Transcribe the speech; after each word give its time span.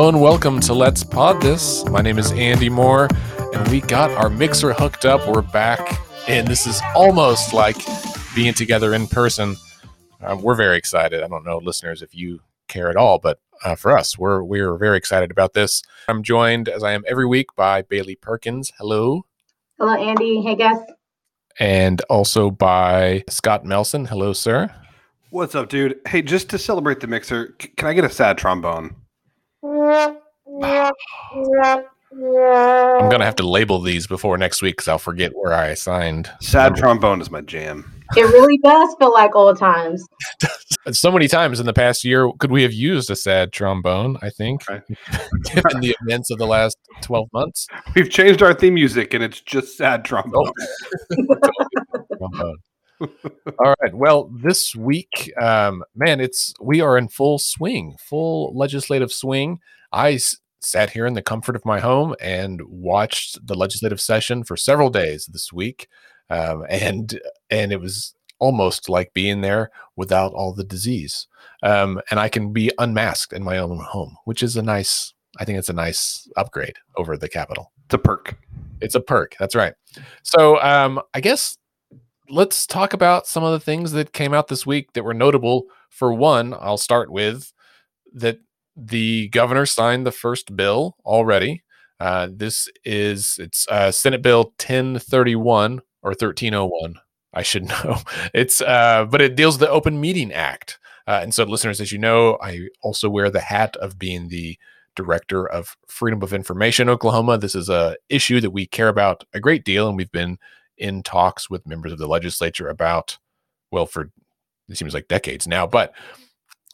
Hello 0.00 0.08
and 0.08 0.22
welcome 0.22 0.60
to 0.60 0.72
Let's 0.72 1.04
Pod 1.04 1.42
This. 1.42 1.84
My 1.84 2.00
name 2.00 2.18
is 2.18 2.32
Andy 2.32 2.70
Moore, 2.70 3.06
and 3.52 3.68
we 3.68 3.82
got 3.82 4.10
our 4.12 4.30
mixer 4.30 4.72
hooked 4.72 5.04
up. 5.04 5.28
We're 5.28 5.42
back, 5.42 6.00
and 6.26 6.48
this 6.48 6.66
is 6.66 6.80
almost 6.94 7.52
like 7.52 7.76
being 8.34 8.54
together 8.54 8.94
in 8.94 9.06
person. 9.08 9.56
Um, 10.22 10.40
we're 10.40 10.54
very 10.54 10.78
excited. 10.78 11.22
I 11.22 11.28
don't 11.28 11.44
know, 11.44 11.58
listeners, 11.58 12.00
if 12.00 12.14
you 12.14 12.40
care 12.66 12.88
at 12.88 12.96
all, 12.96 13.18
but 13.18 13.40
uh, 13.62 13.74
for 13.74 13.94
us, 13.94 14.16
we're 14.16 14.42
we're 14.42 14.78
very 14.78 14.96
excited 14.96 15.30
about 15.30 15.52
this. 15.52 15.82
I'm 16.08 16.22
joined, 16.22 16.70
as 16.70 16.82
I 16.82 16.92
am 16.92 17.04
every 17.06 17.26
week, 17.26 17.54
by 17.54 17.82
Bailey 17.82 18.16
Perkins. 18.16 18.72
Hello. 18.78 19.26
Hello, 19.78 19.92
Andy. 19.92 20.40
Hey, 20.40 20.54
guys. 20.54 20.78
And 21.58 22.00
also 22.08 22.50
by 22.50 23.22
Scott 23.28 23.66
Melson. 23.66 24.06
Hello, 24.06 24.32
sir. 24.32 24.74
What's 25.28 25.54
up, 25.54 25.68
dude? 25.68 26.00
Hey, 26.08 26.22
just 26.22 26.48
to 26.48 26.58
celebrate 26.58 27.00
the 27.00 27.06
mixer, 27.06 27.54
c- 27.60 27.68
can 27.76 27.86
I 27.86 27.92
get 27.92 28.06
a 28.06 28.10
sad 28.10 28.38
trombone? 28.38 28.96
I'm 29.62 30.16
gonna 33.08 33.24
have 33.24 33.36
to 33.36 33.46
label 33.46 33.80
these 33.80 34.06
before 34.06 34.36
next 34.38 34.62
week 34.62 34.76
because 34.76 34.88
I'll 34.88 34.98
forget 34.98 35.32
where 35.34 35.52
I 35.52 35.74
signed. 35.74 36.30
Sad 36.40 36.76
trombone 36.76 37.20
is 37.20 37.30
my 37.30 37.40
jam. 37.40 37.92
It 38.16 38.22
really 38.22 38.58
does 38.64 38.96
feel 38.98 39.12
like 39.12 39.34
old 39.36 39.58
times. 39.58 40.04
So 40.92 41.12
many 41.12 41.28
times 41.28 41.60
in 41.60 41.66
the 41.66 41.74
past 41.74 42.04
year, 42.04 42.32
could 42.38 42.50
we 42.50 42.62
have 42.62 42.72
used 42.72 43.10
a 43.10 43.16
sad 43.16 43.52
trombone? 43.52 44.16
I 44.22 44.30
think, 44.30 44.66
Right. 44.66 44.80
given 45.44 45.80
the 45.80 45.94
events 46.00 46.30
of 46.30 46.38
the 46.38 46.46
last 46.46 46.78
twelve 47.02 47.28
months. 47.34 47.66
We've 47.94 48.08
changed 48.08 48.42
our 48.42 48.54
theme 48.54 48.74
music, 48.74 49.12
and 49.12 49.22
it's 49.22 49.42
just 49.42 49.76
sad 49.76 50.00
oh. 50.00 50.02
trombone. 50.04 50.52
trombone. 52.18 52.56
All 53.00 53.74
right. 53.82 53.94
Well, 53.94 54.30
this 54.34 54.74
week, 54.74 55.32
um, 55.40 55.82
man, 55.94 56.20
it's 56.20 56.52
we 56.60 56.80
are 56.80 56.98
in 56.98 57.08
full 57.08 57.38
swing, 57.38 57.96
full 57.98 58.52
legislative 58.56 59.12
swing. 59.12 59.58
I 59.92 60.12
s- 60.14 60.36
sat 60.60 60.90
here 60.90 61.06
in 61.06 61.14
the 61.14 61.22
comfort 61.22 61.56
of 61.56 61.64
my 61.64 61.80
home 61.80 62.14
and 62.20 62.60
watched 62.66 63.44
the 63.46 63.54
legislative 63.54 64.00
session 64.00 64.44
for 64.44 64.56
several 64.56 64.90
days 64.90 65.26
this 65.26 65.52
week, 65.52 65.88
um, 66.28 66.64
and 66.68 67.18
and 67.50 67.72
it 67.72 67.80
was 67.80 68.14
almost 68.38 68.88
like 68.88 69.12
being 69.14 69.40
there 69.42 69.70
without 69.96 70.32
all 70.32 70.52
the 70.54 70.64
disease. 70.64 71.26
Um, 71.62 72.00
and 72.10 72.18
I 72.18 72.28
can 72.28 72.52
be 72.52 72.70
unmasked 72.78 73.32
in 73.32 73.42
my 73.44 73.58
own 73.58 73.78
home, 73.78 74.16
which 74.24 74.42
is 74.42 74.56
a 74.56 74.62
nice. 74.62 75.12
I 75.38 75.44
think 75.44 75.58
it's 75.58 75.68
a 75.68 75.72
nice 75.74 76.28
upgrade 76.36 76.76
over 76.96 77.16
the 77.16 77.28
Capitol. 77.28 77.70
It's 77.86 77.94
a 77.94 77.98
perk. 77.98 78.36
It's 78.80 78.94
a 78.94 79.00
perk. 79.00 79.36
That's 79.38 79.54
right. 79.54 79.74
So 80.22 80.60
um, 80.60 81.00
I 81.14 81.20
guess 81.20 81.56
let's 82.30 82.66
talk 82.66 82.92
about 82.92 83.26
some 83.26 83.42
of 83.42 83.52
the 83.52 83.60
things 83.60 83.92
that 83.92 84.12
came 84.12 84.32
out 84.32 84.48
this 84.48 84.64
week 84.64 84.92
that 84.92 85.04
were 85.04 85.14
notable. 85.14 85.64
For 85.88 86.12
one, 86.12 86.54
I'll 86.54 86.78
start 86.78 87.10
with 87.10 87.52
that 88.14 88.38
the 88.76 89.28
governor 89.28 89.66
signed 89.66 90.06
the 90.06 90.12
first 90.12 90.56
bill 90.56 90.96
already. 91.04 91.62
Uh, 91.98 92.28
this 92.32 92.68
is 92.84 93.36
it's 93.38 93.66
uh, 93.68 93.90
Senate 93.90 94.22
Bill 94.22 94.44
1031 94.44 95.80
or 96.02 96.10
1301. 96.10 96.94
I 97.34 97.42
should 97.42 97.64
know. 97.68 97.98
It's 98.32 98.60
uh, 98.60 99.06
but 99.10 99.20
it 99.20 99.36
deals 99.36 99.58
with 99.58 99.68
the 99.68 99.74
Open 99.74 100.00
Meeting 100.00 100.32
Act. 100.32 100.78
Uh, 101.06 101.20
and 101.22 101.34
so, 101.34 101.44
listeners, 101.44 101.80
as 101.80 101.92
you 101.92 101.98
know, 101.98 102.38
I 102.40 102.68
also 102.82 103.10
wear 103.10 103.30
the 103.30 103.40
hat 103.40 103.76
of 103.76 103.98
being 103.98 104.28
the 104.28 104.56
director 104.96 105.48
of 105.48 105.76
Freedom 105.88 106.22
of 106.22 106.32
Information 106.32 106.88
Oklahoma. 106.88 107.38
This 107.38 107.54
is 107.54 107.68
a 107.68 107.96
issue 108.08 108.40
that 108.40 108.50
we 108.50 108.66
care 108.66 108.88
about 108.88 109.24
a 109.34 109.40
great 109.40 109.64
deal, 109.64 109.88
and 109.88 109.96
we've 109.96 110.12
been 110.12 110.38
in 110.80 111.02
talks 111.02 111.48
with 111.48 111.66
members 111.66 111.92
of 111.92 111.98
the 111.98 112.08
legislature 112.08 112.68
about, 112.68 113.18
well, 113.70 113.86
for 113.86 114.10
it 114.68 114.76
seems 114.76 114.94
like 114.94 115.08
decades 115.08 115.46
now, 115.46 115.66
but 115.66 115.92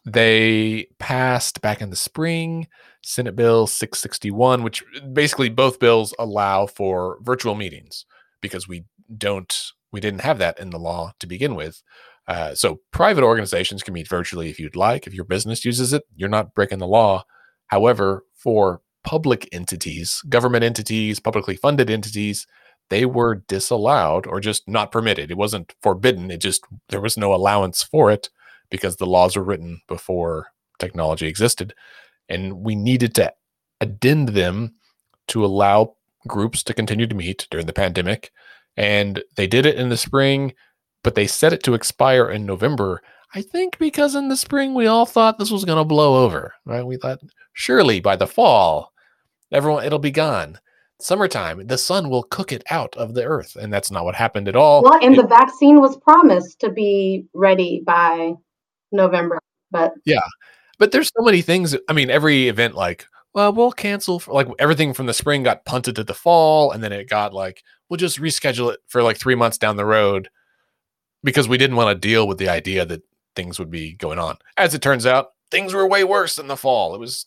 they 0.05 0.87
passed 0.99 1.61
back 1.61 1.83
in 1.83 1.91
the 1.91 1.97
spring 1.97 2.69
Senate 3.03 3.37
Bill 3.37 3.67
661, 3.67 4.63
which 4.63 4.85
basically 5.13 5.49
both 5.49 5.81
bills 5.81 6.15
allow 6.19 6.67
for 6.67 7.19
virtual 7.23 7.55
meetings 7.55 8.05
because 8.41 8.69
we 8.69 8.85
don't, 9.17 9.73
we 9.93 10.01
didn't 10.01 10.21
have 10.21 10.39
that 10.39 10.59
in 10.59 10.71
the 10.71 10.79
law 10.79 11.13
to 11.21 11.27
begin 11.27 11.55
with. 11.55 11.83
Uh, 12.29 12.55
so 12.55 12.81
private 12.91 13.23
organizations 13.23 13.83
can 13.83 13.95
meet 13.95 14.09
virtually 14.09 14.51
if 14.51 14.59
you'd 14.59 14.77
like. 14.77 15.07
If 15.07 15.15
your 15.15 15.25
business 15.25 15.65
uses 15.65 15.93
it, 15.93 16.03
you're 16.15 16.29
not 16.29 16.55
breaking 16.55 16.79
the 16.79 16.87
law. 16.87 17.25
However, 17.69 18.25
for 18.35 18.81
public 19.05 19.49
entities, 19.53 20.21
government 20.29 20.65
entities, 20.65 21.21
publicly 21.21 21.57
funded 21.57 21.89
entities, 21.89 22.47
they 22.89 23.05
were 23.05 23.37
disallowed 23.49 24.27
or 24.27 24.41
just 24.41 24.69
not 24.69 24.93
permitted. 24.93 25.31
It 25.31 25.37
wasn't 25.37 25.75
forbidden. 25.83 26.31
It 26.31 26.39
just, 26.39 26.65
there 26.89 27.01
was 27.01 27.17
no 27.17 27.35
allowance 27.35 27.83
for 27.83 28.11
it 28.11 28.31
because 28.71 28.97
the 28.97 29.07
laws 29.07 29.37
were 29.37 29.43
written 29.43 29.81
before 29.89 30.49
technology 30.79 31.27
existed. 31.27 31.75
And 32.29 32.61
we 32.61 32.75
needed 32.75 33.15
to 33.17 33.33
addend 33.81 34.31
them 34.31 34.75
to 35.29 35.45
allow 35.45 35.97
groups 36.27 36.63
to 36.65 36.75
continue 36.75 37.07
to 37.07 37.15
meet 37.15 37.47
during 37.51 37.67
the 37.67 37.73
pandemic. 37.73 38.33
And 38.77 39.23
they 39.37 39.47
did 39.47 39.67
it 39.67 39.77
in 39.77 39.89
the 39.89 39.97
spring, 39.97 40.55
but 41.03 41.15
they 41.15 41.27
set 41.27 41.53
it 41.53 41.63
to 41.65 41.75
expire 41.75 42.29
in 42.31 42.47
November. 42.47 43.03
I 43.35 43.43
think 43.43 43.79
because 43.79 44.15
in 44.15 44.29
the 44.29 44.37
spring 44.37 44.75
we 44.75 44.87
all 44.87 45.07
thought 45.07 45.39
this 45.39 45.51
was 45.51 45.65
going 45.65 45.79
to 45.79 45.85
blow 45.85 46.25
over, 46.25 46.55
right? 46.65 46.87
We 46.87 46.97
thought 46.97 47.21
surely 47.53 48.01
by 48.01 48.17
the 48.17 48.27
fall, 48.27 48.93
everyone 49.53 49.85
it'll 49.85 49.99
be 49.99 50.11
gone. 50.11 50.59
Summertime, 50.99 51.67
the 51.67 51.77
sun 51.77 52.09
will 52.09 52.23
cook 52.23 52.53
it 52.53 52.65
out 52.71 52.97
of 52.97 53.15
the 53.15 53.25
earth, 53.25 53.57
and 53.57 53.73
that's 53.73 53.91
not 53.91 54.05
what 54.05 54.15
happened 54.15 54.49
at 54.49 54.57
all. 54.57 54.83
Well, 54.83 54.99
and 55.03 55.15
It- 55.15 55.21
the 55.21 55.27
vaccine 55.29 55.81
was 55.81 55.97
promised 55.99 56.59
to 56.61 56.71
be 56.71 57.27
ready 57.35 57.83
by 57.85 58.33
November, 58.93 59.39
but 59.71 59.93
yeah, 60.07 60.21
but 60.79 60.93
there's 60.93 61.13
so 61.17 61.23
many 61.23 61.43
things. 61.43 61.77
I 61.89 61.93
mean, 61.93 62.09
every 62.09 62.49
event 62.49 62.75
like, 62.75 63.07
well, 63.35 63.53
we'll 63.53 63.73
cancel 63.73 64.19
for 64.19 64.33
like 64.33 64.49
everything 64.59 64.95
from 64.95 65.05
the 65.05 65.13
spring 65.13 65.43
got 65.43 65.67
punted 65.67 65.97
to 65.97 66.05
the 66.05 66.15
fall, 66.15 66.73
and 66.73 66.83
then 66.83 66.93
it 66.93 67.11
got 67.11 67.35
like, 67.35 67.63
we'll 67.91 67.99
just 67.99 68.19
reschedule 68.19 68.73
it 68.73 68.81
for 68.89 69.03
like 69.03 69.19
three 69.19 69.35
months 69.35 69.59
down 69.59 69.77
the 69.77 69.85
road 69.85 70.31
because 71.23 71.47
we 71.47 71.59
didn't 71.59 71.77
want 71.77 71.95
to 71.95 72.09
deal 72.09 72.27
with 72.27 72.39
the 72.39 72.49
idea 72.49 72.87
that 72.87 73.03
things 73.35 73.59
would 73.59 73.71
be 73.71 73.93
going 73.95 74.19
on. 74.19 74.39
As 74.57 74.75
it 74.75 74.81
turns 74.81 75.05
out, 75.05 75.33
things 75.51 75.75
were 75.75 75.87
way 75.87 76.05
worse 76.05 76.39
in 76.39 76.47
the 76.47 76.57
fall. 76.57 76.95
It 76.95 77.01
was 77.01 77.27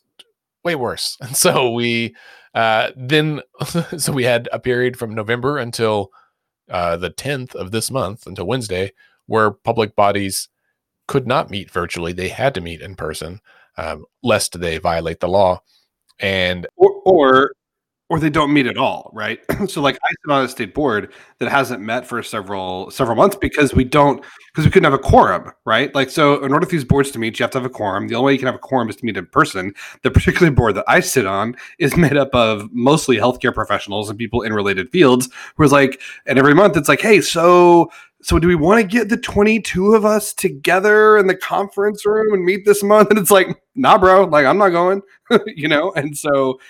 way 0.64 0.74
worse, 0.74 1.16
and 1.20 1.36
so 1.36 1.70
we 1.70 2.16
uh, 2.54 2.90
then 2.96 3.40
so 3.98 4.12
we 4.12 4.24
had 4.24 4.48
a 4.52 4.58
period 4.58 4.96
from 4.96 5.14
November 5.14 5.58
until 5.58 6.10
uh, 6.70 6.96
the 6.96 7.10
10th 7.10 7.54
of 7.54 7.70
this 7.70 7.90
month 7.90 8.26
until 8.26 8.46
Wednesday 8.46 8.92
where 9.26 9.50
public 9.50 9.94
bodies 9.94 10.48
could 11.06 11.26
not 11.26 11.50
meet 11.50 11.70
virtually; 11.70 12.12
they 12.12 12.28
had 12.28 12.54
to 12.54 12.60
meet 12.60 12.80
in 12.80 12.94
person, 12.94 13.40
um, 13.76 14.04
lest 14.22 14.60
they 14.60 14.78
violate 14.78 15.20
the 15.20 15.28
law. 15.28 15.60
And 16.18 16.66
Or, 16.76 16.90
or 17.04 17.52
or 18.10 18.18
they 18.18 18.28
don't 18.28 18.52
meet 18.52 18.66
at 18.66 18.76
all, 18.76 19.10
right? 19.14 19.38
so 19.68 19.80
like 19.80 19.96
I 20.04 20.08
sit 20.10 20.32
on 20.32 20.44
a 20.44 20.48
state 20.48 20.74
board 20.74 21.12
that 21.38 21.48
hasn't 21.48 21.80
met 21.80 22.04
for 22.04 22.22
several 22.24 22.90
several 22.90 23.16
months 23.16 23.36
because 23.36 23.72
we 23.72 23.84
don't 23.84 24.22
because 24.48 24.64
we 24.64 24.70
couldn't 24.70 24.90
have 24.90 24.98
a 24.98 25.02
quorum, 25.02 25.52
right? 25.64 25.94
Like 25.94 26.10
so 26.10 26.44
in 26.44 26.52
order 26.52 26.66
for 26.66 26.72
these 26.72 26.84
boards 26.84 27.12
to 27.12 27.20
meet, 27.20 27.38
you 27.38 27.44
have 27.44 27.52
to 27.52 27.58
have 27.58 27.64
a 27.64 27.70
quorum. 27.70 28.08
The 28.08 28.16
only 28.16 28.26
way 28.26 28.32
you 28.32 28.38
can 28.40 28.46
have 28.46 28.56
a 28.56 28.58
quorum 28.58 28.90
is 28.90 28.96
to 28.96 29.04
meet 29.06 29.16
in 29.16 29.26
person. 29.26 29.72
The 30.02 30.10
particular 30.10 30.50
board 30.50 30.74
that 30.74 30.84
I 30.88 31.00
sit 31.00 31.24
on 31.24 31.54
is 31.78 31.96
made 32.00 32.16
up 32.16 32.34
of 32.34 32.68
mostly 32.72 33.16
healthcare 33.16 33.54
professionals 33.54 34.10
and 34.10 34.18
people 34.18 34.42
in 34.42 34.52
related 34.52 34.90
fields 34.90 35.28
who 35.56 35.62
is 35.62 35.72
like 35.72 36.02
and 36.26 36.38
every 36.38 36.54
month 36.54 36.76
it's 36.76 36.88
like, 36.88 37.00
hey, 37.00 37.20
so 37.20 37.90
so 38.22 38.38
do 38.38 38.48
we 38.48 38.54
want 38.54 38.80
to 38.80 38.86
get 38.86 39.08
the 39.08 39.16
22 39.16 39.94
of 39.94 40.04
us 40.04 40.34
together 40.34 41.16
in 41.16 41.26
the 41.26 41.34
conference 41.34 42.04
room 42.04 42.34
and 42.34 42.44
meet 42.44 42.66
this 42.66 42.82
month? 42.82 43.08
And 43.10 43.18
it's 43.18 43.30
like, 43.30 43.48
nah, 43.74 43.96
bro, 43.98 44.24
like 44.24 44.44
I'm 44.44 44.58
not 44.58 44.70
going, 44.70 45.00
you 45.46 45.68
know? 45.68 45.92
And 45.92 46.16
so 46.16 46.60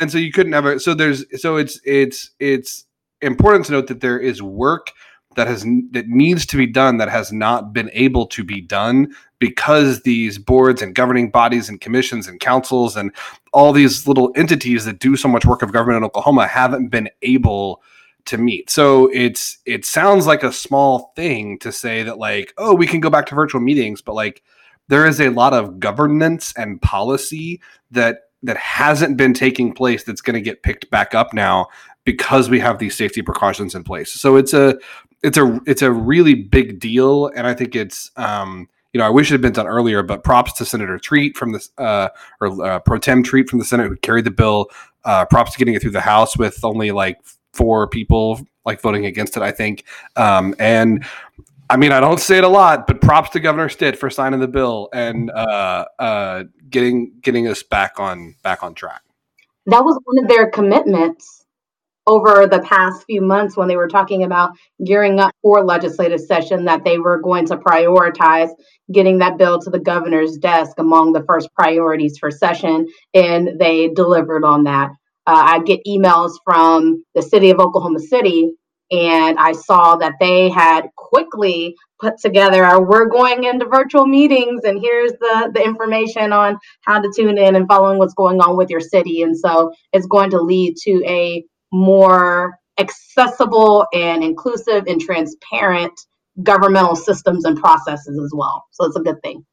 and 0.00 0.10
so 0.10 0.18
you 0.18 0.32
couldn't 0.32 0.52
have 0.52 0.66
a 0.66 0.80
so 0.80 0.94
there's 0.94 1.24
so 1.40 1.56
it's 1.56 1.80
it's 1.84 2.30
it's 2.40 2.86
important 3.20 3.66
to 3.66 3.72
note 3.72 3.86
that 3.88 4.00
there 4.00 4.18
is 4.18 4.42
work 4.42 4.92
that 5.36 5.46
has 5.46 5.64
that 5.92 6.08
needs 6.08 6.44
to 6.46 6.56
be 6.56 6.66
done 6.66 6.96
that 6.96 7.08
has 7.08 7.32
not 7.32 7.72
been 7.72 7.90
able 7.92 8.26
to 8.26 8.42
be 8.42 8.60
done 8.60 9.14
because 9.38 10.02
these 10.02 10.38
boards 10.38 10.82
and 10.82 10.94
governing 10.94 11.30
bodies 11.30 11.68
and 11.68 11.80
commissions 11.80 12.26
and 12.26 12.40
councils 12.40 12.96
and 12.96 13.14
all 13.52 13.72
these 13.72 14.08
little 14.08 14.32
entities 14.34 14.84
that 14.84 14.98
do 14.98 15.16
so 15.16 15.28
much 15.28 15.44
work 15.44 15.62
of 15.62 15.72
government 15.72 15.98
in 15.98 16.04
Oklahoma 16.04 16.46
haven't 16.46 16.88
been 16.88 17.08
able 17.22 17.80
to 18.26 18.36
meet. 18.36 18.68
So 18.70 19.08
it's 19.14 19.58
it 19.66 19.84
sounds 19.84 20.26
like 20.26 20.42
a 20.42 20.52
small 20.52 21.12
thing 21.14 21.58
to 21.60 21.70
say 21.70 22.02
that 22.02 22.18
like 22.18 22.52
oh 22.58 22.74
we 22.74 22.86
can 22.86 23.00
go 23.00 23.10
back 23.10 23.26
to 23.26 23.34
virtual 23.34 23.60
meetings 23.60 24.02
but 24.02 24.14
like 24.14 24.42
there 24.88 25.06
is 25.06 25.20
a 25.20 25.28
lot 25.28 25.54
of 25.54 25.78
governance 25.78 26.52
and 26.56 26.82
policy 26.82 27.60
that 27.92 28.29
that 28.42 28.56
hasn't 28.56 29.16
been 29.16 29.34
taking 29.34 29.72
place 29.72 30.04
that's 30.04 30.20
going 30.20 30.34
to 30.34 30.40
get 30.40 30.62
picked 30.62 30.90
back 30.90 31.14
up 31.14 31.32
now 31.34 31.66
because 32.04 32.48
we 32.48 32.58
have 32.60 32.78
these 32.78 32.96
safety 32.96 33.22
precautions 33.22 33.74
in 33.74 33.84
place. 33.84 34.12
So 34.12 34.36
it's 34.36 34.54
a 34.54 34.78
it's 35.22 35.36
a 35.36 35.60
it's 35.66 35.82
a 35.82 35.92
really 35.92 36.34
big 36.34 36.80
deal, 36.80 37.26
and 37.28 37.46
I 37.46 37.54
think 37.54 37.76
it's 37.76 38.10
um, 38.16 38.68
you 38.92 38.98
know 38.98 39.06
I 39.06 39.10
wish 39.10 39.30
it 39.30 39.34
had 39.34 39.42
been 39.42 39.52
done 39.52 39.66
earlier, 39.66 40.02
but 40.02 40.24
props 40.24 40.52
to 40.54 40.64
Senator 40.64 40.98
Treat 40.98 41.36
from 41.36 41.52
the 41.52 41.68
uh, 41.78 42.08
or 42.40 42.64
uh, 42.64 42.78
Pro 42.80 42.98
Tem 42.98 43.22
Treat 43.22 43.48
from 43.48 43.58
the 43.58 43.64
Senate 43.64 43.88
who 43.88 43.96
carried 43.96 44.24
the 44.24 44.30
bill. 44.30 44.66
Uh, 45.04 45.24
props 45.24 45.52
to 45.52 45.58
getting 45.58 45.74
it 45.74 45.80
through 45.80 45.90
the 45.90 46.00
House 46.00 46.36
with 46.36 46.62
only 46.62 46.90
like 46.90 47.18
four 47.54 47.88
people 47.88 48.40
like 48.66 48.80
voting 48.80 49.06
against 49.06 49.36
it. 49.36 49.42
I 49.42 49.50
think, 49.50 49.84
um, 50.16 50.54
and 50.58 51.04
I 51.70 51.76
mean, 51.76 51.92
I 51.92 52.00
don't 52.00 52.18
say 52.18 52.38
it 52.38 52.44
a 52.44 52.48
lot, 52.48 52.88
but 52.88 53.00
props 53.00 53.30
to 53.30 53.40
Governor 53.40 53.68
Stitt 53.68 53.96
for 53.96 54.10
signing 54.10 54.40
the 54.40 54.48
bill 54.48 54.88
and 54.92 55.30
uh, 55.30 55.84
uh, 56.00 56.44
getting 56.68 57.12
getting 57.22 57.46
us 57.46 57.62
back 57.62 58.00
on 58.00 58.34
back 58.42 58.64
on 58.64 58.74
track. 58.74 59.02
That 59.66 59.84
was 59.84 59.96
one 60.02 60.24
of 60.24 60.28
their 60.28 60.50
commitments 60.50 61.44
over 62.08 62.48
the 62.48 62.58
past 62.62 63.04
few 63.04 63.22
months 63.22 63.56
when 63.56 63.68
they 63.68 63.76
were 63.76 63.86
talking 63.86 64.24
about 64.24 64.50
gearing 64.84 65.20
up 65.20 65.32
for 65.42 65.64
legislative 65.64 66.20
session 66.20 66.64
that 66.64 66.82
they 66.82 66.98
were 66.98 67.20
going 67.20 67.46
to 67.46 67.56
prioritize 67.56 68.50
getting 68.90 69.18
that 69.18 69.38
bill 69.38 69.60
to 69.60 69.70
the 69.70 69.78
governor's 69.78 70.38
desk 70.38 70.72
among 70.78 71.12
the 71.12 71.22
first 71.22 71.48
priorities 71.54 72.18
for 72.18 72.32
session, 72.32 72.84
and 73.14 73.60
they 73.60 73.90
delivered 73.90 74.44
on 74.44 74.64
that. 74.64 74.90
Uh, 75.24 75.42
I 75.46 75.60
get 75.60 75.84
emails 75.86 76.32
from 76.44 77.04
the 77.14 77.22
city 77.22 77.50
of 77.50 77.60
Oklahoma 77.60 78.00
City 78.00 78.56
and 78.90 79.38
I 79.38 79.52
saw 79.52 79.96
that 79.96 80.14
they 80.18 80.48
had 80.48 80.88
quickly 80.96 81.76
put 82.00 82.18
together 82.18 82.64
a, 82.64 82.80
we're 82.80 83.06
going 83.06 83.44
into 83.44 83.66
virtual 83.66 84.06
meetings 84.06 84.64
and 84.64 84.80
here's 84.80 85.12
the 85.12 85.50
the 85.54 85.62
information 85.62 86.32
on 86.32 86.58
how 86.82 87.00
to 87.00 87.12
tune 87.14 87.38
in 87.38 87.54
and 87.54 87.68
following 87.68 87.98
what's 87.98 88.14
going 88.14 88.40
on 88.40 88.56
with 88.56 88.70
your 88.70 88.80
city. 88.80 89.22
And 89.22 89.36
so 89.36 89.72
it's 89.92 90.06
going 90.06 90.30
to 90.30 90.40
lead 90.40 90.76
to 90.84 91.02
a 91.06 91.44
more 91.72 92.58
accessible 92.78 93.86
and 93.92 94.24
inclusive 94.24 94.84
and 94.86 95.00
transparent 95.00 95.92
governmental 96.42 96.96
systems 96.96 97.44
and 97.44 97.58
processes 97.58 98.18
as 98.18 98.32
well. 98.34 98.64
So 98.72 98.86
it's 98.86 98.96
a 98.96 99.00
good 99.00 99.22
thing. 99.22 99.44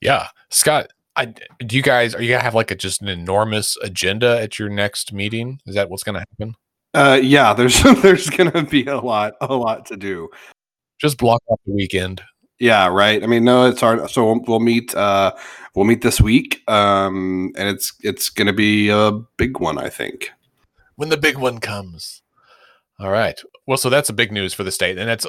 Yeah. 0.00 0.28
Scott 0.50 0.88
I, 1.16 1.26
do 1.26 1.76
you 1.76 1.82
guys 1.82 2.14
are 2.14 2.22
you 2.22 2.30
gonna 2.30 2.42
have 2.42 2.54
like 2.54 2.70
a 2.70 2.76
just 2.76 3.02
an 3.02 3.08
enormous 3.08 3.76
agenda 3.82 4.40
at 4.40 4.58
your 4.58 4.70
next 4.70 5.12
meeting? 5.12 5.60
Is 5.66 5.74
that 5.74 5.90
what's 5.90 6.04
gonna 6.04 6.20
happen 6.20 6.54
uh, 6.94 7.20
yeah, 7.22 7.52
there's 7.52 7.82
there's 8.02 8.30
gonna 8.30 8.64
be 8.64 8.84
a 8.86 8.98
lot 8.98 9.34
a 9.40 9.54
lot 9.54 9.86
to 9.86 9.96
do. 9.96 10.28
Just 11.00 11.18
block 11.18 11.42
off 11.48 11.60
the 11.66 11.72
weekend. 11.72 12.22
Yeah, 12.58 12.88
right. 12.88 13.22
I 13.22 13.26
mean, 13.26 13.44
no, 13.44 13.66
it's 13.66 13.80
hard. 13.80 14.10
So 14.10 14.26
we'll, 14.26 14.42
we'll 14.46 14.60
meet. 14.60 14.94
Uh, 14.94 15.32
we'll 15.74 15.86
meet 15.86 16.02
this 16.02 16.20
week, 16.20 16.62
um, 16.68 17.52
and 17.56 17.68
it's 17.68 17.94
it's 18.00 18.28
gonna 18.28 18.52
be 18.52 18.90
a 18.90 19.12
big 19.38 19.58
one, 19.60 19.78
I 19.78 19.88
think. 19.88 20.30
When 20.96 21.08
the 21.08 21.16
big 21.16 21.38
one 21.38 21.58
comes. 21.58 22.22
All 22.98 23.10
right. 23.10 23.40
Well, 23.66 23.78
so 23.78 23.88
that's 23.88 24.10
a 24.10 24.12
big 24.12 24.30
news 24.30 24.52
for 24.52 24.62
the 24.62 24.70
state, 24.70 24.98
and 24.98 25.08
that's 25.08 25.26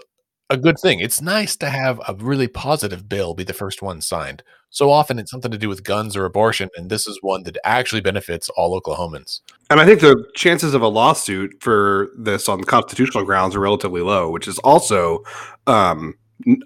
a 0.51 0.57
good 0.57 0.77
thing. 0.77 0.99
It's 0.99 1.21
nice 1.21 1.55
to 1.57 1.69
have 1.69 1.99
a 2.07 2.13
really 2.13 2.47
positive 2.47 3.07
bill 3.07 3.33
be 3.33 3.43
the 3.43 3.53
first 3.53 3.81
one 3.81 4.01
signed. 4.01 4.43
So 4.69 4.91
often 4.91 5.17
it's 5.17 5.31
something 5.31 5.51
to 5.51 5.57
do 5.57 5.69
with 5.69 5.83
guns 5.83 6.15
or 6.15 6.25
abortion, 6.25 6.69
and 6.77 6.89
this 6.89 7.07
is 7.07 7.17
one 7.21 7.43
that 7.43 7.57
actually 7.63 8.01
benefits 8.01 8.49
all 8.49 8.79
Oklahomans. 8.79 9.39
And 9.69 9.79
I 9.79 9.85
think 9.85 10.01
the 10.01 10.23
chances 10.35 10.73
of 10.73 10.81
a 10.81 10.87
lawsuit 10.87 11.55
for 11.61 12.09
this 12.17 12.47
on 12.47 12.63
constitutional 12.63 13.23
grounds 13.23 13.55
are 13.55 13.59
relatively 13.59 14.01
low, 14.01 14.29
which 14.29 14.47
is 14.47 14.59
also 14.59 15.23
um, 15.67 16.15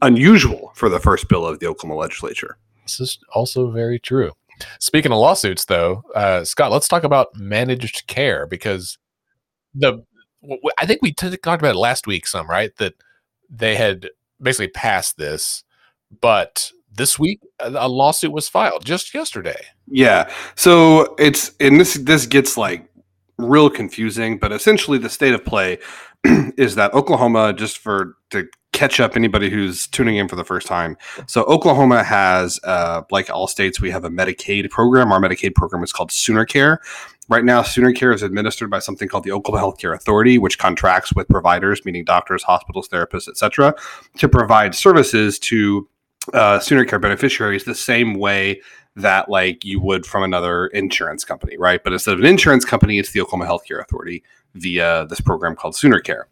unusual 0.01 0.71
for 0.75 0.89
the 0.89 0.99
first 0.99 1.29
bill 1.29 1.45
of 1.45 1.59
the 1.59 1.67
Oklahoma 1.67 1.99
legislature. 1.99 2.57
This 2.83 2.99
is 2.99 3.19
also 3.33 3.71
very 3.71 3.99
true. 3.99 4.31
Speaking 4.79 5.11
of 5.11 5.17
lawsuits, 5.17 5.65
though, 5.65 6.03
uh, 6.15 6.43
Scott, 6.43 6.71
let's 6.71 6.87
talk 6.87 7.03
about 7.03 7.35
managed 7.35 8.07
care 8.07 8.47
because 8.47 8.97
the 9.73 10.03
I 10.77 10.85
think 10.85 11.01
we 11.01 11.11
t- 11.11 11.35
talked 11.37 11.61
about 11.61 11.75
it 11.75 11.79
last 11.79 12.05
week 12.05 12.27
some 12.27 12.47
right 12.47 12.75
that 12.77 12.93
they 13.49 13.75
had 13.75 14.09
basically 14.41 14.67
passed 14.67 15.17
this, 15.17 15.63
but 16.21 16.71
this 16.93 17.19
week 17.19 17.39
a 17.59 17.87
lawsuit 17.89 18.31
was 18.31 18.47
filed 18.47 18.85
just 18.85 19.13
yesterday. 19.13 19.65
Yeah. 19.87 20.29
So 20.55 21.15
it's 21.19 21.51
and 21.59 21.79
this 21.79 21.95
this 21.95 22.25
gets 22.25 22.57
like 22.57 22.87
real 23.37 23.69
confusing, 23.69 24.37
but 24.37 24.51
essentially 24.51 24.97
the 24.97 25.09
state 25.09 25.33
of 25.33 25.43
play 25.43 25.79
is 26.57 26.75
that 26.75 26.93
Oklahoma 26.93 27.53
just 27.53 27.77
for 27.77 28.15
to 28.31 28.47
catch 28.75 28.99
up 28.99 29.15
anybody 29.15 29.49
who's 29.49 29.87
tuning 29.87 30.17
in 30.17 30.27
for 30.27 30.35
the 30.35 30.43
first 30.43 30.67
time. 30.67 30.97
So 31.27 31.43
Oklahoma 31.43 32.03
has 32.03 32.59
uh, 32.65 33.03
like 33.09 33.29
all 33.29 33.47
states 33.47 33.79
we 33.79 33.89
have 33.91 34.03
a 34.03 34.09
Medicaid 34.09 34.69
program. 34.69 35.13
Our 35.13 35.21
Medicaid 35.21 35.55
program 35.55 35.81
is 35.81 35.93
called 35.93 36.11
Sooner 36.11 36.43
Care. 36.43 36.81
Right 37.27 37.43
now, 37.43 37.63
Sooner 37.63 37.91
Care 37.91 38.11
is 38.11 38.21
administered 38.21 38.69
by 38.69 38.79
something 38.79 39.07
called 39.07 39.23
the 39.23 39.31
Oklahoma 39.31 39.71
Healthcare 39.71 39.95
Authority, 39.95 40.37
which 40.37 40.59
contracts 40.59 41.13
with 41.13 41.27
providers, 41.27 41.83
meaning 41.83 42.05
doctors, 42.05 42.43
hospitals, 42.43 42.87
therapists, 42.87 43.27
etc., 43.27 43.73
to 44.17 44.29
provide 44.29 44.75
services 44.75 45.39
to 45.39 45.89
uh, 46.33 46.59
Sooner 46.59 46.85
Care 46.85 46.99
beneficiaries 46.99 47.63
the 47.63 47.75
same 47.75 48.13
way 48.15 48.61
that 48.95 49.27
like 49.27 49.65
you 49.65 49.79
would 49.81 50.05
from 50.05 50.23
another 50.23 50.67
insurance 50.67 51.25
company, 51.25 51.57
right? 51.57 51.83
But 51.83 51.93
instead 51.93 52.13
of 52.13 52.19
an 52.19 52.25
insurance 52.25 52.63
company, 52.63 52.99
it's 52.99 53.11
the 53.11 53.21
Oklahoma 53.21 53.49
Healthcare 53.49 53.81
Authority 53.81 54.23
via 54.53 55.05
this 55.09 55.19
program 55.19 55.55
called 55.55 55.75
Sooner 55.75 55.99
Care. 55.99 56.27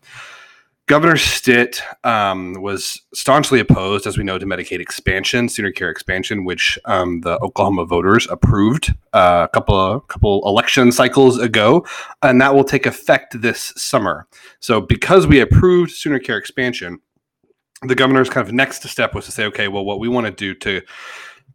Governor 0.88 1.16
Stitt 1.16 1.82
um, 2.04 2.56
was 2.62 3.02
staunchly 3.14 3.62
opposed, 3.62 4.06
as 4.06 4.18
we 4.18 4.24
know, 4.26 4.38
to 4.38 4.46
Medicaid 4.46 4.82
expansion, 4.82 5.48
Sooner 5.48 5.72
Care 5.72 5.90
expansion, 5.90 6.44
which 6.44 6.78
um, 6.84 7.22
the 7.22 7.40
Oklahoma 7.40 7.86
voters 7.86 8.28
approved 8.30 8.94
uh, 9.14 9.48
a 9.50 9.54
couple 9.54 9.76
of 9.76 10.06
couple 10.10 10.42
election 10.46 10.92
cycles 10.92 11.40
ago, 11.40 11.86
and 12.22 12.42
that 12.42 12.54
will 12.54 12.66
take 12.66 12.86
effect 12.86 13.42
this 13.42 13.72
summer. 13.78 14.28
So, 14.60 14.82
because 14.82 15.26
we 15.26 15.40
approved 15.40 15.92
Sooner 15.92 16.20
Care 16.20 16.38
expansion, 16.38 17.00
the 17.84 17.96
governor's 17.96 18.30
kind 18.30 18.46
of 18.46 18.54
next 18.54 18.84
step 18.84 19.16
was 19.16 19.24
to 19.24 19.32
say, 19.32 19.46
okay, 19.46 19.70
well, 19.70 19.86
what 19.86 20.02
we 20.02 20.10
want 20.10 20.26
to 20.26 20.32
do 20.32 20.54
to 20.56 20.82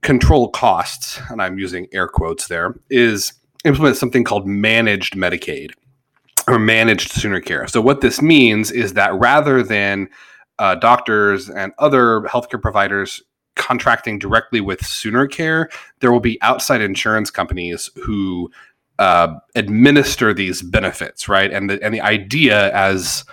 control 0.01 0.49
costs, 0.49 1.21
and 1.29 1.43
I'm 1.43 1.59
using 1.59 1.87
air 1.93 2.09
quotes 2.09 2.49
there, 2.49 2.81
is 2.89 3.35
implement 3.67 3.99
something 3.99 4.25
called 4.25 4.47
managed 4.47 5.17
Medicaid 5.17 5.73
or 6.49 6.59
managed 6.59 7.13
sooner 7.13 7.41
care. 7.41 7.67
So 7.67 7.81
what 7.81 8.01
this 8.01 8.23
means 8.23 8.71
is 8.71 8.95
that 8.95 9.15
rather 9.15 9.63
than 9.63 10.09
uh, 10.59 10.75
doctors 10.77 11.49
and 11.49 11.73
other 11.79 12.23
healthcare 12.23 12.61
providers 12.61 13.23
contracting 13.55 14.19
directly 14.19 14.61
with 14.61 14.85
sooner 14.85 15.27
care, 15.27 15.69
there 16.01 16.11
will 16.11 16.21
be 16.21 16.41
outside 16.43 16.81
insurance 16.81 17.31
companies 17.31 17.91
who 17.97 18.51
uh, 18.99 19.35
administer 19.55 20.33
these 20.33 20.63
benefits, 20.63 21.29
right? 21.29 21.53
And 21.53 21.71
the 21.71 21.83
and 21.85 21.95
the 21.95 22.01
idea 22.01 22.73
as 22.75 23.25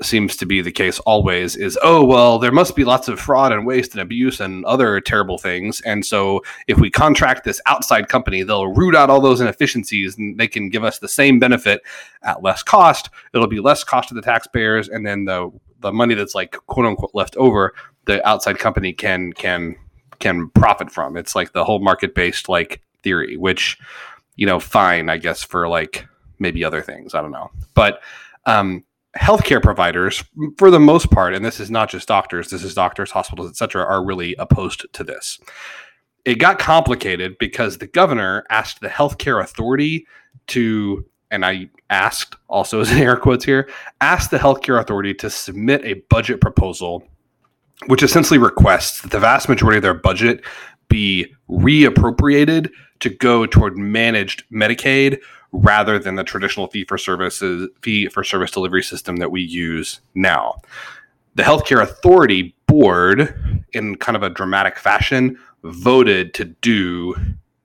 seems 0.00 0.36
to 0.36 0.46
be 0.46 0.62
the 0.62 0.70
case 0.70 1.00
always 1.00 1.56
is 1.56 1.76
oh 1.82 2.04
well 2.04 2.38
there 2.38 2.52
must 2.52 2.76
be 2.76 2.84
lots 2.84 3.08
of 3.08 3.18
fraud 3.18 3.50
and 3.50 3.66
waste 3.66 3.92
and 3.92 4.00
abuse 4.00 4.38
and 4.38 4.64
other 4.64 5.00
terrible 5.00 5.38
things 5.38 5.80
and 5.80 6.06
so 6.06 6.40
if 6.68 6.78
we 6.78 6.88
contract 6.88 7.42
this 7.42 7.60
outside 7.66 8.08
company 8.08 8.44
they'll 8.44 8.68
root 8.68 8.94
out 8.94 9.10
all 9.10 9.20
those 9.20 9.40
inefficiencies 9.40 10.16
and 10.16 10.38
they 10.38 10.46
can 10.46 10.68
give 10.68 10.84
us 10.84 11.00
the 11.00 11.08
same 11.08 11.38
benefit 11.38 11.82
at 12.22 12.42
less 12.42 12.62
cost. 12.62 13.10
It'll 13.32 13.46
be 13.46 13.60
less 13.60 13.84
cost 13.84 14.08
to 14.08 14.14
the 14.14 14.22
taxpayers 14.22 14.88
and 14.88 15.06
then 15.06 15.24
the 15.24 15.50
the 15.80 15.92
money 15.92 16.14
that's 16.14 16.34
like 16.34 16.52
quote 16.66 16.86
unquote 16.86 17.14
left 17.14 17.36
over 17.36 17.74
the 18.06 18.26
outside 18.26 18.58
company 18.58 18.92
can 18.92 19.32
can 19.32 19.76
can 20.18 20.50
profit 20.50 20.90
from. 20.90 21.16
It's 21.16 21.36
like 21.36 21.52
the 21.52 21.64
whole 21.64 21.78
market 21.80 22.14
based 22.14 22.48
like 22.48 22.82
theory 23.02 23.36
which 23.36 23.78
you 24.34 24.44
know 24.44 24.58
fine 24.58 25.08
i 25.08 25.16
guess 25.16 25.44
for 25.44 25.68
like 25.68 26.04
maybe 26.40 26.64
other 26.64 26.82
things 26.82 27.14
i 27.14 27.20
don't 27.20 27.30
know. 27.30 27.50
But 27.74 28.00
um 28.46 28.84
healthcare 29.16 29.62
providers, 29.62 30.22
for 30.58 30.70
the 30.70 30.80
most 30.80 31.10
part, 31.10 31.34
and 31.34 31.44
this 31.44 31.60
is 31.60 31.70
not 31.70 31.88
just 31.88 32.08
doctors, 32.08 32.50
this 32.50 32.62
is 32.62 32.74
doctors, 32.74 33.10
hospitals, 33.10 33.48
etc., 33.50 33.84
are 33.84 34.04
really 34.04 34.34
opposed 34.38 34.86
to 34.92 35.04
this. 35.04 35.38
It 36.24 36.38
got 36.38 36.58
complicated 36.58 37.36
because 37.38 37.78
the 37.78 37.86
governor 37.86 38.44
asked 38.50 38.80
the 38.80 38.88
healthcare 38.88 39.42
authority 39.42 40.06
to, 40.48 41.06
and 41.30 41.44
I 41.44 41.70
asked 41.88 42.36
also 42.48 42.80
as 42.80 42.90
in 42.92 42.98
air 42.98 43.16
quotes 43.16 43.44
here, 43.44 43.68
asked 44.00 44.30
the 44.30 44.38
healthcare 44.38 44.80
authority 44.80 45.14
to 45.14 45.30
submit 45.30 45.84
a 45.84 45.94
budget 46.10 46.40
proposal, 46.40 47.02
which 47.86 48.02
essentially 48.02 48.38
requests 48.38 49.00
that 49.00 49.10
the 49.10 49.20
vast 49.20 49.48
majority 49.48 49.78
of 49.78 49.82
their 49.82 49.94
budget 49.94 50.44
be 50.88 51.34
reappropriated 51.48 52.70
to 53.00 53.08
go 53.08 53.46
toward 53.46 53.78
managed 53.78 54.44
Medicaid 54.52 55.18
rather 55.52 55.98
than 55.98 56.14
the 56.14 56.24
traditional 56.24 56.66
fee 56.66 56.84
for 56.84 56.98
services 56.98 57.68
fee 57.82 58.08
for 58.08 58.22
service 58.22 58.50
delivery 58.50 58.82
system 58.82 59.16
that 59.16 59.30
we 59.30 59.40
use 59.40 60.00
now. 60.14 60.60
The 61.34 61.42
healthcare 61.42 61.82
authority 61.82 62.54
board, 62.66 63.64
in 63.72 63.96
kind 63.96 64.16
of 64.16 64.22
a 64.22 64.30
dramatic 64.30 64.76
fashion, 64.76 65.38
voted 65.62 66.34
to 66.34 66.44
do 66.44 67.14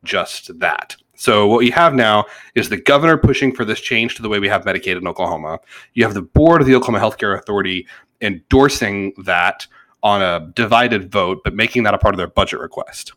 just 0.03 0.57
that. 0.59 0.95
So 1.15 1.47
what 1.47 1.65
you 1.65 1.71
have 1.71 1.93
now 1.93 2.25
is 2.55 2.69
the 2.69 2.77
governor 2.77 3.17
pushing 3.17 3.53
for 3.53 3.65
this 3.65 3.79
change 3.79 4.15
to 4.15 4.21
the 4.21 4.29
way 4.29 4.39
we 4.39 4.49
have 4.49 4.65
Medicaid 4.65 4.97
in 4.97 5.07
Oklahoma. 5.07 5.59
You 5.93 6.03
have 6.03 6.13
the 6.13 6.21
board 6.21 6.61
of 6.61 6.67
the 6.67 6.75
Oklahoma 6.75 6.99
Healthcare 6.99 7.37
Authority 7.37 7.87
endorsing 8.21 9.13
that 9.23 9.67
on 10.01 10.21
a 10.21 10.51
divided 10.53 11.11
vote, 11.11 11.41
but 11.43 11.53
making 11.53 11.83
that 11.83 11.93
a 11.93 11.97
part 11.97 12.13
of 12.13 12.17
their 12.17 12.27
budget 12.27 12.59
request 12.59 13.13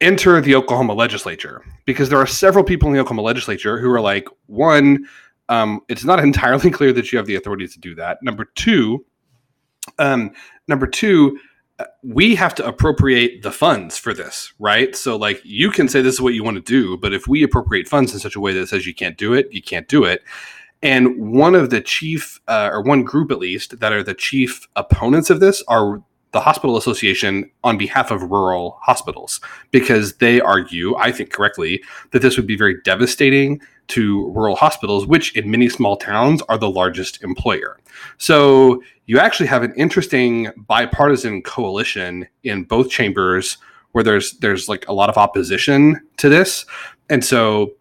enter 0.00 0.40
the 0.40 0.54
Oklahoma 0.54 0.94
legislature 0.94 1.62
because 1.84 2.08
there 2.08 2.18
are 2.18 2.26
several 2.26 2.64
people 2.64 2.88
in 2.88 2.94
the 2.94 3.00
Oklahoma 3.00 3.22
legislature 3.22 3.78
who 3.78 3.90
are 3.90 4.00
like, 4.00 4.28
one, 4.46 5.06
um, 5.48 5.80
it's 5.88 6.04
not 6.04 6.20
entirely 6.24 6.70
clear 6.70 6.92
that 6.92 7.12
you 7.12 7.18
have 7.18 7.26
the 7.26 7.36
authority 7.36 7.66
to 7.68 7.78
do 7.78 7.94
that. 7.94 8.22
Number 8.22 8.44
two, 8.54 9.04
um, 9.98 10.32
number 10.68 10.86
two, 10.86 11.38
uh, 11.78 11.84
we 12.02 12.34
have 12.34 12.54
to 12.54 12.66
appropriate 12.66 13.42
the 13.42 13.52
funds 13.52 13.98
for 13.98 14.14
this, 14.14 14.52
right? 14.58 14.96
So, 14.96 15.16
like, 15.16 15.40
you 15.44 15.70
can 15.70 15.88
say 15.88 16.00
this 16.00 16.14
is 16.14 16.20
what 16.20 16.34
you 16.34 16.42
want 16.42 16.56
to 16.56 16.62
do, 16.62 16.96
but 16.96 17.12
if 17.12 17.28
we 17.28 17.42
appropriate 17.42 17.86
funds 17.86 18.14
in 18.14 18.18
such 18.18 18.34
a 18.34 18.40
way 18.40 18.52
that 18.54 18.68
says 18.68 18.86
you 18.86 18.94
can't 18.94 19.18
do 19.18 19.34
it, 19.34 19.52
you 19.52 19.62
can't 19.62 19.86
do 19.86 20.04
it. 20.04 20.22
And 20.82 21.32
one 21.32 21.54
of 21.54 21.70
the 21.70 21.80
chief, 21.80 22.40
uh, 22.48 22.70
or 22.72 22.82
one 22.82 23.02
group 23.02 23.30
at 23.30 23.38
least, 23.38 23.78
that 23.80 23.92
are 23.92 24.02
the 24.02 24.14
chief 24.14 24.66
opponents 24.74 25.30
of 25.30 25.40
this 25.40 25.62
are 25.68 26.02
the 26.36 26.40
Hospital 26.40 26.76
Association 26.76 27.50
on 27.64 27.78
behalf 27.78 28.10
of 28.10 28.22
rural 28.22 28.78
hospitals, 28.82 29.40
because 29.70 30.18
they 30.18 30.38
argue, 30.38 30.94
I 30.96 31.10
think 31.10 31.32
correctly, 31.32 31.82
that 32.10 32.20
this 32.20 32.36
would 32.36 32.46
be 32.46 32.56
very 32.56 32.76
devastating 32.82 33.60
to 33.88 34.30
rural 34.32 34.54
hospitals, 34.54 35.06
which 35.06 35.34
in 35.34 35.50
many 35.50 35.68
small 35.70 35.96
towns 35.96 36.42
are 36.42 36.58
the 36.58 36.68
largest 36.68 37.24
employer. 37.24 37.78
So 38.18 38.82
you 39.06 39.18
actually 39.18 39.46
have 39.46 39.62
an 39.62 39.72
interesting 39.76 40.50
bipartisan 40.56 41.40
coalition 41.40 42.28
in 42.42 42.64
both 42.64 42.90
chambers 42.90 43.56
where 43.92 44.04
there's 44.04 44.32
there's 44.40 44.68
like 44.68 44.86
a 44.88 44.92
lot 44.92 45.08
of 45.08 45.16
opposition 45.16 46.00
to 46.18 46.28
this. 46.28 46.66
And 47.08 47.24
so 47.24 47.72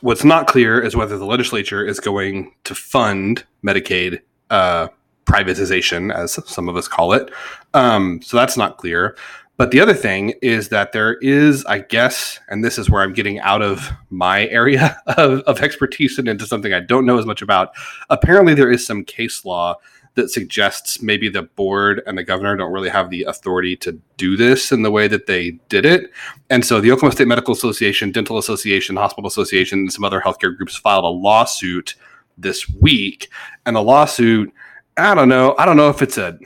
what's 0.00 0.24
not 0.24 0.48
clear 0.48 0.78
is 0.82 0.94
whether 0.94 1.16
the 1.16 1.24
legislature 1.24 1.82
is 1.82 1.98
going 1.98 2.52
to 2.64 2.74
fund 2.74 3.44
Medicaid 3.64 4.20
uh, 4.50 4.88
privatization, 5.24 6.14
as 6.14 6.38
some 6.46 6.68
of 6.68 6.76
us 6.76 6.88
call 6.88 7.12
it. 7.12 7.30
Um, 7.72 8.20
so 8.22 8.36
that's 8.36 8.56
not 8.56 8.78
clear. 8.78 9.16
But 9.56 9.70
the 9.70 9.80
other 9.80 9.94
thing 9.94 10.34
is 10.42 10.70
that 10.70 10.92
there 10.92 11.14
is, 11.18 11.64
I 11.66 11.78
guess, 11.78 12.40
and 12.48 12.64
this 12.64 12.76
is 12.76 12.90
where 12.90 13.02
I'm 13.02 13.12
getting 13.12 13.38
out 13.38 13.62
of 13.62 13.88
my 14.10 14.46
area 14.48 15.00
of, 15.16 15.40
of 15.40 15.60
expertise 15.60 16.18
and 16.18 16.28
into 16.28 16.46
something 16.46 16.72
I 16.72 16.80
don't 16.80 17.06
know 17.06 17.18
as 17.18 17.26
much 17.26 17.42
about. 17.42 17.70
Apparently, 18.10 18.54
there 18.54 18.70
is 18.70 18.84
some 18.84 19.04
case 19.04 19.44
law 19.44 19.76
that 20.14 20.30
suggests 20.30 21.02
maybe 21.02 21.28
the 21.28 21.42
board 21.42 22.00
and 22.06 22.16
the 22.16 22.22
governor 22.22 22.56
don't 22.56 22.72
really 22.72 22.88
have 22.88 23.10
the 23.10 23.24
authority 23.24 23.76
to 23.76 24.00
do 24.16 24.36
this 24.36 24.70
in 24.70 24.82
the 24.82 24.90
way 24.90 25.08
that 25.08 25.26
they 25.26 25.52
did 25.68 25.84
it. 25.84 26.10
And 26.50 26.64
so 26.64 26.80
the 26.80 26.92
Oklahoma 26.92 27.12
State 27.16 27.28
Medical 27.28 27.52
Association, 27.52 28.12
Dental 28.12 28.38
Association, 28.38 28.96
Hospital 28.96 29.26
Association, 29.26 29.80
and 29.80 29.92
some 29.92 30.04
other 30.04 30.20
healthcare 30.20 30.56
groups 30.56 30.76
filed 30.76 31.04
a 31.04 31.08
lawsuit 31.08 31.96
this 32.38 32.68
week. 32.70 33.28
And 33.66 33.74
the 33.74 33.82
lawsuit, 33.82 34.52
I 34.96 35.14
don't 35.14 35.28
know, 35.28 35.54
I 35.58 35.66
don't 35.66 35.76
know 35.76 35.88
if 35.88 36.02
it's 36.02 36.18
a 36.18 36.38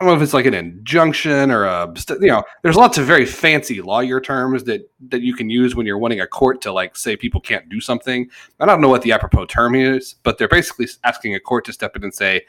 I 0.00 0.04
don't 0.04 0.08
know 0.08 0.16
if 0.16 0.22
it's 0.22 0.34
like 0.34 0.46
an 0.46 0.54
injunction 0.54 1.52
or 1.52 1.64
a 1.64 1.94
you 2.20 2.26
know 2.26 2.42
there's 2.62 2.76
lots 2.76 2.98
of 2.98 3.06
very 3.06 3.24
fancy 3.24 3.80
lawyer 3.80 4.20
terms 4.20 4.64
that 4.64 4.90
that 5.08 5.22
you 5.22 5.34
can 5.34 5.48
use 5.48 5.76
when 5.76 5.86
you're 5.86 5.98
wanting 5.98 6.20
a 6.20 6.26
court 6.26 6.60
to 6.62 6.72
like 6.72 6.96
say 6.96 7.16
people 7.16 7.40
can't 7.40 7.68
do 7.68 7.80
something. 7.80 8.28
I 8.58 8.66
don't 8.66 8.80
know 8.80 8.88
what 8.88 9.02
the 9.02 9.12
apropos 9.12 9.46
term 9.46 9.74
is 9.76 10.16
but 10.24 10.36
they're 10.36 10.48
basically 10.48 10.88
asking 11.04 11.36
a 11.36 11.40
court 11.40 11.64
to 11.66 11.72
step 11.72 11.94
in 11.94 12.02
and 12.02 12.12
say 12.12 12.44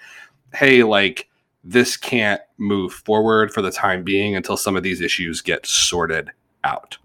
hey 0.55 0.83
like 0.83 1.29
this 1.63 1.95
can't 1.97 2.41
move 2.57 2.93
forward 2.93 3.53
for 3.53 3.61
the 3.61 3.71
time 3.71 4.03
being 4.03 4.35
until 4.35 4.57
some 4.57 4.75
of 4.75 4.83
these 4.83 5.01
issues 5.01 5.41
get 5.41 5.65
sorted 5.65 6.31
out. 6.63 6.97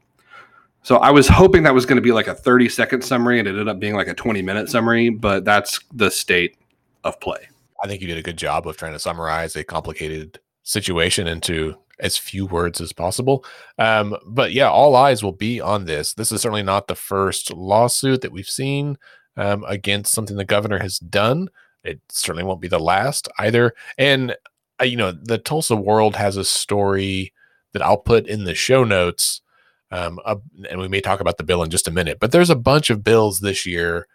So 0.82 0.97
i 0.97 1.11
was 1.11 1.28
hoping 1.28 1.62
that 1.64 1.75
was 1.75 1.85
going 1.85 1.97
to 1.97 2.02
be 2.02 2.12
like 2.12 2.28
a 2.28 2.35
30 2.35 2.70
second 2.70 3.04
summary 3.04 3.38
and 3.38 3.47
it 3.47 3.50
ended 3.50 3.68
up 3.68 3.78
being 3.78 3.94
like 3.94 4.09
a 4.09 4.14
20 4.14 4.40
minute 4.40 4.70
summary 4.70 5.11
but 5.11 5.44
that's 5.44 5.80
the 5.92 6.11
state 6.11 6.56
of 7.04 7.20
play 7.20 7.50
I 7.83 7.89
think 7.89 8.01
you 8.01 8.09
did 8.09 8.19
a 8.19 8.23
good 8.23 8.37
job 8.37 8.67
of 8.67 8.77
trying 8.77 8.93
to 8.93 8.99
summarize 8.99 9.57
a 9.57 9.65
complicated 9.65 10.39
situation 10.63 11.27
into 11.27 11.77
as 11.99 12.17
few 12.17 12.47
words 12.47 12.81
as 12.81 12.93
possible. 12.93 13.45
Um, 13.79 14.17
but 14.27 14.53
yeah, 14.53 14.69
all 14.69 14.97
eyes 14.97 15.23
will 15.23 15.33
be 15.33 15.61
on 15.61 15.85
this. 15.85 16.15
This 16.15 16.33
is 16.33 16.41
certainly 16.41 16.63
not 16.63 16.89
the 16.89 16.95
first 16.95 17.53
lawsuit 17.53 18.23
that 18.23 18.33
we've 18.33 18.49
seen 18.49 18.97
um, 19.37 19.65
against 19.69 20.13
something 20.13 20.37
the 20.37 20.45
governor 20.45 20.79
has 20.79 20.99
done. 20.99 21.49
It 21.85 22.01
certainly 22.09 22.45
won't 22.45 22.61
be 22.61 22.69
the 22.69 22.79
last 22.79 23.29
either. 23.39 23.75
And, 23.97 24.37
uh, 24.81 24.85
you 24.85 24.97
know, 24.97 25.13
the 25.13 25.39
Tulsa 25.39 25.77
World 25.77 26.17
has 26.17 26.37
a 26.37 26.45
story 26.45 27.33
that 27.73 27.83
I'll 27.83 27.99
put 27.99 28.27
in 28.27 28.45
the 28.45 28.55
show 28.55 28.85
notes. 28.85 29.43
Um, 29.91 30.21
uh, 30.25 30.37
and 30.69 30.81
we 30.81 30.89
may 30.89 31.01
talk 31.01 31.21
about 31.21 31.37
the 31.37 31.45
bill 31.45 31.63
in 31.63 31.71
just 31.71 31.89
a 31.89 31.93
minute, 31.93 32.19
but 32.21 32.33
there's 32.33 32.51
a 32.51 32.57
bunch 32.57 32.91
of 32.91 33.03
bills 33.03 33.41
this 33.41 33.67
year 33.67 34.07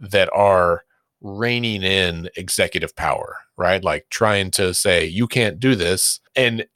that 0.00 0.28
are 0.32 0.84
reining 1.20 1.82
in 1.82 2.28
executive 2.36 2.94
power, 2.96 3.38
right? 3.56 3.82
Like 3.84 4.06
trying 4.10 4.50
to 4.52 4.72
say, 4.74 5.04
you 5.04 5.26
can't 5.26 5.60
do 5.60 5.74
this. 5.74 6.20
And 6.34 6.66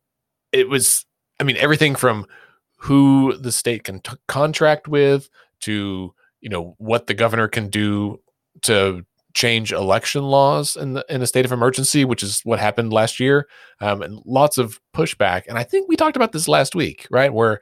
it 0.53 0.69
was, 0.69 1.07
I 1.41 1.45
mean, 1.45 1.57
everything 1.57 1.95
from 1.95 2.27
who 2.79 3.37
the 3.37 3.53
state 3.53 3.85
can 3.85 4.01
t- 4.01 4.17
contract 4.29 4.89
with 4.89 5.29
to, 5.61 6.15
you 6.41 6.51
know, 6.51 6.75
what 6.79 7.07
the 7.07 7.15
governor 7.15 7.49
can 7.49 7.69
do 7.69 8.21
to 8.63 9.05
change 9.33 9.73
election 9.73 10.23
laws 10.23 10.77
in 10.77 10.93
the 10.95 11.05
in 11.09 11.21
a 11.21 11.27
state 11.27 11.45
of 11.45 11.53
emergency, 11.53 12.05
which 12.05 12.23
is 12.23 12.41
what 12.45 12.61
happened 12.61 12.93
last 12.93 13.19
year, 13.19 13.49
um, 13.81 14.01
and 14.01 14.21
lots 14.25 14.59
of 14.59 14.81
pushback. 14.95 15.43
And 15.49 15.59
I 15.59 15.65
think 15.65 15.89
we 15.89 15.97
talked 15.97 16.17
about 16.17 16.33
this 16.33 16.47
last 16.47 16.75
week, 16.75 17.07
right? 17.11 17.33
Where 17.33 17.61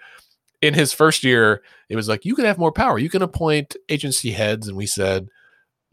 in 0.61 0.75
his 0.75 0.93
first 0.93 1.25
year, 1.25 1.63
it 1.89 1.97
was 1.97 2.09
like 2.09 2.25
you 2.25 2.35
can 2.35 2.45
have 2.45 2.59
more 2.59 2.73
power, 2.73 2.99
you 2.99 3.09
can 3.09 3.23
appoint 3.23 3.77
agency 3.89 4.33
heads, 4.33 4.69
and 4.69 4.77
we 4.77 4.87
said, 4.87 5.29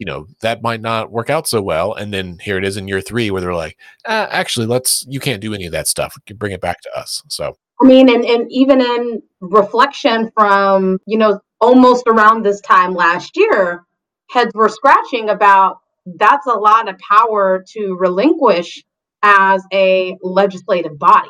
you 0.00 0.06
know 0.06 0.26
that 0.40 0.62
might 0.62 0.80
not 0.80 1.12
work 1.12 1.30
out 1.30 1.46
so 1.46 1.62
well 1.62 1.92
and 1.92 2.12
then 2.12 2.38
here 2.40 2.56
it 2.56 2.64
is 2.64 2.76
in 2.76 2.88
year 2.88 3.02
three 3.02 3.30
where 3.30 3.40
they're 3.40 3.54
like 3.54 3.76
ah, 4.06 4.26
actually 4.30 4.66
let's 4.66 5.04
you 5.06 5.20
can't 5.20 5.42
do 5.42 5.54
any 5.54 5.66
of 5.66 5.72
that 5.72 5.86
stuff. 5.86 6.14
We 6.16 6.22
can 6.26 6.38
bring 6.38 6.52
it 6.52 6.60
back 6.60 6.80
to 6.80 6.98
us. 6.98 7.22
So 7.28 7.56
i 7.80 7.86
mean 7.86 8.08
and, 8.08 8.24
and 8.24 8.46
even 8.50 8.80
in 8.80 9.22
reflection 9.40 10.30
from 10.34 10.98
you 11.06 11.18
know 11.18 11.38
almost 11.60 12.04
around 12.08 12.44
this 12.44 12.60
time 12.62 12.94
last 12.94 13.36
year 13.36 13.84
heads 14.30 14.52
were 14.54 14.68
scratching 14.68 15.28
about 15.28 15.78
that's 16.16 16.46
a 16.46 16.54
lot 16.54 16.88
of 16.88 16.96
power 16.98 17.64
to 17.68 17.94
relinquish 17.98 18.82
as 19.22 19.62
a 19.72 20.16
legislative 20.22 20.98
body 20.98 21.28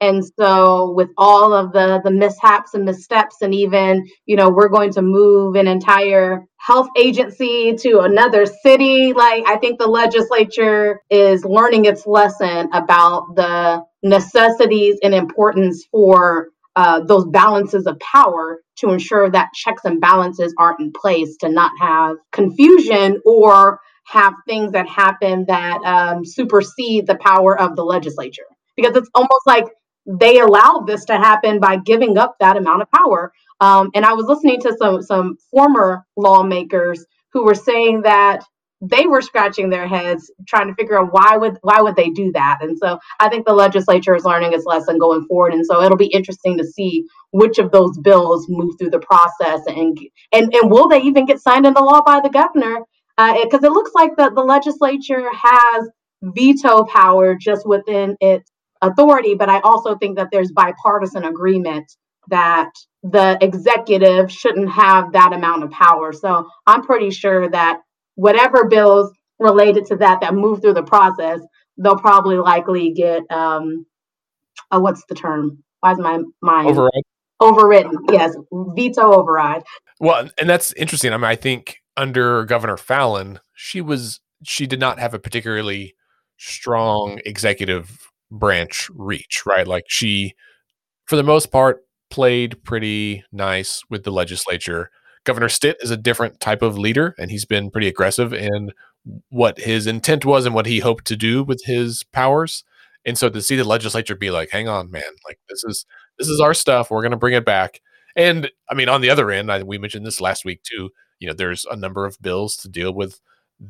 and 0.00 0.24
so 0.38 0.92
with 0.92 1.08
all 1.16 1.52
of 1.52 1.72
the 1.72 2.00
the 2.04 2.10
mishaps 2.10 2.74
and 2.74 2.84
missteps 2.84 3.36
and 3.42 3.54
even 3.54 4.06
you 4.26 4.36
know 4.36 4.50
we're 4.50 4.68
going 4.68 4.92
to 4.92 5.02
move 5.02 5.54
an 5.54 5.66
entire 5.66 6.44
health 6.56 6.88
agency 6.96 7.74
to 7.74 8.00
another 8.00 8.46
city 8.46 9.12
like 9.12 9.44
i 9.46 9.56
think 9.56 9.78
the 9.78 9.86
legislature 9.86 11.00
is 11.10 11.44
learning 11.44 11.84
its 11.84 12.06
lesson 12.06 12.68
about 12.72 13.34
the 13.36 13.82
necessities 14.02 14.96
and 15.02 15.14
importance 15.14 15.84
for 15.90 16.48
uh, 16.76 17.00
those 17.04 17.24
balances 17.26 17.86
of 17.86 17.98
power 18.00 18.60
to 18.76 18.90
ensure 18.90 19.30
that 19.30 19.52
checks 19.54 19.84
and 19.84 20.00
balances 20.00 20.52
aren't 20.58 20.80
in 20.80 20.92
place 20.92 21.36
to 21.36 21.48
not 21.48 21.70
have 21.80 22.16
confusion 22.32 23.20
or 23.24 23.78
have 24.06 24.34
things 24.46 24.72
that 24.72 24.88
happen 24.88 25.44
that 25.46 25.78
um, 25.84 26.24
supersede 26.24 27.06
the 27.06 27.16
power 27.16 27.58
of 27.58 27.76
the 27.76 27.84
legislature. 27.84 28.46
Because 28.76 28.96
it's 28.96 29.08
almost 29.14 29.46
like 29.46 29.66
they 30.06 30.38
allowed 30.40 30.86
this 30.86 31.04
to 31.06 31.14
happen 31.16 31.60
by 31.60 31.76
giving 31.76 32.18
up 32.18 32.36
that 32.40 32.56
amount 32.56 32.82
of 32.82 32.90
power. 32.90 33.32
Um, 33.60 33.90
and 33.94 34.04
I 34.04 34.12
was 34.14 34.26
listening 34.26 34.60
to 34.62 34.76
some 34.76 35.02
some 35.02 35.36
former 35.50 36.04
lawmakers 36.16 37.04
who 37.32 37.44
were 37.44 37.54
saying 37.54 38.02
that 38.02 38.44
they 38.80 39.06
were 39.06 39.22
scratching 39.22 39.70
their 39.70 39.86
heads 39.86 40.30
trying 40.46 40.68
to 40.68 40.74
figure 40.74 40.98
out 40.98 41.12
why 41.12 41.36
would 41.36 41.58
why 41.62 41.80
would 41.80 41.96
they 41.96 42.10
do 42.10 42.32
that? 42.32 42.58
And 42.60 42.76
so 42.78 42.98
i 43.20 43.28
think 43.28 43.46
the 43.46 43.54
legislature 43.54 44.14
is 44.14 44.24
learning 44.24 44.52
its 44.52 44.66
lesson 44.66 44.98
going 44.98 45.24
forward. 45.26 45.54
And 45.54 45.64
so 45.64 45.82
it'll 45.82 45.96
be 45.96 46.06
interesting 46.06 46.58
to 46.58 46.64
see 46.64 47.04
which 47.30 47.58
of 47.58 47.70
those 47.72 47.96
bills 47.98 48.46
move 48.48 48.74
through 48.78 48.90
the 48.90 48.98
process 49.00 49.60
and 49.66 49.98
and, 50.32 50.54
and 50.54 50.70
will 50.70 50.88
they 50.88 51.00
even 51.02 51.26
get 51.26 51.40
signed 51.40 51.66
into 51.66 51.82
law 51.82 52.02
by 52.02 52.20
the 52.20 52.30
governor? 52.30 52.80
Because 53.16 53.62
uh, 53.62 53.68
it 53.68 53.72
looks 53.72 53.92
like 53.94 54.16
the, 54.16 54.30
the 54.30 54.42
legislature 54.42 55.30
has 55.32 55.88
veto 56.22 56.84
power 56.84 57.36
just 57.36 57.66
within 57.66 58.16
its 58.20 58.50
authority, 58.88 59.34
but 59.34 59.48
I 59.48 59.60
also 59.60 59.96
think 59.96 60.16
that 60.16 60.28
there's 60.30 60.52
bipartisan 60.52 61.24
agreement 61.24 61.90
that 62.28 62.70
the 63.02 63.36
executive 63.40 64.32
shouldn't 64.32 64.70
have 64.70 65.12
that 65.12 65.32
amount 65.32 65.62
of 65.62 65.70
power. 65.70 66.12
So 66.12 66.48
I'm 66.66 66.82
pretty 66.82 67.10
sure 67.10 67.48
that 67.50 67.80
whatever 68.14 68.66
bills 68.68 69.12
related 69.38 69.86
to 69.86 69.96
that 69.96 70.20
that 70.20 70.34
move 70.34 70.62
through 70.62 70.74
the 70.74 70.82
process, 70.82 71.40
they'll 71.76 71.98
probably 71.98 72.36
likely 72.36 72.92
get 72.92 73.22
um 73.30 73.86
oh, 74.70 74.80
what's 74.80 75.04
the 75.08 75.14
term? 75.14 75.62
Why 75.80 75.92
is 75.92 75.98
my 75.98 76.22
mind 76.40 76.68
override? 76.68 77.02
Overridden. 77.40 77.98
Yes, 78.10 78.36
veto 78.52 79.12
override. 79.12 79.64
Well, 80.00 80.30
and 80.38 80.48
that's 80.48 80.72
interesting. 80.74 81.12
I 81.12 81.16
mean, 81.16 81.24
I 81.24 81.36
think 81.36 81.78
under 81.96 82.44
Governor 82.44 82.76
Fallin, 82.76 83.38
she 83.54 83.80
was 83.80 84.20
she 84.44 84.66
did 84.66 84.80
not 84.80 84.98
have 84.98 85.14
a 85.14 85.18
particularly 85.18 85.94
strong 86.36 87.20
executive 87.24 88.10
branch 88.38 88.90
reach, 88.94 89.42
right? 89.46 89.66
Like 89.66 89.84
she, 89.88 90.34
for 91.06 91.16
the 91.16 91.22
most 91.22 91.50
part, 91.50 91.82
played 92.10 92.62
pretty 92.64 93.24
nice 93.32 93.82
with 93.90 94.04
the 94.04 94.10
legislature. 94.10 94.90
Governor 95.24 95.48
Stitt 95.48 95.78
is 95.80 95.90
a 95.90 95.96
different 95.96 96.40
type 96.40 96.62
of 96.62 96.78
leader, 96.78 97.14
and 97.18 97.30
he's 97.30 97.44
been 97.44 97.70
pretty 97.70 97.88
aggressive 97.88 98.32
in 98.32 98.70
what 99.30 99.58
his 99.58 99.86
intent 99.86 100.24
was 100.24 100.46
and 100.46 100.54
what 100.54 100.66
he 100.66 100.80
hoped 100.80 101.06
to 101.06 101.16
do 101.16 101.42
with 101.42 101.62
his 101.64 102.04
powers. 102.12 102.64
And 103.06 103.18
so 103.18 103.28
to 103.28 103.42
see 103.42 103.56
the 103.56 103.64
legislature 103.64 104.14
be 104.16 104.30
like, 104.30 104.50
"Hang 104.50 104.68
on, 104.68 104.90
man! 104.90 105.02
Like 105.26 105.38
this 105.48 105.64
is 105.64 105.86
this 106.18 106.28
is 106.28 106.40
our 106.40 106.54
stuff. 106.54 106.90
We're 106.90 107.02
going 107.02 107.10
to 107.12 107.16
bring 107.16 107.34
it 107.34 107.44
back." 107.44 107.80
And 108.16 108.50
I 108.70 108.74
mean, 108.74 108.88
on 108.88 109.00
the 109.00 109.10
other 109.10 109.30
end, 109.30 109.50
I, 109.50 109.62
we 109.62 109.78
mentioned 109.78 110.06
this 110.06 110.20
last 110.20 110.44
week 110.44 110.62
too. 110.62 110.90
You 111.18 111.28
know, 111.28 111.34
there's 111.34 111.64
a 111.66 111.76
number 111.76 112.06
of 112.06 112.20
bills 112.20 112.56
to 112.58 112.68
deal 112.68 112.92
with 112.94 113.20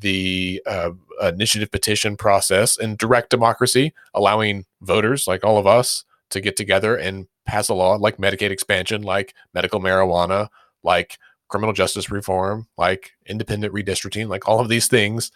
the 0.01 0.63
uh, 0.67 0.91
initiative 1.23 1.71
petition 1.71 2.17
process 2.17 2.79
and 2.79 2.99
direct 2.99 3.31
democracy, 3.31 3.93
allowing 4.15 4.65
voters 4.81 5.27
like 5.27 5.45
all 5.45 5.59
of 5.59 5.67
us 5.67 6.05
to 6.31 6.41
get 6.41 6.57
together 6.57 6.97
and 6.97 7.27
pass 7.47 7.69
a 7.69 7.75
law 7.75 7.95
like 7.95 8.17
Medicaid 8.17 8.51
expansion, 8.51 9.03
like 9.03 9.35
medical 9.53 9.81
marijuana, 9.81 10.49
like 10.83 11.19
criminal 11.49 11.73
justice 11.73 12.11
reform, 12.11 12.67
like 12.77 13.13
independent 13.27 13.73
redistricting, 13.73 14.29
like 14.29 14.49
all 14.49 14.61
of 14.61 14.69
these 14.69 14.89
things. 14.89 15.31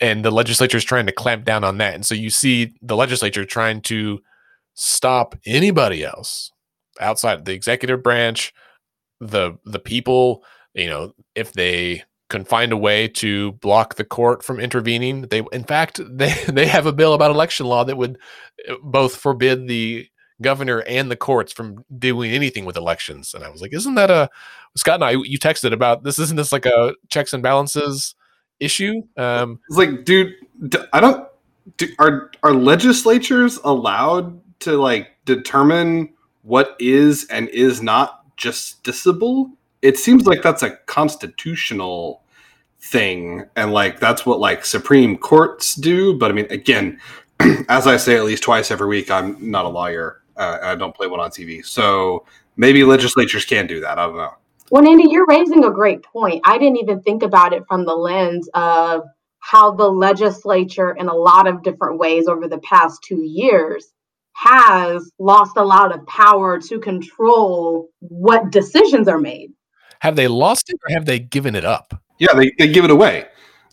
And 0.00 0.24
the 0.24 0.30
legislature 0.30 0.76
is 0.76 0.84
trying 0.84 1.06
to 1.06 1.12
clamp 1.12 1.44
down 1.44 1.64
on 1.64 1.78
that. 1.78 1.94
And 1.94 2.04
so 2.04 2.14
you 2.14 2.30
see 2.30 2.74
the 2.82 2.96
legislature 2.96 3.44
trying 3.44 3.80
to 3.82 4.20
stop 4.74 5.36
anybody 5.46 6.04
else 6.04 6.50
outside 7.00 7.38
of 7.38 7.44
the 7.44 7.52
executive 7.52 8.02
branch, 8.02 8.52
the 9.20 9.56
the 9.64 9.78
people, 9.78 10.44
you 10.74 10.88
know, 10.88 11.12
if 11.34 11.52
they 11.52 12.02
can 12.34 12.44
find 12.44 12.72
a 12.72 12.76
way 12.76 13.06
to 13.06 13.52
block 13.52 13.94
the 13.94 14.04
court 14.04 14.42
from 14.42 14.58
intervening. 14.58 15.22
They, 15.22 15.44
in 15.52 15.64
fact, 15.64 16.00
they 16.18 16.34
they 16.48 16.66
have 16.66 16.86
a 16.86 16.92
bill 16.92 17.14
about 17.14 17.30
election 17.30 17.66
law 17.66 17.84
that 17.84 17.96
would 17.96 18.18
uh, 18.68 18.74
both 18.82 19.16
forbid 19.16 19.68
the 19.68 20.08
governor 20.42 20.80
and 20.80 21.10
the 21.10 21.16
courts 21.16 21.52
from 21.52 21.84
doing 21.96 22.32
anything 22.32 22.64
with 22.64 22.76
elections. 22.76 23.34
And 23.34 23.44
I 23.44 23.50
was 23.50 23.62
like, 23.62 23.72
isn't 23.72 23.94
that 23.94 24.10
a 24.10 24.28
Scott 24.76 24.96
and 24.96 25.04
I? 25.04 25.10
You 25.12 25.38
texted 25.38 25.72
about 25.72 26.02
this. 26.02 26.18
Isn't 26.18 26.36
this 26.36 26.50
like 26.50 26.66
a 26.66 26.94
checks 27.08 27.32
and 27.32 27.42
balances 27.42 28.16
issue? 28.58 29.02
Um, 29.16 29.60
it's 29.68 29.78
like, 29.78 30.04
dude, 30.04 30.34
I 30.92 31.00
don't. 31.00 31.28
Do, 31.78 31.88
are 31.98 32.30
are 32.42 32.52
legislatures 32.52 33.58
allowed 33.64 34.40
to 34.60 34.76
like 34.76 35.12
determine 35.24 36.12
what 36.42 36.76
is 36.78 37.26
and 37.30 37.48
is 37.48 37.80
not 37.80 38.36
justiciable? 38.36 39.52
It 39.80 39.98
seems 39.98 40.26
like 40.26 40.42
that's 40.42 40.62
a 40.62 40.76
constitutional 40.86 42.23
thing. 42.84 43.44
And 43.56 43.72
like 43.72 43.98
that's 43.98 44.26
what 44.26 44.40
like 44.40 44.64
supreme 44.64 45.16
courts 45.16 45.74
do. 45.74 46.16
But 46.18 46.30
i 46.30 46.34
mean 46.34 46.46
again 46.50 47.00
as 47.68 47.86
i 47.86 47.96
say 47.96 48.16
at 48.16 48.24
least 48.24 48.42
twice 48.42 48.70
every 48.70 48.86
week 48.86 49.10
i'm 49.10 49.50
not 49.50 49.64
a 49.64 49.68
lawyer. 49.68 50.20
Uh, 50.36 50.58
i 50.62 50.74
don't 50.74 50.94
play 50.94 51.06
one 51.06 51.20
on 51.20 51.30
tv 51.30 51.64
so 51.64 52.24
maybe 52.56 52.84
legislatures 52.84 53.44
can 53.44 53.66
do 53.66 53.80
that. 53.80 53.98
I 53.98 54.06
don't 54.06 54.16
know. 54.16 54.34
Well 54.70 54.86
andy 54.86 55.08
you're 55.08 55.26
raising 55.26 55.64
a 55.64 55.70
great 55.70 56.02
point. 56.02 56.42
I 56.44 56.58
didn't 56.58 56.78
even 56.78 57.02
think 57.02 57.22
about 57.22 57.52
it 57.52 57.62
from 57.68 57.84
the 57.84 57.94
lens 57.94 58.48
of 58.54 59.02
how 59.38 59.72
the 59.72 59.88
legislature 59.88 60.92
in 60.92 61.08
a 61.08 61.14
lot 61.14 61.46
of 61.46 61.62
different 61.62 61.98
ways 61.98 62.28
over 62.28 62.48
the 62.48 62.58
past 62.58 63.02
two 63.02 63.22
years 63.22 63.92
has 64.34 65.10
lost 65.18 65.56
a 65.56 65.64
lot 65.64 65.94
of 65.94 66.04
power 66.06 66.58
to 66.58 66.80
control 66.80 67.88
what 68.00 68.50
decisions 68.50 69.06
are 69.06 69.20
made. 69.20 69.52
Have 70.00 70.16
they 70.16 70.28
lost 70.28 70.70
it 70.70 70.76
or 70.86 70.92
have 70.92 71.06
they 71.06 71.18
given 71.18 71.54
it 71.54 71.64
up 71.64 72.03
yeah, 72.18 72.34
they, 72.34 72.52
they 72.58 72.68
give 72.68 72.84
it 72.84 72.90
away. 72.90 73.26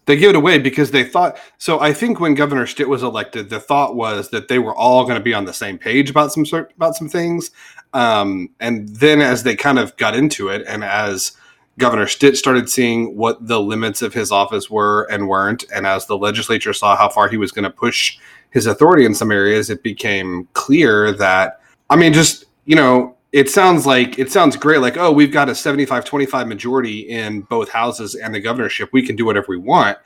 They 0.05 0.17
give 0.17 0.31
it 0.31 0.35
away 0.35 0.57
because 0.57 0.91
they 0.91 1.03
thought. 1.03 1.37
So 1.57 1.79
I 1.79 1.93
think 1.93 2.19
when 2.19 2.33
Governor 2.33 2.65
Stitt 2.65 2.89
was 2.89 3.03
elected, 3.03 3.49
the 3.49 3.59
thought 3.59 3.95
was 3.95 4.29
that 4.31 4.47
they 4.47 4.57
were 4.57 4.75
all 4.75 5.03
going 5.03 5.17
to 5.17 5.23
be 5.23 5.33
on 5.33 5.45
the 5.45 5.53
same 5.53 5.77
page 5.77 6.09
about 6.09 6.33
some 6.33 6.45
about 6.75 6.95
some 6.95 7.07
things. 7.07 7.51
Um, 7.93 8.49
and 8.59 8.89
then 8.89 9.21
as 9.21 9.43
they 9.43 9.55
kind 9.55 9.77
of 9.77 9.95
got 9.97 10.15
into 10.15 10.49
it, 10.49 10.63
and 10.67 10.83
as 10.83 11.33
Governor 11.77 12.07
Stitt 12.07 12.35
started 12.35 12.69
seeing 12.69 13.15
what 13.15 13.45
the 13.45 13.61
limits 13.61 14.01
of 14.01 14.13
his 14.13 14.31
office 14.31 14.69
were 14.69 15.03
and 15.11 15.27
weren't, 15.27 15.65
and 15.73 15.85
as 15.85 16.07
the 16.07 16.17
legislature 16.17 16.73
saw 16.73 16.95
how 16.95 17.09
far 17.09 17.29
he 17.29 17.37
was 17.37 17.51
going 17.51 17.63
to 17.63 17.69
push 17.69 18.17
his 18.49 18.65
authority 18.65 19.05
in 19.05 19.13
some 19.13 19.31
areas, 19.31 19.69
it 19.69 19.83
became 19.83 20.47
clear 20.53 21.11
that 21.13 21.61
I 21.91 21.95
mean, 21.95 22.13
just 22.13 22.45
you 22.65 22.75
know, 22.75 23.17
it 23.31 23.49
sounds 23.49 23.85
like 23.85 24.19
it 24.19 24.31
sounds 24.31 24.55
great 24.57 24.79
like 24.79 24.97
oh 24.97 25.11
we've 25.11 25.31
got 25.31 25.49
a 25.49 25.53
75-25 25.53 26.47
majority 26.47 26.99
in 27.01 27.41
both 27.41 27.69
houses 27.69 28.15
and 28.15 28.33
the 28.33 28.39
governorship. 28.39 28.89
We 28.91 29.05
can 29.05 29.15
do 29.15 29.25
whatever 29.25 29.47
we 29.49 29.57
want. 29.57 29.97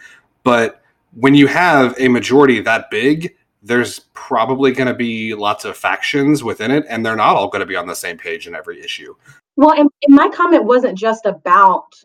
But 0.43 0.81
when 1.15 1.33
you 1.33 1.47
have 1.47 1.95
a 1.99 2.07
majority 2.07 2.59
that 2.61 2.89
big 2.91 3.35
there's 3.63 3.99
probably 4.13 4.71
going 4.71 4.87
to 4.87 4.93
be 4.93 5.33
lots 5.33 5.65
of 5.65 5.75
factions 5.75 6.43
within 6.43 6.69
it 6.69 6.85
and 6.87 7.03
they're 7.03 7.15
not 7.15 7.35
all 7.35 7.47
going 7.47 7.61
to 7.61 7.65
be 7.65 7.75
on 7.75 7.87
the 7.87 7.95
same 7.95 8.17
page 8.17 8.47
in 8.47 8.53
every 8.53 8.79
issue. 8.79 9.15
Well 9.55 9.71
and, 9.71 9.89
and 10.03 10.15
my 10.15 10.29
comment 10.29 10.65
wasn't 10.65 10.97
just 10.97 11.25
about 11.25 11.95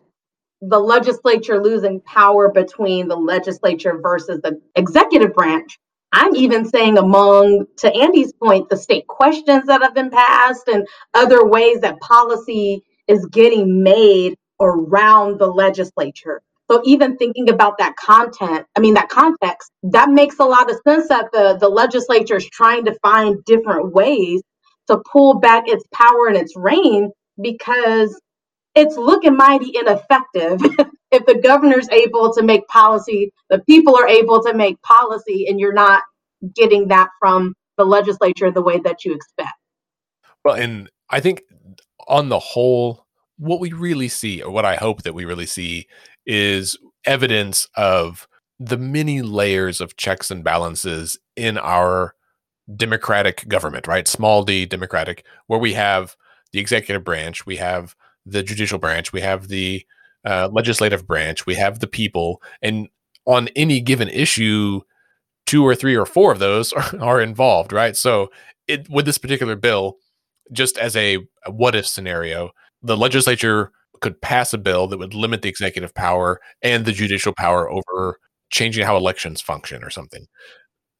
the 0.61 0.79
legislature 0.79 1.61
losing 1.61 1.99
power 2.01 2.49
between 2.49 3.07
the 3.07 3.15
legislature 3.15 3.99
versus 4.01 4.39
the 4.41 4.59
executive 4.75 5.33
branch 5.33 5.79
I'm 6.11 6.35
even 6.35 6.65
saying 6.65 6.97
among, 6.97 7.67
to 7.79 7.93
Andy's 7.93 8.33
point, 8.33 8.69
the 8.69 8.77
state 8.77 9.07
questions 9.07 9.67
that 9.67 9.81
have 9.81 9.93
been 9.95 10.09
passed 10.09 10.67
and 10.67 10.87
other 11.13 11.45
ways 11.45 11.81
that 11.81 11.99
policy 11.99 12.83
is 13.07 13.25
getting 13.27 13.83
made 13.83 14.35
around 14.59 15.39
the 15.39 15.47
legislature. 15.47 16.41
So 16.71 16.81
even 16.85 17.17
thinking 17.17 17.49
about 17.49 17.79
that 17.79 17.95
content, 17.97 18.65
I 18.75 18.79
mean 18.79 18.95
that 18.95 19.09
context, 19.09 19.71
that 19.83 20.09
makes 20.09 20.39
a 20.39 20.45
lot 20.45 20.69
of 20.69 20.77
sense 20.87 21.07
that 21.09 21.29
the, 21.31 21.57
the 21.59 21.69
legislature 21.69 22.37
is 22.37 22.49
trying 22.49 22.85
to 22.85 22.97
find 23.01 23.43
different 23.45 23.93
ways 23.93 24.41
to 24.87 25.01
pull 25.11 25.39
back 25.39 25.63
its 25.67 25.85
power 25.93 26.27
and 26.27 26.37
its 26.37 26.55
reign 26.55 27.11
because 27.41 28.19
it's 28.75 28.97
looking 28.97 29.35
mighty 29.37 29.73
ineffective 29.75 30.61
if 31.11 31.25
the 31.25 31.39
governor's 31.43 31.89
able 31.89 32.33
to 32.33 32.43
make 32.43 32.67
policy, 32.67 33.31
the 33.49 33.59
people 33.59 33.95
are 33.97 34.07
able 34.07 34.43
to 34.43 34.53
make 34.53 34.81
policy, 34.81 35.47
and 35.47 35.59
you're 35.59 35.73
not 35.73 36.03
getting 36.55 36.87
that 36.87 37.09
from 37.19 37.53
the 37.77 37.85
legislature 37.85 38.51
the 38.51 38.61
way 38.61 38.79
that 38.79 39.05
you 39.05 39.13
expect. 39.13 39.53
Well, 40.43 40.55
and 40.55 40.89
I 41.09 41.19
think 41.19 41.43
on 42.07 42.29
the 42.29 42.39
whole, 42.39 43.05
what 43.37 43.59
we 43.59 43.71
really 43.73 44.07
see, 44.07 44.41
or 44.41 44.51
what 44.51 44.65
I 44.65 44.75
hope 44.75 45.03
that 45.03 45.13
we 45.13 45.25
really 45.25 45.45
see, 45.45 45.87
is 46.25 46.77
evidence 47.05 47.67
of 47.75 48.27
the 48.59 48.77
many 48.77 49.21
layers 49.21 49.81
of 49.81 49.97
checks 49.97 50.29
and 50.29 50.43
balances 50.43 51.17
in 51.35 51.57
our 51.57 52.15
democratic 52.75 53.47
government, 53.47 53.87
right? 53.87 54.07
Small 54.07 54.43
d 54.43 54.65
democratic, 54.65 55.25
where 55.47 55.59
we 55.59 55.73
have 55.73 56.15
the 56.51 56.59
executive 56.59 57.03
branch, 57.03 57.45
we 57.45 57.57
have 57.57 57.95
the 58.25 58.43
judicial 58.43 58.77
branch, 58.77 59.11
we 59.11 59.21
have 59.21 59.47
the 59.47 59.85
uh, 60.25 60.49
legislative 60.51 61.07
branch, 61.07 61.45
we 61.45 61.55
have 61.55 61.79
the 61.79 61.87
people, 61.87 62.41
and 62.61 62.87
on 63.25 63.47
any 63.55 63.79
given 63.81 64.09
issue, 64.09 64.81
two 65.51 65.65
or 65.65 65.75
three 65.75 65.97
or 65.97 66.05
four 66.05 66.31
of 66.31 66.39
those 66.39 66.71
are, 66.71 66.95
are 67.01 67.21
involved, 67.21 67.73
right? 67.73 67.97
So, 67.97 68.29
it, 68.67 68.87
with 68.89 69.05
this 69.05 69.17
particular 69.17 69.57
bill, 69.57 69.97
just 70.53 70.77
as 70.77 70.95
a, 70.95 71.17
what 71.49 71.75
if 71.75 71.85
scenario, 71.85 72.51
the 72.81 72.95
legislature 72.95 73.71
could 73.99 74.21
pass 74.21 74.53
a 74.53 74.57
bill 74.57 74.87
that 74.87 74.97
would 74.97 75.13
limit 75.13 75.41
the 75.41 75.49
executive 75.49 75.93
power 75.93 76.39
and 76.61 76.85
the 76.85 76.93
judicial 76.93 77.33
power 77.37 77.69
over 77.69 78.17
changing 78.49 78.85
how 78.85 78.95
elections 78.95 79.41
function 79.41 79.83
or 79.83 79.89
something. 79.89 80.25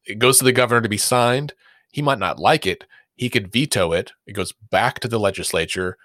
It 0.04 0.18
goes 0.18 0.38
to 0.38 0.44
the 0.44 0.52
governor 0.52 0.82
to 0.82 0.88
be 0.88 0.98
signed. 0.98 1.54
He 1.90 2.02
might 2.02 2.18
not 2.18 2.38
like 2.38 2.66
it. 2.66 2.84
He 3.14 3.30
could 3.30 3.52
veto 3.52 3.92
it. 3.92 4.12
It 4.26 4.34
goes 4.34 4.52
back 4.70 5.00
to 5.00 5.08
the 5.08 5.18
legislature 5.18 5.96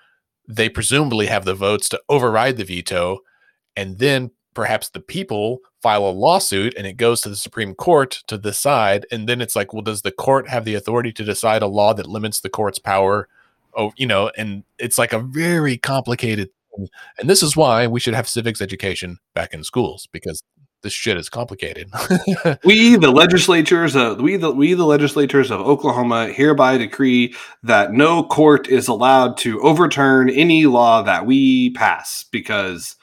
they 0.47 0.69
presumably 0.69 1.25
have 1.25 1.45
the 1.45 1.53
votes 1.53 1.89
to 1.89 2.01
override 2.07 2.57
the 2.57 2.63
veto, 2.63 3.19
and 3.75 3.99
then 3.99 4.31
perhaps 4.57 4.89
the 4.89 4.99
people 4.99 5.59
file 5.83 6.03
a 6.03 6.09
lawsuit 6.09 6.73
and 6.75 6.87
it 6.87 6.97
goes 6.97 7.21
to 7.21 7.29
the 7.29 7.35
Supreme 7.35 7.75
Court 7.75 8.23
to 8.25 8.39
decide. 8.39 9.05
And 9.11 9.29
then 9.29 9.39
it's 9.39 9.55
like, 9.55 9.71
well, 9.71 9.83
does 9.83 10.01
the 10.01 10.11
court 10.11 10.49
have 10.49 10.65
the 10.65 10.73
authority 10.73 11.13
to 11.13 11.23
decide 11.23 11.61
a 11.61 11.67
law 11.67 11.93
that 11.93 12.07
limits 12.07 12.39
the 12.39 12.49
court's 12.49 12.79
power? 12.79 13.29
Oh, 13.75 13.91
you 13.97 14.07
know, 14.07 14.31
and 14.35 14.63
it's 14.79 14.97
like 14.97 15.13
a 15.13 15.19
very 15.19 15.77
complicated 15.77 16.49
thing. 16.75 16.87
And 17.19 17.29
this 17.29 17.43
is 17.43 17.55
why 17.55 17.85
we 17.85 17.99
should 17.99 18.15
have 18.15 18.27
civics 18.27 18.59
education 18.59 19.19
back 19.35 19.53
in 19.53 19.63
schools 19.63 20.07
because 20.11 20.41
this 20.81 20.91
shit 20.91 21.17
is 21.17 21.29
complicated. 21.29 21.91
we, 22.63 22.95
the 22.95 23.11
legislatures, 23.11 23.95
uh, 23.95 24.15
we 24.19 24.37
the 24.37 24.49
we 24.49 24.73
the 24.73 24.87
legislators 24.87 25.51
of 25.51 25.61
Oklahoma 25.61 26.29
hereby 26.29 26.79
decree 26.79 27.35
that 27.61 27.93
no 27.93 28.23
court 28.23 28.67
is 28.67 28.87
allowed 28.87 29.37
to 29.37 29.61
overturn 29.61 30.31
any 30.31 30.65
law 30.65 31.03
that 31.03 31.27
we 31.27 31.69
pass 31.73 32.25
because 32.31 32.95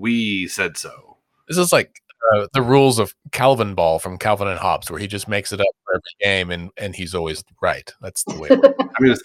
we 0.00 0.48
said 0.48 0.76
so. 0.76 1.18
This 1.48 1.58
is 1.58 1.72
like 1.72 2.00
uh, 2.34 2.46
the 2.52 2.62
rules 2.62 2.98
of 2.98 3.14
Calvin 3.32 3.74
Ball 3.74 3.98
from 3.98 4.18
Calvin 4.18 4.48
and 4.48 4.58
Hobbes, 4.58 4.90
where 4.90 5.00
he 5.00 5.06
just 5.06 5.26
makes 5.26 5.52
it 5.52 5.60
up 5.60 5.66
for 5.84 5.94
every 5.94 6.02
game, 6.20 6.50
and 6.50 6.70
and 6.76 6.94
he's 6.94 7.14
always 7.14 7.42
right. 7.62 7.92
That's 8.00 8.24
the 8.24 8.38
way. 8.38 8.48
I 8.80 9.02
mean, 9.02 9.16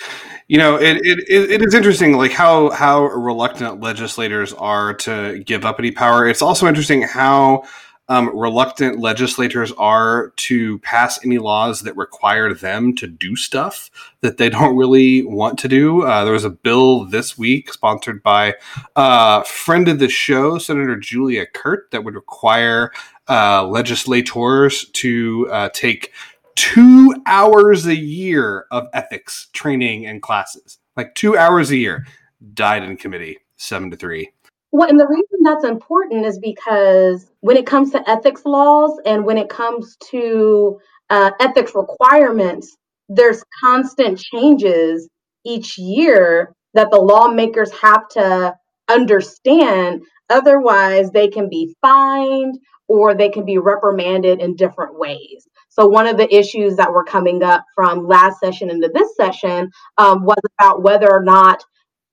you 0.48 0.58
know, 0.58 0.76
it, 0.76 0.98
it 1.04 1.20
it 1.30 1.62
is 1.62 1.74
interesting, 1.74 2.18
like 2.18 2.32
how 2.32 2.70
how 2.72 3.04
reluctant 3.04 3.82
legislators 3.82 4.54
are 4.54 4.94
to 4.96 5.44
give 5.44 5.66
up 5.66 5.80
any 5.80 5.92
power. 5.92 6.28
It's 6.28 6.42
also 6.42 6.68
interesting 6.68 7.02
how 7.02 7.64
um, 8.08 8.36
reluctant 8.38 9.00
legislators 9.00 9.72
are 9.74 10.32
to 10.36 10.80
pass 10.80 11.24
any 11.26 11.38
laws 11.38 11.82
that 11.82 11.96
require 11.98 12.54
them 12.54 12.96
to 12.96 13.08
do 13.08 13.36
stuff 13.36 13.90
that 14.22 14.38
they 14.38 14.50
don't 14.50 14.76
really 14.76 15.24
want 15.24 15.58
to 15.60 15.68
do. 15.68 16.04
Uh, 16.04 16.24
there 16.24 16.34
was 16.34 16.46
a 16.46 16.50
bill 16.50 17.06
this 17.06 17.38
week 17.38 17.74
sponsored 17.74 18.22
by 18.22 18.54
a 18.96 19.00
uh, 19.00 19.44
friend 19.44 19.88
of 19.88 20.00
the 20.00 20.10
show, 20.10 20.58
Senator 20.58 20.96
Julia 20.96 21.46
Kirt, 21.46 21.90
that 21.92 22.04
would 22.04 22.16
require 22.16 22.92
uh, 23.28 23.66
legislators 23.68 24.86
to 24.94 25.48
uh, 25.52 25.70
take 25.74 26.12
two 26.56 27.14
hours 27.26 27.86
a 27.86 27.96
year 27.96 28.66
of 28.72 28.88
ethics 28.94 29.48
training 29.54 30.06
and 30.06 30.22
classes. 30.22 30.78
Like 30.96 31.16
two 31.16 31.38
hours 31.38 31.72
a 31.72 31.78
year. 31.78 32.06
Died 32.54 32.84
in 32.84 32.98
committee, 32.98 33.40
seven 33.58 33.90
to 33.92 33.98
three. 33.98 34.32
Well, 34.72 34.90
and 34.90 35.00
the 35.00 35.08
reason 35.08 35.40
that's 35.42 35.64
important 35.64 36.26
is 36.26 36.38
because 36.38 37.32
when 37.46 37.58
it 37.58 37.68
comes 37.68 37.92
to 37.92 38.10
ethics 38.10 38.42
laws 38.44 39.00
and 39.06 39.24
when 39.24 39.38
it 39.38 39.50
comes 39.50 39.98
to 40.10 40.80
uh, 41.12 41.30
ethics 41.40 41.74
requirements, 41.76 42.76
there's 43.08 43.44
constant 43.64 44.18
changes 44.18 45.08
each 45.46 45.78
year 45.78 46.56
that 46.74 46.90
the 46.90 46.98
lawmakers 46.98 47.72
have 47.74 48.08
to 48.08 48.52
understand. 48.90 50.02
Otherwise, 50.32 51.12
they 51.12 51.28
can 51.28 51.48
be 51.48 51.76
fined 51.84 52.58
or 52.88 53.14
they 53.14 53.30
can 53.30 53.46
be 53.46 53.60
reprimanded 53.60 54.40
in 54.42 54.56
different 54.56 54.98
ways. 54.98 55.48
So, 55.70 55.86
one 55.86 56.08
of 56.08 56.18
the 56.18 56.36
issues 56.36 56.76
that 56.78 56.92
were 56.92 57.04
coming 57.04 57.44
up 57.44 57.64
from 57.76 58.08
last 58.08 58.40
session 58.40 58.72
into 58.72 58.90
this 58.92 59.16
session 59.16 59.70
um, 60.00 60.26
was 60.26 60.42
about 60.58 60.82
whether 60.82 61.12
or 61.12 61.24
not 61.24 61.64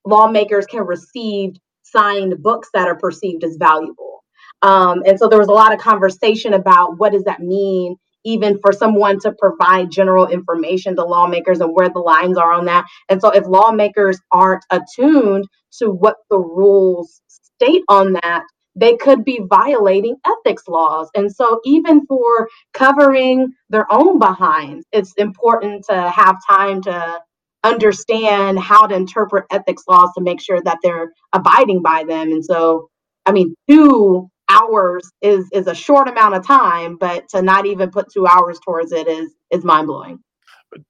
lawmakers 0.04 0.66
can 0.66 0.84
receive 0.84 1.54
signed 1.84 2.42
books 2.42 2.68
that 2.74 2.86
are 2.86 2.98
perceived 2.98 3.44
as 3.44 3.56
valuable. 3.58 4.21
Um, 4.62 5.02
and 5.06 5.18
so 5.18 5.28
there 5.28 5.38
was 5.38 5.48
a 5.48 5.52
lot 5.52 5.74
of 5.74 5.80
conversation 5.80 6.54
about 6.54 6.98
what 6.98 7.12
does 7.12 7.24
that 7.24 7.40
mean 7.40 7.96
even 8.24 8.58
for 8.60 8.72
someone 8.72 9.18
to 9.20 9.32
provide 9.32 9.90
general 9.90 10.28
information 10.28 10.94
to 10.96 11.04
lawmakers 11.04 11.60
and 11.60 11.74
where 11.74 11.88
the 11.88 11.98
lines 11.98 12.38
are 12.38 12.52
on 12.52 12.66
that. 12.66 12.84
And 13.08 13.20
so 13.20 13.30
if 13.30 13.44
lawmakers 13.46 14.18
aren't 14.30 14.64
attuned 14.70 15.46
to 15.78 15.90
what 15.90 16.16
the 16.30 16.38
rules 16.38 17.20
state 17.26 17.82
on 17.88 18.14
that, 18.14 18.44
they 18.74 18.96
could 18.96 19.24
be 19.24 19.40
violating 19.50 20.16
ethics 20.26 20.66
laws. 20.68 21.10
And 21.14 21.34
so 21.34 21.60
even 21.64 22.06
for 22.06 22.48
covering 22.72 23.52
their 23.68 23.86
own 23.92 24.18
behinds, 24.18 24.86
it's 24.92 25.12
important 25.14 25.84
to 25.90 26.10
have 26.10 26.36
time 26.48 26.80
to 26.82 27.20
understand 27.64 28.58
how 28.58 28.86
to 28.86 28.94
interpret 28.94 29.44
ethics 29.50 29.84
laws 29.88 30.10
to 30.16 30.22
make 30.22 30.40
sure 30.40 30.60
that 30.62 30.78
they're 30.82 31.12
abiding 31.32 31.82
by 31.82 32.04
them. 32.08 32.32
And 32.32 32.44
so, 32.44 32.88
I 33.26 33.32
mean, 33.32 33.54
two 33.68 34.30
hours 34.48 35.10
is 35.20 35.48
is 35.52 35.66
a 35.66 35.74
short 35.74 36.08
amount 36.08 36.34
of 36.34 36.46
time, 36.46 36.96
but 36.96 37.28
to 37.30 37.42
not 37.42 37.66
even 37.66 37.90
put 37.90 38.12
two 38.12 38.26
hours 38.26 38.58
towards 38.64 38.92
it 38.92 39.06
is 39.08 39.32
is 39.50 39.64
mind 39.64 39.86
blowing. 39.86 40.18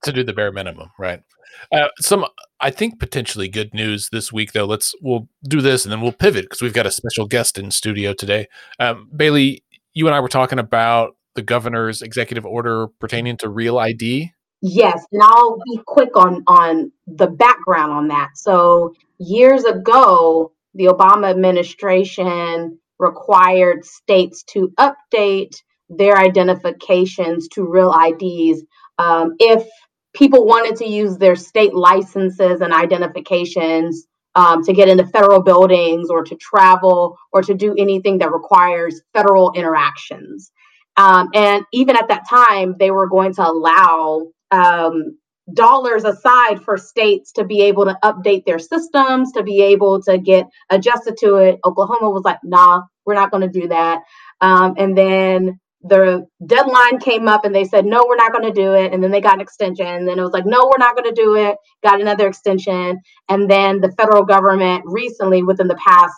To 0.04 0.12
do 0.12 0.22
the 0.22 0.32
bare 0.32 0.52
minimum, 0.52 0.90
right? 0.98 1.20
Uh, 1.72 1.88
some, 2.00 2.24
I 2.60 2.70
think, 2.70 2.98
potentially 2.98 3.48
good 3.48 3.74
news 3.74 4.08
this 4.10 4.32
week, 4.32 4.52
though. 4.52 4.64
Let's 4.64 4.94
we'll 5.00 5.28
do 5.44 5.60
this 5.60 5.84
and 5.84 5.92
then 5.92 6.00
we'll 6.00 6.12
pivot 6.12 6.44
because 6.44 6.62
we've 6.62 6.72
got 6.72 6.86
a 6.86 6.90
special 6.90 7.26
guest 7.26 7.58
in 7.58 7.70
studio 7.70 8.12
today. 8.14 8.48
Um, 8.78 9.08
Bailey, 9.14 9.64
you 9.94 10.06
and 10.06 10.14
I 10.14 10.20
were 10.20 10.28
talking 10.28 10.58
about 10.58 11.16
the 11.34 11.42
governor's 11.42 12.02
executive 12.02 12.44
order 12.44 12.88
pertaining 13.00 13.36
to 13.38 13.48
real 13.48 13.78
ID. 13.78 14.32
Yes, 14.60 15.04
and 15.10 15.22
I'll 15.22 15.58
be 15.72 15.80
quick 15.86 16.16
on 16.16 16.44
on 16.46 16.92
the 17.06 17.26
background 17.26 17.92
on 17.92 18.08
that. 18.08 18.30
So 18.34 18.94
years 19.18 19.64
ago, 19.64 20.52
the 20.74 20.84
Obama 20.84 21.30
administration 21.30 22.78
required 23.02 23.84
states 23.84 24.44
to 24.44 24.72
update 24.80 25.56
their 25.90 26.16
identifications 26.16 27.48
to 27.48 27.64
real 27.64 27.92
IDs 27.92 28.64
um, 28.98 29.34
if 29.38 29.66
people 30.14 30.46
wanted 30.46 30.76
to 30.76 30.88
use 30.88 31.18
their 31.18 31.36
state 31.36 31.74
licenses 31.74 32.60
and 32.60 32.72
identifications 32.72 34.06
um, 34.34 34.62
to 34.64 34.72
get 34.72 34.88
into 34.88 35.06
federal 35.06 35.42
buildings 35.42 36.08
or 36.10 36.24
to 36.24 36.36
travel 36.36 37.16
or 37.32 37.42
to 37.42 37.54
do 37.54 37.74
anything 37.78 38.18
that 38.18 38.32
requires 38.32 39.02
federal 39.12 39.52
interactions. 39.52 40.52
Um, 40.96 41.30
and 41.34 41.64
even 41.72 41.96
at 41.96 42.08
that 42.08 42.28
time, 42.28 42.76
they 42.78 42.90
were 42.90 43.08
going 43.08 43.34
to 43.34 43.46
allow 43.46 44.28
um, 44.50 45.18
dollars 45.52 46.04
aside 46.04 46.62
for 46.62 46.76
states 46.76 47.32
to 47.32 47.44
be 47.44 47.62
able 47.62 47.84
to 47.86 47.98
update 48.04 48.44
their 48.44 48.58
systems, 48.58 49.32
to 49.32 49.42
be 49.42 49.62
able 49.62 50.02
to 50.02 50.18
get 50.18 50.46
adjusted 50.70 51.16
to 51.18 51.36
it. 51.36 51.58
Oklahoma 51.64 52.10
was 52.10 52.24
like, 52.24 52.38
nah, 52.44 52.82
we're 53.06 53.14
not 53.14 53.30
going 53.30 53.48
to 53.48 53.60
do 53.60 53.68
that. 53.68 54.02
Um, 54.40 54.74
and 54.76 54.96
then 54.96 55.60
the 55.84 56.26
deadline 56.46 56.98
came 56.98 57.28
up 57.28 57.44
and 57.44 57.54
they 57.54 57.64
said, 57.64 57.84
no, 57.84 58.04
we're 58.06 58.16
not 58.16 58.32
going 58.32 58.44
to 58.44 58.52
do 58.52 58.74
it. 58.74 58.92
And 58.92 59.02
then 59.02 59.10
they 59.10 59.20
got 59.20 59.34
an 59.34 59.40
extension. 59.40 59.86
And 59.86 60.08
then 60.08 60.18
it 60.18 60.22
was 60.22 60.32
like, 60.32 60.46
no, 60.46 60.64
we're 60.66 60.78
not 60.78 60.96
going 60.96 61.12
to 61.12 61.22
do 61.22 61.34
it. 61.34 61.56
Got 61.82 62.00
another 62.00 62.28
extension. 62.28 63.00
And 63.28 63.50
then 63.50 63.80
the 63.80 63.92
federal 63.92 64.24
government 64.24 64.84
recently, 64.86 65.42
within 65.42 65.68
the 65.68 65.80
past 65.84 66.14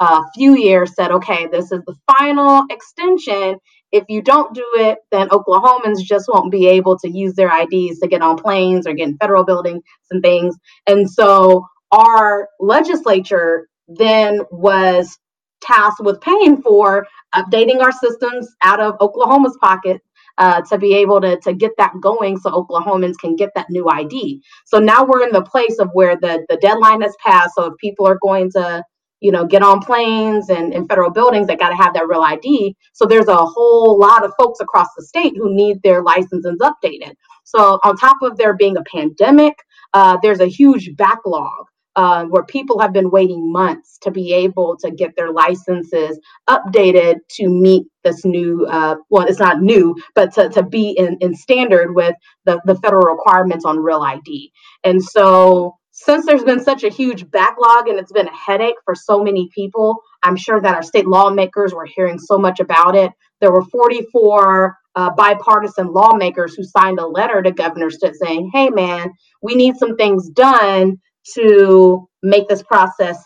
uh, 0.00 0.22
few 0.34 0.56
years, 0.56 0.94
said, 0.94 1.12
okay, 1.12 1.46
this 1.46 1.70
is 1.70 1.80
the 1.86 1.94
final 2.18 2.64
extension. 2.70 3.56
If 3.92 4.04
you 4.08 4.20
don't 4.22 4.52
do 4.52 4.66
it, 4.74 4.98
then 5.12 5.28
Oklahomans 5.28 6.00
just 6.00 6.28
won't 6.28 6.50
be 6.50 6.66
able 6.66 6.98
to 6.98 7.08
use 7.08 7.34
their 7.34 7.52
IDs 7.56 8.00
to 8.00 8.08
get 8.08 8.22
on 8.22 8.36
planes 8.36 8.86
or 8.86 8.94
get 8.94 9.08
in 9.08 9.16
federal 9.18 9.44
buildings 9.44 9.84
and 10.10 10.20
things. 10.20 10.56
And 10.88 11.08
so 11.08 11.64
our 11.92 12.48
legislature 12.58 13.68
then 13.86 14.40
was 14.50 15.16
tasked 15.60 16.00
with 16.00 16.20
paying 16.20 16.60
for 16.62 17.06
updating 17.34 17.80
our 17.80 17.92
systems 17.92 18.48
out 18.62 18.80
of 18.80 18.96
Oklahoma's 19.00 19.56
pocket 19.60 20.00
uh, 20.38 20.60
to 20.62 20.78
be 20.78 20.94
able 20.94 21.20
to, 21.20 21.38
to 21.40 21.52
get 21.52 21.72
that 21.78 21.92
going 22.00 22.36
so 22.38 22.50
Oklahomans 22.50 23.14
can 23.18 23.36
get 23.36 23.50
that 23.54 23.70
new 23.70 23.88
ID. 23.88 24.42
So 24.66 24.78
now 24.78 25.04
we're 25.04 25.24
in 25.24 25.32
the 25.32 25.42
place 25.42 25.78
of 25.78 25.90
where 25.92 26.16
the, 26.16 26.44
the 26.48 26.56
deadline 26.56 27.02
has 27.02 27.14
passed. 27.24 27.54
So 27.54 27.66
if 27.66 27.74
people 27.78 28.06
are 28.06 28.18
going 28.20 28.50
to, 28.52 28.82
you 29.20 29.30
know, 29.30 29.46
get 29.46 29.62
on 29.62 29.80
planes 29.80 30.50
and 30.50 30.72
in 30.72 30.86
federal 30.88 31.10
buildings, 31.10 31.46
they 31.46 31.56
got 31.56 31.70
to 31.70 31.76
have 31.76 31.94
that 31.94 32.08
real 32.08 32.22
ID. 32.22 32.76
So 32.92 33.06
there's 33.06 33.28
a 33.28 33.36
whole 33.36 33.98
lot 33.98 34.24
of 34.24 34.32
folks 34.38 34.60
across 34.60 34.88
the 34.96 35.04
state 35.04 35.34
who 35.36 35.54
need 35.54 35.82
their 35.82 36.02
licenses 36.02 36.60
updated. 36.60 37.14
So 37.44 37.78
on 37.84 37.96
top 37.96 38.16
of 38.22 38.36
there 38.36 38.54
being 38.54 38.76
a 38.76 38.82
pandemic, 38.82 39.54
uh, 39.92 40.18
there's 40.22 40.40
a 40.40 40.46
huge 40.46 40.96
backlog 40.96 41.66
uh, 41.96 42.24
where 42.24 42.44
people 42.44 42.78
have 42.80 42.92
been 42.92 43.10
waiting 43.10 43.52
months 43.52 43.98
to 43.98 44.10
be 44.10 44.32
able 44.32 44.76
to 44.76 44.90
get 44.90 45.14
their 45.16 45.30
licenses 45.30 46.18
updated 46.48 47.16
to 47.30 47.48
meet 47.48 47.86
this 48.02 48.24
new, 48.24 48.66
uh, 48.66 48.96
well, 49.10 49.26
it's 49.26 49.38
not 49.38 49.62
new, 49.62 49.94
but 50.14 50.32
to, 50.34 50.48
to 50.48 50.62
be 50.62 50.90
in, 50.90 51.16
in 51.20 51.34
standard 51.34 51.94
with 51.94 52.14
the, 52.44 52.60
the 52.64 52.74
federal 52.76 53.14
requirements 53.14 53.64
on 53.64 53.78
Real 53.78 54.02
ID. 54.02 54.52
And 54.82 55.02
so, 55.02 55.76
since 55.96 56.26
there's 56.26 56.42
been 56.42 56.62
such 56.62 56.82
a 56.82 56.88
huge 56.88 57.30
backlog 57.30 57.86
and 57.86 58.00
it's 58.00 58.10
been 58.10 58.26
a 58.26 58.36
headache 58.36 58.74
for 58.84 58.96
so 58.96 59.22
many 59.22 59.48
people, 59.54 59.96
I'm 60.24 60.34
sure 60.34 60.60
that 60.60 60.74
our 60.74 60.82
state 60.82 61.06
lawmakers 61.06 61.72
were 61.72 61.86
hearing 61.86 62.18
so 62.18 62.36
much 62.36 62.58
about 62.58 62.96
it. 62.96 63.12
There 63.40 63.52
were 63.52 63.64
44 63.64 64.76
uh, 64.96 65.10
bipartisan 65.10 65.92
lawmakers 65.92 66.54
who 66.54 66.64
signed 66.64 66.98
a 66.98 67.06
letter 67.06 67.42
to 67.42 67.52
Governor 67.52 67.90
Stitt 67.90 68.16
saying, 68.16 68.50
hey, 68.52 68.70
man, 68.70 69.12
we 69.40 69.54
need 69.54 69.76
some 69.76 69.96
things 69.96 70.28
done 70.30 70.98
to 71.34 72.08
make 72.22 72.48
this 72.48 72.62
process 72.62 73.22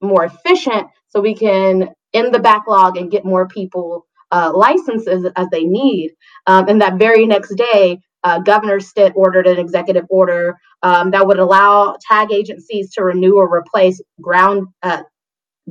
more 0.00 0.24
efficient 0.24 0.86
so 1.08 1.20
we 1.20 1.34
can 1.34 1.88
end 2.14 2.34
the 2.34 2.38
backlog 2.38 2.96
and 2.96 3.10
get 3.10 3.24
more 3.24 3.48
people 3.48 4.06
uh, 4.30 4.52
licenses 4.54 5.26
as 5.36 5.48
they 5.50 5.64
need. 5.64 6.12
Um, 6.46 6.68
and 6.68 6.80
that 6.80 6.98
very 6.98 7.26
next 7.26 7.54
day, 7.54 7.98
uh, 8.24 8.40
Governor 8.40 8.80
Stitt 8.80 9.12
ordered 9.16 9.46
an 9.46 9.58
executive 9.58 10.04
order 10.10 10.56
um, 10.82 11.10
that 11.12 11.26
would 11.26 11.38
allow 11.38 11.96
tag 12.00 12.32
agencies 12.32 12.92
to 12.94 13.04
renew 13.04 13.36
or 13.36 13.52
replace 13.52 14.00
ground 14.20 14.68
uh, 14.82 15.02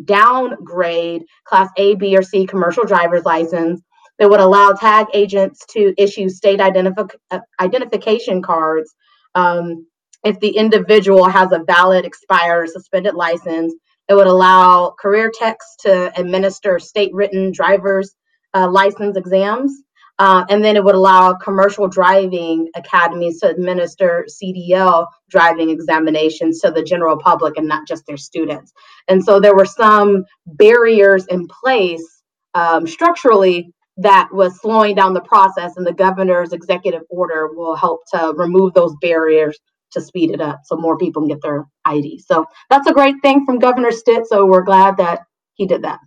downgrade 0.04 1.24
Class 1.46 1.70
A, 1.78 1.96
B, 1.96 2.16
or 2.18 2.22
C 2.22 2.46
commercial 2.46 2.86
driver's 2.86 3.26
license. 3.26 3.82
That 4.20 4.30
would 4.32 4.40
allow 4.40 4.72
tag 4.72 5.08
agents 5.14 5.64
to 5.74 5.94
issue 5.96 6.30
state 6.30 6.60
uh, 6.60 7.40
identification 7.60 8.42
cards 8.42 8.96
um, 9.36 9.86
if 10.24 10.40
the 10.40 10.56
individual 10.56 11.26
has 11.30 11.52
a 11.52 11.64
valid, 11.66 12.06
expired, 12.06 12.70
suspended 12.70 13.14
license, 13.14 13.74
it 14.10 14.14
would 14.14 14.28
allow 14.28 14.96
career 15.00 15.32
techs 15.34 15.76
to 15.82 16.12
administer 16.20 16.80
state 16.80 17.14
written 17.14 17.52
driver's 17.52 18.16
uh, 18.54 18.70
license 18.70 19.18
exams. 19.18 19.72
Uh, 20.20 20.44
and 20.50 20.64
then 20.64 20.76
it 20.76 20.84
would 20.84 20.96
allow 20.96 21.34
commercial 21.34 21.88
driving 21.88 22.68
academies 22.76 23.40
to 23.40 23.48
administer 23.48 24.26
CDL 24.28 25.06
driving 25.30 25.70
examinations 25.70 26.60
to 26.60 26.72
the 26.72 26.82
general 26.82 27.18
public 27.20 27.56
and 27.58 27.68
not 27.68 27.88
just 27.88 28.08
their 28.08 28.18
students. 28.18 28.74
And 29.08 29.24
so 29.24 29.40
there 29.40 29.56
were 29.56 29.66
some 29.66 30.26
barriers 30.48 31.28
in 31.28 31.48
place 31.48 32.24
um, 32.56 32.88
structurally 32.88 33.72
that 33.98 34.30
was 34.32 34.60
slowing 34.60 34.96
down 34.96 35.14
the 35.14 35.22
process, 35.22 35.78
and 35.78 35.86
the 35.86 35.94
governor's 35.94 36.54
executive 36.54 37.02
order 37.10 37.50
will 37.54 37.76
help 37.76 38.02
to 38.14 38.34
remove 38.36 38.74
those 38.74 38.96
barriers 39.02 39.60
to 39.92 40.02
speed 40.02 40.32
it 40.32 40.42
up 40.42 40.62
so 40.66 40.76
more 40.76 40.98
people 40.98 41.22
can 41.22 41.30
get 41.30 41.42
their 41.42 41.66
ID. 41.86 42.20
So 42.20 42.46
that's 42.70 42.88
a 42.88 42.94
great 42.94 43.16
thing 43.22 43.46
from 43.46 43.60
Governor 43.60 43.92
Stitt. 43.92 44.28
So 44.28 44.46
we're 44.46 44.64
glad 44.64 44.98
that 44.98 45.22
he 45.54 45.66
did 45.66 45.84
that. 45.84 46.00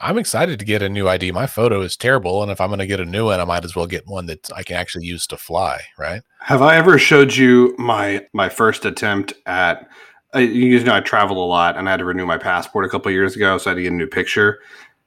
I'm 0.00 0.18
excited 0.18 0.58
to 0.58 0.64
get 0.64 0.82
a 0.82 0.88
new 0.88 1.08
ID. 1.08 1.30
My 1.30 1.46
photo 1.46 1.80
is 1.80 1.96
terrible, 1.96 2.42
and 2.42 2.50
if 2.50 2.60
I'm 2.60 2.68
going 2.68 2.80
to 2.80 2.86
get 2.86 2.98
a 2.98 3.04
new 3.04 3.26
one, 3.26 3.40
I 3.40 3.44
might 3.44 3.64
as 3.64 3.76
well 3.76 3.86
get 3.86 4.06
one 4.06 4.26
that 4.26 4.50
I 4.54 4.64
can 4.64 4.76
actually 4.76 5.06
use 5.06 5.26
to 5.28 5.36
fly. 5.36 5.80
Right? 5.96 6.22
Have 6.40 6.62
I 6.62 6.76
ever 6.76 6.98
showed 6.98 7.34
you 7.36 7.76
my 7.78 8.26
my 8.32 8.48
first 8.48 8.84
attempt 8.84 9.34
at? 9.46 9.88
Uh, 10.34 10.40
you 10.40 10.82
know, 10.82 10.94
I 10.94 11.00
travel 11.00 11.44
a 11.44 11.46
lot, 11.46 11.76
and 11.76 11.88
I 11.88 11.92
had 11.92 11.98
to 11.98 12.04
renew 12.04 12.26
my 12.26 12.38
passport 12.38 12.84
a 12.84 12.88
couple 12.88 13.12
years 13.12 13.36
ago, 13.36 13.56
so 13.56 13.70
I 13.70 13.72
had 13.72 13.76
to 13.76 13.82
get 13.82 13.92
a 13.92 13.96
new 13.96 14.08
picture. 14.08 14.58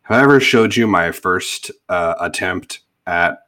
Have 0.03 0.19
I 0.19 0.23
ever 0.23 0.39
showed 0.39 0.73
you 0.73 0.87
my 0.87 1.11
first 1.11 1.69
uh, 1.89 2.15
attempt 2.21 2.79
at 3.05 3.39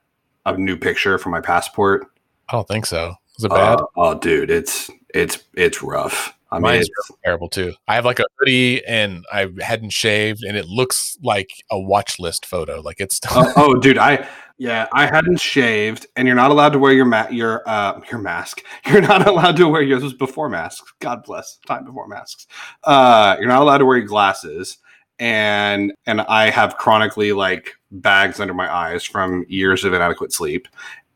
a 0.45 0.57
new 0.57 0.75
picture 0.75 1.17
for 1.17 1.29
my 1.29 1.39
passport? 1.39 2.07
I 2.49 2.53
don't 2.53 2.67
think 2.67 2.85
so. 2.85 3.15
Is 3.39 3.45
it 3.45 3.52
bad? 3.52 3.80
Uh, 3.80 3.86
oh, 3.95 4.19
dude, 4.19 4.52
it's 4.52 4.91
it's 5.15 5.45
it's 5.54 5.82
rough. 5.82 6.36
I 6.52 6.56
mean, 6.56 6.63
Mine's 6.63 6.89
it's- 6.89 7.17
terrible 7.23 7.47
too. 7.47 7.73
I 7.88 7.95
have 7.95 8.04
like 8.04 8.19
a 8.19 8.25
hoodie 8.38 8.84
and 8.86 9.25
I 9.32 9.47
hadn't 9.62 9.91
shaved, 9.91 10.43
and 10.43 10.58
it 10.58 10.65
looks 10.65 11.17
like 11.23 11.52
a 11.71 11.80
watch 11.80 12.19
list 12.19 12.45
photo. 12.45 12.82
Like 12.82 12.99
it's 12.99 13.21
oh, 13.32 13.54
oh, 13.56 13.75
dude, 13.75 13.97
I 13.97 14.28
yeah, 14.58 14.88
I 14.91 15.06
hadn't 15.06 15.39
shaved, 15.39 16.08
and 16.17 16.28
you're 16.28 16.36
not 16.36 16.52
allowed 16.52 16.73
to 16.73 16.80
wear 16.80 16.91
your 16.91 17.06
ma- 17.06 17.30
your 17.30 17.63
uh 17.65 18.02
your 18.12 18.19
mask. 18.19 18.62
You're 18.86 18.99
not 19.02 19.25
allowed 19.25 19.56
to 19.56 19.69
wear 19.69 19.82
yours 19.82 20.04
was 20.04 20.13
before 20.13 20.49
masks. 20.49 20.91
God 20.99 21.23
bless 21.23 21.60
time 21.65 21.86
before 21.86 22.10
masks. 22.10 22.45
Uh, 22.84 23.38
you're 23.39 23.47
not 23.47 23.62
allowed 23.62 23.78
to 23.78 23.86
wear 23.86 23.97
your 23.97 24.08
glasses, 24.08 24.80
and 25.17 25.93
and 26.08 26.19
I 26.21 26.49
have 26.49 26.75
chronically 26.78 27.32
like 27.32 27.71
bags 27.91 28.39
under 28.39 28.54
my 28.54 28.71
eyes 28.73 29.04
from 29.04 29.45
years 29.47 29.84
of 29.84 29.93
inadequate 29.93 30.34
sleep, 30.34 30.67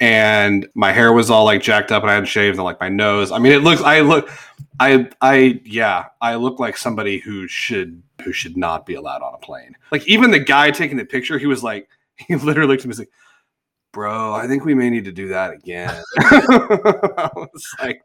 and 0.03 0.67
my 0.75 0.91
hair 0.91 1.13
was 1.13 1.29
all 1.29 1.45
like 1.45 1.61
jacked 1.61 1.89
up, 1.89 2.03
and 2.03 2.11
I 2.11 2.15
hadn't 2.15 2.27
shaved, 2.27 2.57
and 2.57 2.63
like 2.65 2.81
my 2.81 2.89
nose. 2.89 3.31
I 3.31 3.39
mean, 3.39 3.53
it 3.53 3.63
looks. 3.63 3.81
I 3.81 4.01
look. 4.01 4.29
I 4.77 5.09
I 5.21 5.61
yeah, 5.63 6.07
I 6.19 6.35
look 6.35 6.59
like 6.59 6.75
somebody 6.75 7.19
who 7.19 7.47
should 7.47 8.03
who 8.25 8.33
should 8.33 8.57
not 8.57 8.85
be 8.85 8.95
allowed 8.95 9.21
on 9.21 9.33
a 9.33 9.37
plane. 9.37 9.77
Like 9.93 10.05
even 10.05 10.31
the 10.31 10.39
guy 10.39 10.71
taking 10.71 10.97
the 10.97 11.05
picture, 11.05 11.37
he 11.37 11.45
was 11.45 11.63
like, 11.63 11.87
he 12.17 12.35
literally 12.35 12.67
looked 12.67 12.81
at 12.81 12.85
me 12.85 12.89
and 12.89 12.89
was 12.89 12.99
like, 12.99 13.11
"Bro, 13.93 14.33
I 14.33 14.45
think 14.45 14.65
we 14.65 14.73
may 14.73 14.89
need 14.89 15.05
to 15.05 15.13
do 15.13 15.29
that 15.29 15.53
again." 15.53 16.01
I 16.19 17.29
was 17.33 17.75
like, 17.81 18.01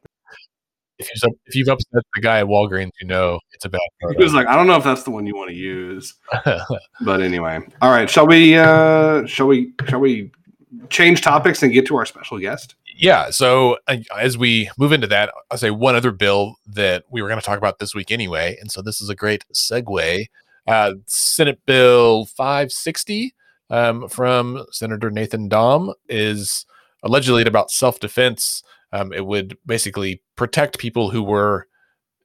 if 1.00 1.08
you've, 1.12 1.34
if 1.46 1.54
you've 1.56 1.68
upset 1.68 2.02
the 2.14 2.20
guy 2.20 2.38
at 2.38 2.46
Walgreens, 2.46 2.92
you 3.00 3.08
know 3.08 3.40
it's 3.52 3.64
a 3.64 3.68
bad 3.68 3.80
he 4.16 4.22
was 4.22 4.34
like, 4.34 4.46
"I 4.46 4.54
don't 4.54 4.68
know 4.68 4.76
if 4.76 4.84
that's 4.84 5.02
the 5.02 5.10
one 5.10 5.26
you 5.26 5.34
want 5.34 5.50
to 5.50 5.56
use." 5.56 6.14
But 7.00 7.22
anyway, 7.22 7.58
all 7.82 7.90
right. 7.90 8.08
Shall 8.08 8.28
we? 8.28 8.56
uh 8.56 9.26
Shall 9.26 9.48
we? 9.48 9.72
Shall 9.88 10.00
we 10.00 10.30
change 10.90 11.22
topics 11.22 11.62
and 11.62 11.72
get 11.72 11.86
to 11.86 11.96
our 11.96 12.06
special 12.06 12.38
guest? 12.38 12.74
yeah. 12.98 13.30
So 13.30 13.78
uh, 13.86 13.98
as 14.16 14.36
we 14.36 14.70
move 14.76 14.92
into 14.92 15.06
that, 15.06 15.32
I'll 15.50 15.58
say 15.58 15.70
one 15.70 15.94
other 15.94 16.10
bill 16.10 16.56
that 16.66 17.04
we 17.10 17.22
were 17.22 17.28
going 17.28 17.40
to 17.40 17.46
talk 17.46 17.58
about 17.58 17.78
this 17.78 17.94
week 17.94 18.10
anyway, 18.10 18.56
and 18.60 18.70
so 18.70 18.82
this 18.82 19.00
is 19.00 19.08
a 19.08 19.14
great 19.14 19.44
segue. 19.54 20.26
Uh, 20.66 20.94
Senate 21.06 21.60
Bill 21.64 22.26
560 22.26 23.34
um, 23.70 24.08
from 24.08 24.66
Senator 24.70 25.10
Nathan 25.10 25.48
Dahm 25.48 25.94
is 26.08 26.66
allegedly 27.02 27.44
about 27.44 27.70
self 27.70 28.00
defense. 28.00 28.62
Um, 28.92 29.12
it 29.12 29.24
would 29.26 29.56
basically 29.64 30.20
protect 30.34 30.78
people 30.78 31.10
who 31.10 31.22
were, 31.22 31.68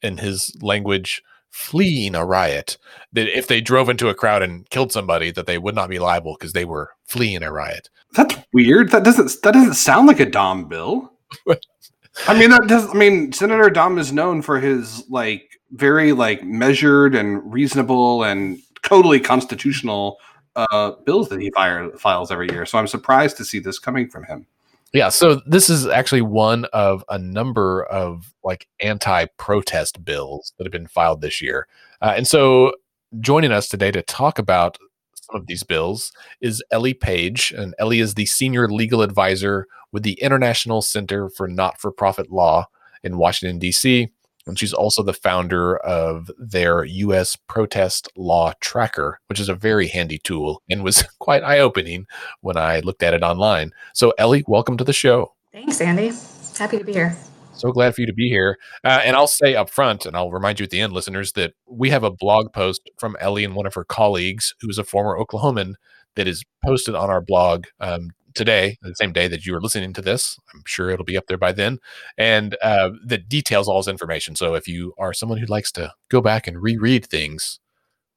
in 0.01 0.17
his 0.17 0.57
language, 0.61 1.21
fleeing 1.53 2.15
a 2.15 2.25
riot. 2.25 2.77
That 3.13 3.29
if 3.37 3.47
they 3.47 3.61
drove 3.61 3.87
into 3.87 4.09
a 4.09 4.15
crowd 4.15 4.41
and 4.41 4.67
killed 4.69 4.91
somebody, 4.91 5.31
that 5.31 5.45
they 5.45 5.59
would 5.59 5.75
not 5.75 5.89
be 5.89 5.99
liable 5.99 6.35
because 6.37 6.53
they 6.53 6.65
were 6.65 6.89
fleeing 7.05 7.43
a 7.43 7.51
riot. 7.51 7.89
That's 8.13 8.35
weird. 8.51 8.91
That 8.91 9.03
doesn't. 9.03 9.31
That 9.43 9.53
doesn't 9.53 9.75
sound 9.75 10.07
like 10.07 10.19
a 10.19 10.25
Dahm 10.25 10.67
bill. 10.67 11.13
I 12.27 12.37
mean, 12.37 12.49
that 12.49 12.67
does. 12.67 12.89
I 12.89 12.93
mean, 12.93 13.31
Senator 13.31 13.69
Dahm 13.69 13.99
is 13.99 14.11
known 14.11 14.41
for 14.41 14.59
his 14.59 15.07
like 15.09 15.59
very 15.71 16.11
like 16.11 16.43
measured 16.43 17.15
and 17.15 17.53
reasonable 17.53 18.23
and 18.23 18.59
totally 18.81 19.19
constitutional 19.19 20.17
uh, 20.55 20.91
bills 21.05 21.29
that 21.29 21.41
he 21.41 21.49
fire, 21.51 21.89
files 21.97 22.31
every 22.31 22.51
year. 22.51 22.65
So 22.65 22.77
I'm 22.77 22.87
surprised 22.87 23.37
to 23.37 23.45
see 23.45 23.59
this 23.59 23.79
coming 23.79 24.09
from 24.09 24.23
him. 24.25 24.45
Yeah, 24.93 25.09
so 25.09 25.41
this 25.47 25.71
is 25.71 25.87
actually 25.87 26.21
one 26.21 26.65
of 26.65 27.03
a 27.09 27.17
number 27.17 27.83
of 27.85 28.31
like 28.43 28.67
anti-protest 28.79 30.05
bills 30.05 30.53
that 30.57 30.65
have 30.65 30.71
been 30.71 30.87
filed 30.87 31.21
this 31.21 31.41
year. 31.41 31.67
Uh, 31.99 32.13
and 32.15 32.27
so 32.27 32.73
joining 33.19 33.51
us 33.51 33.67
today 33.67 33.89
to 33.89 34.03
talk 34.03 34.37
about 34.37 34.77
some 35.15 35.41
of 35.41 35.47
these 35.47 35.63
bills 35.63 36.11
is 36.41 36.63
Elly 36.71 36.93
Page, 36.93 37.51
and 37.57 37.73
Elly 37.79 38.01
is 38.01 38.13
the 38.13 38.27
senior 38.27 38.67
legal 38.67 39.01
advisor 39.01 39.65
with 39.91 40.03
the 40.03 40.13
International 40.21 40.81
Center 40.81 41.27
for 41.29 41.47
Not-for-Profit 41.47 42.31
Law 42.31 42.67
in 43.03 43.17
Washington 43.17 43.57
D.C. 43.57 44.09
And 44.45 44.59
she's 44.59 44.73
also 44.73 45.03
the 45.03 45.13
founder 45.13 45.77
of 45.77 46.29
their 46.37 46.83
U.S. 46.83 47.37
Protest 47.47 48.09
Law 48.15 48.53
Tracker, 48.59 49.19
which 49.27 49.39
is 49.39 49.49
a 49.49 49.55
very 49.55 49.87
handy 49.87 50.19
tool 50.19 50.61
and 50.69 50.83
was 50.83 51.03
quite 51.19 51.43
eye 51.43 51.59
opening 51.59 52.05
when 52.41 52.57
I 52.57 52.79
looked 52.81 53.03
at 53.03 53.13
it 53.13 53.23
online. 53.23 53.71
So, 53.93 54.13
Elly, 54.17 54.43
welcome 54.47 54.77
to 54.77 54.83
the 54.83 54.93
show. 54.93 55.33
Thanks, 55.51 55.79
Andy. 55.81 56.11
Happy 56.57 56.77
to 56.77 56.83
be 56.83 56.93
here. 56.93 57.15
So 57.53 57.71
glad 57.71 57.93
for 57.93 58.01
you 58.01 58.07
to 58.07 58.13
be 58.13 58.29
here. 58.29 58.57
Uh, 58.83 59.01
and 59.03 59.15
I'll 59.15 59.27
say 59.27 59.55
up 59.55 59.69
front, 59.69 60.05
and 60.05 60.17
I'll 60.17 60.31
remind 60.31 60.59
you 60.59 60.63
at 60.63 60.71
the 60.71 60.81
end, 60.81 60.91
listeners, 60.91 61.33
that 61.33 61.53
we 61.67 61.91
have 61.91 62.03
a 62.03 62.11
blog 62.11 62.51
post 62.51 62.89
from 62.97 63.15
Elly 63.19 63.43
and 63.43 63.55
one 63.55 63.65
of 63.65 63.75
her 63.75 63.83
colleagues, 63.83 64.55
who 64.59 64.69
is 64.69 64.77
a 64.77 64.83
former 64.83 65.17
Oklahoman, 65.17 65.75
that 66.15 66.27
is 66.27 66.43
posted 66.63 66.95
on 66.95 67.09
our 67.09 67.21
blog 67.21 67.65
um, 67.79 68.09
today, 68.33 68.77
the 68.81 68.93
same 68.95 69.13
day 69.13 69.27
that 69.27 69.45
you 69.45 69.55
are 69.55 69.61
listening 69.61 69.93
to 69.93 70.01
this. 70.01 70.39
I'm 70.53 70.63
sure 70.65 70.89
it'll 70.89 71.05
be 71.05 71.17
up 71.17 71.27
there 71.27 71.37
by 71.37 71.51
then, 71.51 71.79
and 72.17 72.55
uh, 72.61 72.91
that 73.05 73.29
details 73.29 73.67
all 73.67 73.77
this 73.77 73.87
information. 73.87 74.35
So 74.35 74.55
if 74.55 74.67
you 74.67 74.93
are 74.97 75.13
someone 75.13 75.37
who 75.37 75.45
likes 75.45 75.71
to 75.73 75.93
go 76.09 76.21
back 76.21 76.47
and 76.47 76.61
reread 76.61 77.05
things, 77.05 77.59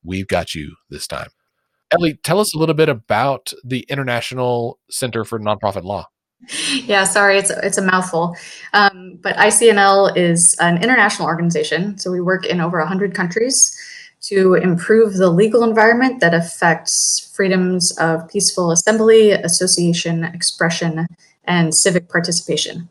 we've 0.03 0.29
got 0.29 0.55
you 0.55 0.77
this 0.91 1.07
time. 1.07 1.29
Elly, 1.93 2.15
tell 2.23 2.41
us 2.41 2.55
a 2.55 2.59
little 2.59 2.75
bit 2.75 2.89
about 2.89 3.53
the 3.65 3.81
International 3.89 4.79
Center 4.91 5.25
for 5.25 5.39
Nonprofit 5.39 5.85
Law. 5.85 6.09
Yeah, 6.71 7.05
sorry, 7.05 7.39
it's 7.39 7.51
it's 7.51 7.79
a 7.79 7.83
mouthful. 7.83 8.37
Um, 8.73 9.19
but 9.23 9.37
ICNL 9.37 10.17
is 10.17 10.55
an 10.61 10.83
international 10.83 11.27
organization, 11.29 11.99
so 11.99 12.11
we 12.11 12.21
work 12.21 12.45
in 12.45 12.61
over 12.61 12.79
100 12.79 13.15
countries 13.15 13.75
to 14.29 14.55
improve 14.55 15.15
the 15.15 15.31
legal 15.31 15.63
environment 15.63 16.21
that 16.21 16.35
affects 16.35 17.33
freedoms 17.35 17.97
of 17.99 18.29
peaceful 18.29 18.71
assembly, 18.71 19.31
association, 19.31 20.25
expression, 20.25 21.07
and 21.45 21.75
civic 21.75 22.09
participation. 22.09 22.89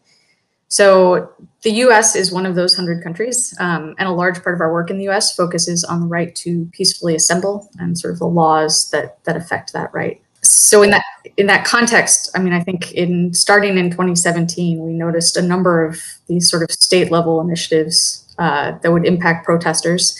So 0.67 1.31
the 1.61 1.71
US 1.71 2.15
is 2.15 2.31
one 2.31 2.45
of 2.45 2.55
those 2.55 2.77
100 2.77 3.03
countries, 3.03 3.53
um, 3.59 3.95
and 3.97 4.07
a 4.07 4.11
large 4.11 4.41
part 4.43 4.55
of 4.55 4.61
our 4.61 4.71
work 4.71 4.89
in 4.89 4.97
the 4.97 5.07
US 5.09 5.35
focuses 5.35 5.83
on 5.83 6.01
the 6.01 6.07
right 6.07 6.33
to 6.37 6.65
peacefully 6.73 7.15
assemble 7.15 7.69
and 7.79 7.97
sort 7.97 8.13
of 8.13 8.19
the 8.19 8.27
laws 8.27 8.89
that, 8.91 9.23
that 9.25 9.35
affect 9.35 9.73
that 9.73 9.93
right. 9.93 10.21
So 10.41 10.83
in 10.83 10.91
that 10.91 11.03
in 11.37 11.47
that 11.47 11.65
context, 11.65 12.29
I 12.35 12.39
mean, 12.39 12.53
I 12.53 12.61
think 12.61 12.91
in 12.91 13.33
starting 13.33 13.77
in 13.77 13.89
2017, 13.89 14.79
we 14.79 14.93
noticed 14.93 15.37
a 15.37 15.41
number 15.41 15.83
of 15.83 15.99
these 16.27 16.49
sort 16.49 16.63
of 16.63 16.71
state 16.71 17.11
level 17.11 17.41
initiatives 17.41 18.23
uh, 18.37 18.77
that 18.79 18.91
would 18.91 19.05
impact 19.05 19.45
protesters. 19.45 20.17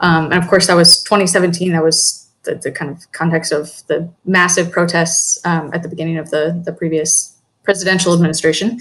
Um, 0.00 0.32
and 0.32 0.42
of 0.42 0.48
course, 0.48 0.66
that 0.66 0.74
was 0.74 1.02
2017. 1.04 1.72
That 1.72 1.82
was 1.82 2.28
the, 2.44 2.54
the 2.54 2.72
kind 2.72 2.90
of 2.90 3.10
context 3.12 3.52
of 3.52 3.86
the 3.88 4.10
massive 4.24 4.70
protests 4.70 5.44
um, 5.44 5.70
at 5.72 5.82
the 5.82 5.88
beginning 5.88 6.18
of 6.18 6.30
the, 6.30 6.60
the 6.64 6.72
previous 6.72 7.36
presidential 7.64 8.14
administration. 8.14 8.80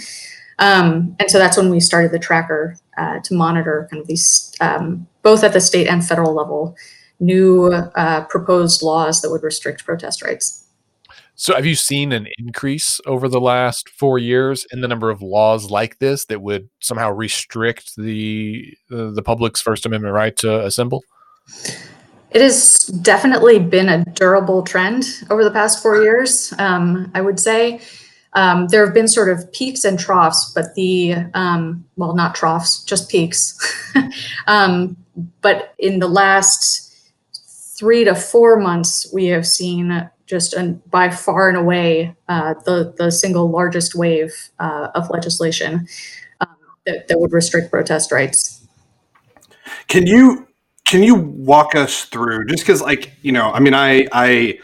Um, 0.60 1.16
and 1.20 1.30
so 1.30 1.38
that's 1.38 1.58
when 1.58 1.70
we 1.70 1.80
started 1.80 2.12
the 2.12 2.20
tracker 2.20 2.78
uh, 2.98 3.20
to 3.20 3.34
monitor 3.34 3.88
kind 3.92 4.02
of 4.02 4.08
these, 4.08 4.56
um, 4.60 5.08
both 5.22 5.44
at 5.44 5.54
the 5.54 5.62
state 5.62 5.88
and 5.88 6.06
federal 6.06 6.34
level, 6.34 6.76
new 7.20 7.68
uh, 7.68 8.26
proposed 8.26 8.82
laws 8.82 9.22
that 9.22 9.30
would 9.30 9.44
restrict 9.44 9.86
protest 9.86 10.24
rights. 10.24 10.67
So, 11.40 11.54
have 11.56 11.68
you 11.68 11.76
seen 11.76 12.14
an 12.14 12.28
increase 12.40 13.00
over 13.06 13.30
the 13.30 13.40
last 13.40 13.90
four 13.90 14.18
years 14.18 14.66
in 14.72 14.82
the 14.82 14.88
number 14.88 15.12
of 15.12 15.22
laws 15.22 15.70
like 15.70 16.00
this 16.00 16.26
that 16.26 16.42
would 16.42 16.68
somehow 16.80 17.12
restrict 17.12 17.96
the 17.96 18.76
uh, 18.92 19.12
the 19.12 19.22
public's 19.22 19.62
First 19.62 19.86
Amendment 19.86 20.16
right 20.16 20.36
to 20.38 20.66
assemble? 20.66 21.04
It 22.32 22.42
has 22.42 22.80
definitely 23.04 23.60
been 23.60 23.88
a 23.88 24.04
durable 24.16 24.64
trend 24.64 25.06
over 25.30 25.44
the 25.44 25.52
past 25.52 25.82
four 25.82 26.02
years. 26.02 26.56
Um, 26.58 27.12
I 27.14 27.22
would 27.22 27.40
say 27.40 27.82
um, 28.34 28.68
there 28.70 28.84
have 28.84 28.96
been 28.96 29.08
sort 29.08 29.30
of 29.30 29.52
peaks 29.54 29.84
and 29.84 30.00
troughs, 30.00 30.52
but 30.56 30.74
the 30.74 31.18
um, 31.36 31.86
well, 31.98 32.16
not 32.16 32.34
troughs, 32.34 32.84
just 32.84 33.10
peaks. 33.10 33.58
Um, 34.48 34.96
but 35.42 35.74
in 35.78 36.00
the 36.00 36.08
last 36.08 36.96
three 37.78 38.04
to 38.06 38.16
four 38.16 38.58
months, 38.58 39.12
we 39.12 39.26
have 39.26 39.46
seen 39.46 40.10
just 40.28 40.54
an, 40.54 40.82
by 40.92 41.10
far 41.10 41.50
and 41.50 41.58
away 41.58 42.16
uh, 42.28 42.54
the 42.66 42.94
the 42.98 43.12
single 43.12 43.50
largest 43.50 43.96
wave 43.96 44.50
uh, 44.60 44.90
of 44.94 45.10
legislation 45.10 45.88
um, 46.42 46.56
that, 46.86 47.08
that 47.08 47.20
would 47.20 47.32
restrict 47.32 47.72
protest 47.72 48.12
rights. 48.12 48.68
Can 49.88 50.06
you 50.06 50.48
can 50.86 51.02
you 51.02 51.16
walk 51.16 51.76
us 51.76 52.06
through 52.06 52.46
just 52.46 52.64
because 52.64 52.82
like 52.82 53.14
you 53.22 53.32
know 53.32 53.52
I 53.52 53.60
mean 53.60 53.74
I 53.74 54.08
I 54.12 54.60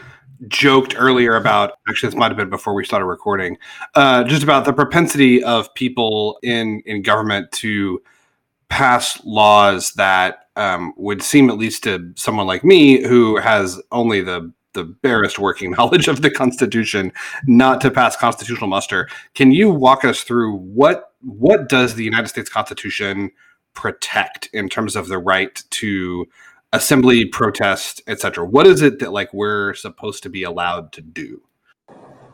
joked 0.48 0.94
earlier 0.98 1.36
about 1.36 1.72
actually 1.88 2.10
this 2.10 2.18
might 2.18 2.28
have 2.28 2.36
been 2.36 2.50
before 2.50 2.74
we 2.74 2.84
started 2.84 3.06
recording 3.06 3.56
uh, 3.94 4.24
just 4.24 4.42
about 4.42 4.64
the 4.66 4.72
propensity 4.72 5.42
of 5.42 5.72
people 5.74 6.38
in 6.42 6.82
in 6.84 7.02
government 7.02 7.50
to 7.52 8.02
pass 8.68 9.22
laws 9.24 9.92
that 9.92 10.48
um, 10.56 10.92
would 10.96 11.22
seem 11.22 11.50
at 11.50 11.56
least 11.56 11.84
to 11.84 12.12
someone 12.16 12.46
like 12.46 12.64
me 12.64 13.02
who 13.02 13.36
has 13.36 13.80
only 13.90 14.20
the 14.20 14.52
the 14.74 14.84
barest 14.84 15.38
working 15.38 15.70
knowledge 15.78 16.08
of 16.08 16.22
the 16.22 16.30
Constitution, 16.30 17.12
not 17.46 17.80
to 17.80 17.90
pass 17.90 18.16
constitutional 18.16 18.68
muster. 18.68 19.08
Can 19.34 19.52
you 19.52 19.70
walk 19.70 20.04
us 20.04 20.22
through 20.22 20.56
what 20.56 21.12
what 21.20 21.68
does 21.68 21.94
the 21.94 22.04
United 22.04 22.28
States 22.28 22.50
Constitution 22.50 23.30
protect 23.72 24.46
in 24.52 24.68
terms 24.68 24.94
of 24.94 25.08
the 25.08 25.18
right 25.18 25.62
to 25.70 26.26
assembly, 26.72 27.24
protest, 27.24 28.02
etc.? 28.06 28.44
What 28.44 28.66
is 28.66 28.82
it 28.82 28.98
that 28.98 29.12
like 29.12 29.32
we're 29.32 29.74
supposed 29.74 30.22
to 30.24 30.28
be 30.28 30.42
allowed 30.42 30.92
to 30.92 31.00
do? 31.00 31.40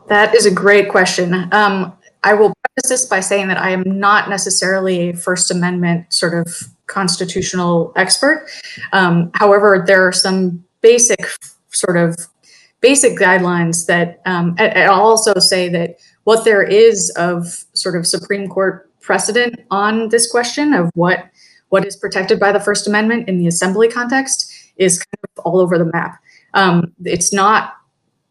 That 0.07 0.35
is 0.35 0.45
a 0.45 0.51
great 0.51 0.89
question. 0.89 1.47
Um, 1.53 1.93
I 2.23 2.33
will 2.33 2.53
preface 2.63 2.89
this 2.89 3.05
by 3.05 3.21
saying 3.21 3.47
that 3.47 3.57
I 3.57 3.71
am 3.71 3.83
not 3.85 4.29
necessarily 4.29 5.09
a 5.09 5.15
First 5.15 5.51
Amendment 5.51 6.13
sort 6.13 6.33
of 6.33 6.67
constitutional 6.87 7.93
expert. 7.95 8.47
Um, 8.91 9.31
however, 9.35 9.83
there 9.85 10.05
are 10.05 10.11
some 10.11 10.63
basic 10.81 11.19
sort 11.71 11.97
of 11.97 12.15
basic 12.81 13.17
guidelines 13.17 13.85
that 13.85 14.21
um, 14.25 14.55
I'll 14.59 15.01
also 15.01 15.35
say 15.35 15.69
that 15.69 15.97
what 16.23 16.45
there 16.45 16.63
is 16.63 17.11
of 17.11 17.65
sort 17.73 17.95
of 17.95 18.05
Supreme 18.07 18.47
Court 18.47 18.89
precedent 19.01 19.59
on 19.71 20.09
this 20.09 20.29
question 20.29 20.73
of 20.73 20.89
what 20.93 21.25
what 21.69 21.85
is 21.85 21.95
protected 21.95 22.39
by 22.39 22.51
the 22.51 22.59
First 22.59 22.85
Amendment 22.85 23.29
in 23.29 23.37
the 23.37 23.47
assembly 23.47 23.87
context 23.87 24.53
is 24.75 24.99
kind 24.99 25.23
of 25.37 25.45
all 25.45 25.59
over 25.59 25.77
the 25.77 25.85
map. 25.85 26.21
Um, 26.53 26.93
it's 27.05 27.31
not 27.31 27.75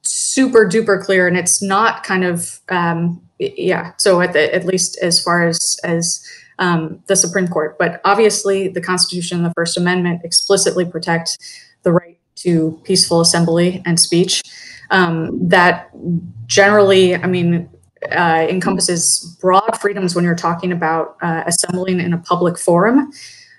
super 0.03 0.69
duper 0.69 1.03
clear, 1.03 1.27
and 1.27 1.39
it's 1.39 1.63
not 1.63 2.05
kind 2.05 2.25
of 2.25 2.61
um, 2.69 3.21
yeah. 3.39 3.93
So 3.97 4.21
at 4.21 4.35
the, 4.35 4.55
at 4.55 4.67
least 4.67 4.99
as 5.01 5.23
far 5.23 5.47
as 5.47 5.79
as 5.85 6.23
um, 6.59 7.03
the 7.07 7.17
Supreme 7.17 7.49
Court, 7.49 7.79
but 7.79 8.03
obviously 8.05 8.69
the 8.69 8.83
Constitution 8.83 9.39
and 9.39 9.47
the 9.47 9.55
First 9.57 9.79
Amendment 9.79 10.21
explicitly 10.25 10.85
protect 10.85 11.39
the 11.83 11.93
right 11.93 12.20
to 12.43 12.81
peaceful 12.85 13.21
assembly 13.21 13.83
and 13.87 13.99
speech. 13.99 14.43
Um, 14.91 15.49
that 15.49 15.91
generally, 16.47 17.15
I 17.15 17.27
mean, 17.27 17.69
uh, 18.11 18.47
encompasses 18.49 19.37
broad 19.41 19.79
freedoms 19.81 20.15
when 20.15 20.25
you're 20.25 20.35
talking 20.35 20.73
about 20.73 21.17
uh, 21.23 21.45
assembling 21.47 22.01
in 22.01 22.13
a 22.13 22.19
public 22.19 22.59
forum. 22.59 23.13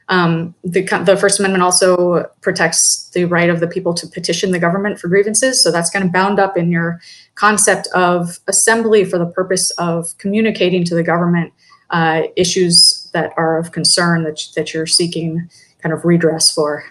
Um, 0.10 0.56
the, 0.64 0.82
the, 1.06 1.16
First 1.16 1.40
Amendment 1.40 1.64
also 1.64 2.26
protects 2.42 3.10
the 3.12 3.26
right 3.26 3.50
of 3.50 3.62
the 3.62 3.68
people 3.68 3.94
to 3.94 4.06
petition 4.08 4.52
the 4.52 4.60
government 4.60 5.00
for 5.00 5.08
grievances. 5.08 5.64
So 5.64 5.72
that's 5.72 5.90
kind 5.90 6.04
of 6.04 6.12
bound 6.12 6.38
up 6.38 6.58
in 6.58 6.70
your 6.70 7.00
concept 7.36 7.88
of 7.94 8.40
assembly 8.48 9.06
for 9.06 9.18
the 9.18 9.28
purpose 9.28 9.72
of 9.72 10.18
communicating 10.18 10.84
to 10.86 10.96
the 10.96 11.04
government 11.04 11.54
uh, 11.92 12.24
issues 12.36 13.10
that 13.14 13.32
are 13.38 13.58
of 13.58 13.72
concern 13.72 14.24
that, 14.24 14.42
that 14.56 14.74
you're 14.74 14.88
seeking 14.88 15.50
kind 15.82 15.94
of 15.94 16.04
redress 16.04 16.52
for. 16.52 16.84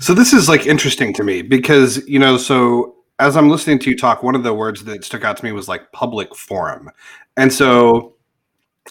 So 0.00 0.14
this 0.14 0.32
is 0.32 0.48
like 0.48 0.66
interesting 0.66 1.12
to 1.14 1.24
me 1.24 1.42
because, 1.42 2.06
you 2.08 2.18
know, 2.18 2.36
so 2.36 2.96
as 3.18 3.36
I'm 3.36 3.48
listening 3.48 3.78
to 3.80 3.90
you 3.90 3.96
talk, 3.96 4.22
one 4.22 4.34
of 4.34 4.42
the 4.42 4.54
words 4.54 4.84
that 4.84 5.04
stuck 5.04 5.24
out 5.24 5.36
to 5.36 5.44
me 5.44 5.52
was 5.52 5.68
like 5.68 5.92
public 5.92 6.34
forum. 6.34 6.90
And 7.36 7.52
so 7.52 8.14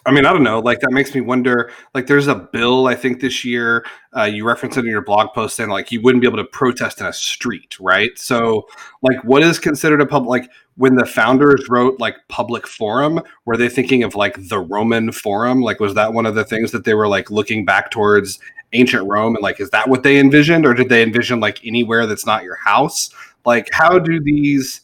I 0.05 0.12
mean, 0.12 0.25
I 0.25 0.33
don't 0.33 0.43
know. 0.43 0.59
Like 0.59 0.79
that 0.79 0.91
makes 0.91 1.13
me 1.13 1.21
wonder. 1.21 1.71
Like, 1.93 2.07
there's 2.07 2.27
a 2.27 2.36
bill 2.36 2.88
I 2.88 2.95
think 2.95 3.21
this 3.21 3.45
year. 3.45 3.86
Uh, 4.15 4.23
you 4.23 4.45
referenced 4.45 4.77
it 4.77 4.81
in 4.81 4.88
your 4.88 5.03
blog 5.03 5.33
post, 5.33 5.55
saying 5.55 5.69
like 5.69 5.91
you 5.91 6.01
wouldn't 6.01 6.21
be 6.21 6.27
able 6.27 6.38
to 6.38 6.43
protest 6.45 6.99
in 6.99 7.05
a 7.05 7.13
street, 7.13 7.77
right? 7.79 8.17
So, 8.17 8.67
like, 9.01 9.23
what 9.23 9.43
is 9.43 9.59
considered 9.59 10.01
a 10.01 10.05
public? 10.05 10.43
Like, 10.43 10.51
when 10.75 10.95
the 10.95 11.05
founders 11.05 11.67
wrote 11.69 11.99
like 11.99 12.15
public 12.27 12.65
forum, 12.65 13.21
were 13.45 13.55
they 13.55 13.69
thinking 13.69 14.03
of 14.03 14.15
like 14.15 14.49
the 14.49 14.59
Roman 14.59 15.12
Forum? 15.12 15.62
Like, 15.62 15.79
was 15.79 15.93
that 15.93 16.13
one 16.13 16.25
of 16.25 16.36
the 16.36 16.43
things 16.43 16.71
that 16.71 16.86
they 16.86 16.95
were 16.95 17.07
like 17.07 17.29
looking 17.29 17.63
back 17.63 17.91
towards 17.91 18.39
ancient 18.73 19.07
Rome? 19.07 19.36
And 19.36 19.43
like, 19.43 19.59
is 19.59 19.69
that 19.71 19.88
what 19.88 20.03
they 20.03 20.19
envisioned, 20.19 20.65
or 20.65 20.73
did 20.73 20.89
they 20.89 21.03
envision 21.03 21.39
like 21.39 21.65
anywhere 21.65 22.05
that's 22.05 22.25
not 22.25 22.43
your 22.43 22.55
house? 22.55 23.09
Like, 23.45 23.69
how 23.71 23.99
do 23.99 24.21
these? 24.21 24.81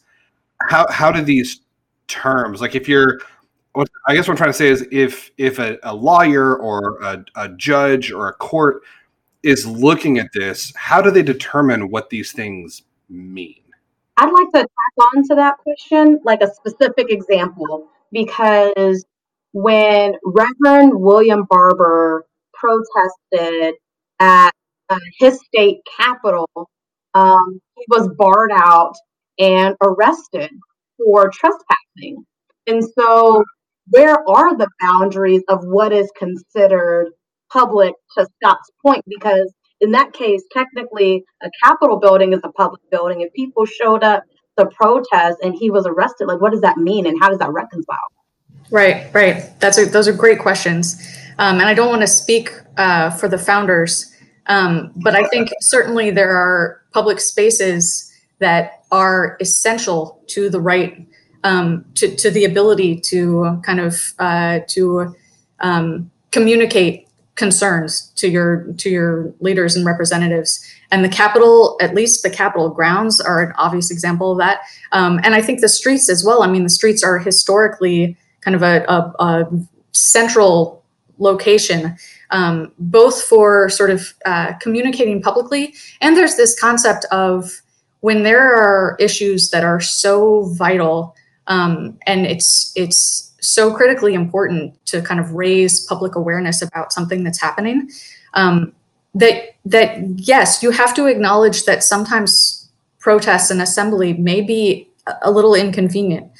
How 0.68 0.90
how 0.90 1.10
do 1.10 1.22
these 1.22 1.60
terms 2.10 2.60
like 2.60 2.74
if 2.74 2.88
you're 2.88 3.20
what 3.72 3.88
I 4.06 4.14
guess 4.14 4.26
what 4.26 4.32
I'm 4.32 4.36
trying 4.36 4.50
to 4.50 4.58
say 4.58 4.68
is 4.68 4.86
if 4.90 5.30
if 5.38 5.58
a, 5.58 5.78
a 5.84 5.94
lawyer 5.94 6.56
or 6.56 6.98
a, 7.00 7.24
a, 7.36 7.48
judge 7.50 8.10
or 8.10 8.28
a 8.28 8.32
court 8.32 8.82
is 9.44 9.64
looking 9.66 10.18
at 10.18 10.32
this, 10.34 10.72
how 10.74 11.00
do 11.00 11.10
they 11.10 11.22
determine 11.22 11.88
what 11.88 12.10
these 12.10 12.32
things 12.32 12.82
mean? 13.08 13.62
I'd 14.16 14.32
like 14.32 14.52
to 14.52 14.58
tack 14.58 15.10
on 15.14 15.22
to 15.28 15.34
that 15.36 15.58
question, 15.58 16.20
like 16.24 16.42
a 16.42 16.52
specific 16.52 17.10
example, 17.10 17.86
because 18.12 19.04
when 19.52 20.14
Reverend 20.24 21.00
William 21.00 21.46
Barber 21.48 22.26
protested 22.60 23.74
at 24.20 24.52
uh, 24.88 24.98
his 25.18 25.40
state 25.46 25.78
capital, 25.98 26.48
um, 27.14 27.60
he 27.76 27.84
was 27.88 28.08
barred 28.16 28.52
out 28.52 28.94
and 29.38 29.74
arrested 29.82 30.50
for 30.98 31.30
trespassing. 31.30 32.24
And 32.66 32.84
so 32.98 33.44
where 33.88 34.16
are 34.28 34.56
the 34.56 34.68
boundaries 34.80 35.42
of 35.48 35.64
what 35.64 35.92
is 35.92 36.10
considered 36.16 37.08
public 37.52 37.94
to 38.16 38.26
Scott's 38.36 38.70
point? 38.84 39.04
Because 39.08 39.52
in 39.80 39.92
that 39.92 40.12
case, 40.12 40.42
technically, 40.52 41.24
a 41.42 41.50
Capitol 41.64 41.98
building 41.98 42.32
is 42.32 42.40
a 42.44 42.52
public 42.52 42.82
building. 42.90 43.22
If 43.22 43.32
people 43.32 43.64
showed 43.64 44.04
up 44.04 44.24
to 44.58 44.66
protest 44.66 45.38
and 45.42 45.54
he 45.58 45.70
was 45.70 45.86
arrested, 45.86 46.26
like 46.26 46.40
what 46.40 46.52
does 46.52 46.60
that 46.60 46.76
mean 46.76 47.06
and 47.06 47.16
how 47.20 47.30
does 47.30 47.38
that 47.38 47.52
reconcile? 47.52 47.96
Right, 48.70 49.12
right. 49.12 49.50
That's 49.58 49.78
a, 49.78 49.86
those 49.86 50.06
are 50.06 50.12
great 50.12 50.38
questions, 50.38 51.02
um, 51.40 51.58
and 51.58 51.68
I 51.68 51.74
don't 51.74 51.88
want 51.88 52.02
to 52.02 52.06
speak 52.06 52.52
uh, 52.76 53.10
for 53.10 53.26
the 53.26 53.38
founders, 53.38 54.14
um, 54.46 54.92
but 54.96 55.14
I 55.14 55.24
think 55.28 55.48
certainly 55.60 56.10
there 56.10 56.30
are 56.30 56.82
public 56.92 57.18
spaces 57.18 58.12
that 58.40 58.84
are 58.92 59.38
essential 59.40 60.22
to 60.28 60.50
the 60.50 60.60
right 60.60 61.06
um, 61.42 61.86
to, 61.94 62.14
to 62.16 62.30
the 62.30 62.44
ability 62.44 63.00
to 63.00 63.60
kind 63.64 63.80
of 63.80 64.12
uh, 64.18 64.60
to 64.68 65.16
um, 65.60 66.10
communicate 66.30 67.08
concerns 67.36 68.12
to 68.16 68.28
your 68.28 68.66
to 68.74 68.90
your 68.90 69.32
leaders 69.40 69.76
and 69.76 69.86
representatives. 69.86 70.62
And 70.90 71.02
the 71.02 71.08
capital 71.08 71.78
at 71.80 71.94
least 71.94 72.22
the 72.22 72.28
capitol 72.28 72.68
grounds 72.68 73.18
are 73.18 73.42
an 73.42 73.52
obvious 73.56 73.90
example 73.90 74.32
of 74.32 74.38
that. 74.38 74.60
Um, 74.92 75.20
and 75.24 75.34
i 75.34 75.40
think 75.40 75.62
the 75.62 75.68
streets 75.68 76.10
as 76.10 76.22
well. 76.22 76.42
I 76.42 76.48
mean 76.48 76.64
the 76.64 76.68
streets 76.68 77.02
are 77.02 77.18
historically 77.18 78.14
kind 78.42 78.54
of 78.54 78.62
a, 78.62 78.84
a, 78.88 79.24
a 79.24 79.48
central 79.92 80.79
location 81.20 81.96
um, 82.30 82.72
both 82.78 83.22
for 83.22 83.68
sort 83.68 83.90
of 83.90 84.12
uh, 84.26 84.52
communicating 84.54 85.22
publicly 85.22 85.74
and 86.00 86.16
there's 86.16 86.36
this 86.36 86.58
concept 86.58 87.04
of 87.12 87.62
when 88.00 88.24
there 88.24 88.54
are 88.56 88.96
issues 88.98 89.50
that 89.50 89.62
are 89.62 89.80
so 89.80 90.44
vital 90.54 91.14
um, 91.46 91.98
and 92.06 92.26
it's 92.26 92.72
it's 92.76 93.30
so 93.40 93.74
critically 93.74 94.14
important 94.14 94.74
to 94.86 95.02
kind 95.02 95.20
of 95.20 95.32
raise 95.32 95.84
public 95.86 96.14
awareness 96.14 96.62
about 96.62 96.92
something 96.92 97.24
that's 97.24 97.40
happening. 97.40 97.90
Um, 98.34 98.72
that 99.14 99.56
that 99.64 99.98
yes, 100.16 100.62
you 100.62 100.70
have 100.70 100.94
to 100.94 101.06
acknowledge 101.06 101.64
that 101.64 101.82
sometimes 101.82 102.68
protests 103.00 103.50
and 103.50 103.60
assembly 103.60 104.12
may 104.12 104.40
be 104.40 104.88
a 105.22 105.30
little 105.30 105.54
inconvenient. 105.54 106.30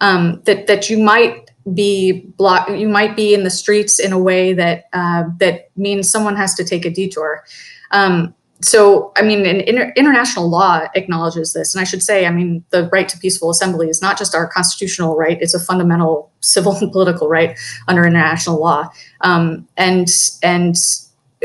Um, 0.00 0.42
that 0.44 0.66
that 0.66 0.88
you 0.88 0.98
might 0.98 1.45
be 1.74 2.12
block 2.36 2.68
you 2.70 2.88
might 2.88 3.16
be 3.16 3.34
in 3.34 3.42
the 3.42 3.50
streets 3.50 3.98
in 3.98 4.12
a 4.12 4.18
way 4.18 4.52
that 4.52 4.84
uh, 4.92 5.24
that 5.38 5.70
means 5.76 6.10
someone 6.10 6.36
has 6.36 6.54
to 6.54 6.64
take 6.64 6.84
a 6.84 6.90
detour. 6.90 7.44
Um, 7.90 8.34
so, 8.62 9.12
I 9.16 9.22
mean, 9.22 9.44
inter- 9.44 9.92
international 9.96 10.48
law 10.48 10.86
acknowledges 10.94 11.52
this. 11.52 11.74
And 11.74 11.80
I 11.80 11.84
should 11.84 12.02
say, 12.02 12.26
I 12.26 12.30
mean, 12.30 12.64
the 12.70 12.88
right 12.90 13.08
to 13.08 13.18
peaceful 13.18 13.50
assembly 13.50 13.88
is 13.90 14.00
not 14.00 14.18
just 14.18 14.34
our 14.34 14.46
constitutional 14.46 15.14
right, 15.14 15.36
it's 15.40 15.54
a 15.54 15.60
fundamental 15.60 16.30
civil 16.40 16.74
and 16.76 16.90
political 16.90 17.28
right 17.28 17.58
under 17.86 18.06
international 18.06 18.58
law. 18.58 18.88
Um, 19.20 19.68
and, 19.76 20.08
and 20.42 20.74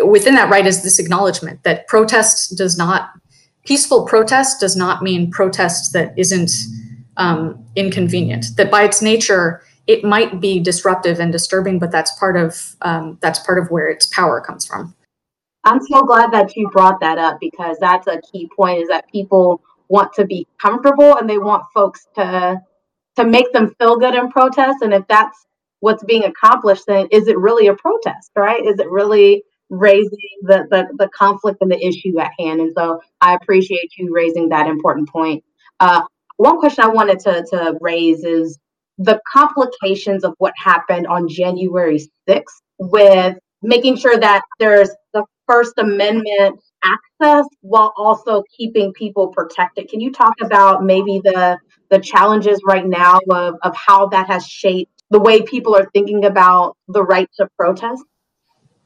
within 0.05 0.35
that 0.35 0.49
right 0.49 0.65
is 0.65 0.83
this 0.83 0.99
acknowledgement 0.99 1.63
that 1.63 1.87
protest 1.87 2.57
does 2.57 2.77
not, 2.77 3.11
peaceful 3.65 4.05
protest 4.05 4.61
does 4.61 4.77
not 4.77 5.01
mean 5.01 5.29
protest 5.31 5.91
that 5.91 6.17
isn't 6.17 6.51
um, 7.17 7.61
inconvenient, 7.75 8.45
that 8.55 8.71
by 8.71 8.83
its 8.83 9.01
nature, 9.01 9.61
it 9.87 10.03
might 10.03 10.39
be 10.39 10.59
disruptive 10.59 11.19
and 11.19 11.31
disturbing, 11.31 11.79
but 11.79 11.91
that's 11.91 12.17
part 12.19 12.37
of 12.37 12.75
um, 12.81 13.17
that's 13.21 13.39
part 13.39 13.57
of 13.57 13.69
where 13.69 13.89
its 13.89 14.05
power 14.05 14.41
comes 14.41 14.65
from. 14.65 14.95
I'm 15.63 15.81
so 15.81 16.01
glad 16.03 16.31
that 16.31 16.55
you 16.55 16.69
brought 16.69 16.99
that 17.01 17.17
up 17.17 17.39
because 17.39 17.77
that's 17.79 18.07
a 18.07 18.19
key 18.31 18.49
point 18.55 18.81
is 18.81 18.87
that 18.87 19.09
people 19.11 19.61
want 19.89 20.13
to 20.13 20.25
be 20.25 20.47
comfortable 20.59 21.17
and 21.17 21.29
they 21.29 21.37
want 21.37 21.63
folks 21.73 22.07
to 22.15 22.61
to 23.17 23.25
make 23.25 23.51
them 23.51 23.75
feel 23.77 23.97
good 23.97 24.15
in 24.15 24.31
protest. 24.31 24.81
And 24.81 24.93
if 24.93 25.05
that's 25.07 25.45
what's 25.81 26.03
being 26.03 26.23
accomplished 26.23 26.83
then 26.87 27.07
is 27.11 27.27
it 27.27 27.37
really 27.37 27.67
a 27.67 27.75
protest 27.75 28.31
right? 28.35 28.65
Is 28.65 28.79
it 28.79 28.89
really 28.89 29.43
raising 29.69 30.29
the, 30.43 30.65
the 30.69 30.87
the 30.97 31.09
conflict 31.09 31.59
and 31.61 31.71
the 31.71 31.85
issue 31.85 32.19
at 32.19 32.31
hand? 32.39 32.61
And 32.61 32.71
so 32.75 33.01
i 33.19 33.35
appreciate 33.35 33.91
you 33.97 34.13
raising 34.13 34.49
that 34.49 34.67
important 34.67 35.09
point. 35.09 35.43
Uh, 35.79 36.03
one 36.37 36.59
question 36.59 36.83
i 36.83 36.87
wanted 36.87 37.19
to, 37.19 37.45
to 37.51 37.77
raise 37.81 38.23
is 38.23 38.57
the 39.03 39.19
complications 39.31 40.23
of 40.23 40.33
what 40.37 40.53
happened 40.57 41.07
on 41.07 41.27
january 41.27 41.99
6th 42.27 42.43
with 42.79 43.37
making 43.61 43.95
sure 43.95 44.17
that 44.17 44.41
there's 44.59 44.89
the 45.13 45.23
First 45.47 45.73
Amendment 45.77 46.59
access 46.83 47.45
while 47.61 47.93
also 47.97 48.43
keeping 48.57 48.93
people 48.93 49.27
protected. 49.27 49.89
Can 49.89 49.99
you 49.99 50.11
talk 50.11 50.33
about 50.41 50.83
maybe 50.83 51.21
the 51.23 51.57
the 51.89 51.99
challenges 51.99 52.59
right 52.65 52.85
now 52.85 53.19
of, 53.29 53.55
of 53.63 53.75
how 53.75 54.07
that 54.07 54.27
has 54.27 54.47
shaped 54.47 55.03
the 55.09 55.19
way 55.19 55.41
people 55.41 55.75
are 55.75 55.89
thinking 55.93 56.23
about 56.23 56.77
the 56.87 57.03
right 57.03 57.29
to 57.35 57.49
protest? 57.57 58.01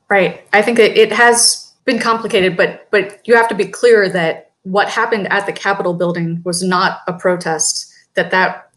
Right. 0.09 0.41
I 0.53 0.63
think 0.63 0.79
it, 0.79 0.97
it 0.97 1.11
has 1.11 1.73
been 1.85 1.99
complicated, 1.99 2.57
but 2.57 2.87
but 2.91 3.19
you 3.25 3.35
have 3.35 3.47
to 3.49 3.55
be 3.55 3.65
clear 3.65 4.09
that 4.09 4.51
what 4.63 4.89
happened 4.89 5.31
at 5.31 5.45
the 5.45 5.53
Capitol 5.53 5.93
building 5.93 6.41
was 6.43 6.63
not 6.63 7.01
a 7.07 7.13
protest, 7.13 7.93
that 8.15 8.31
that 8.31 8.71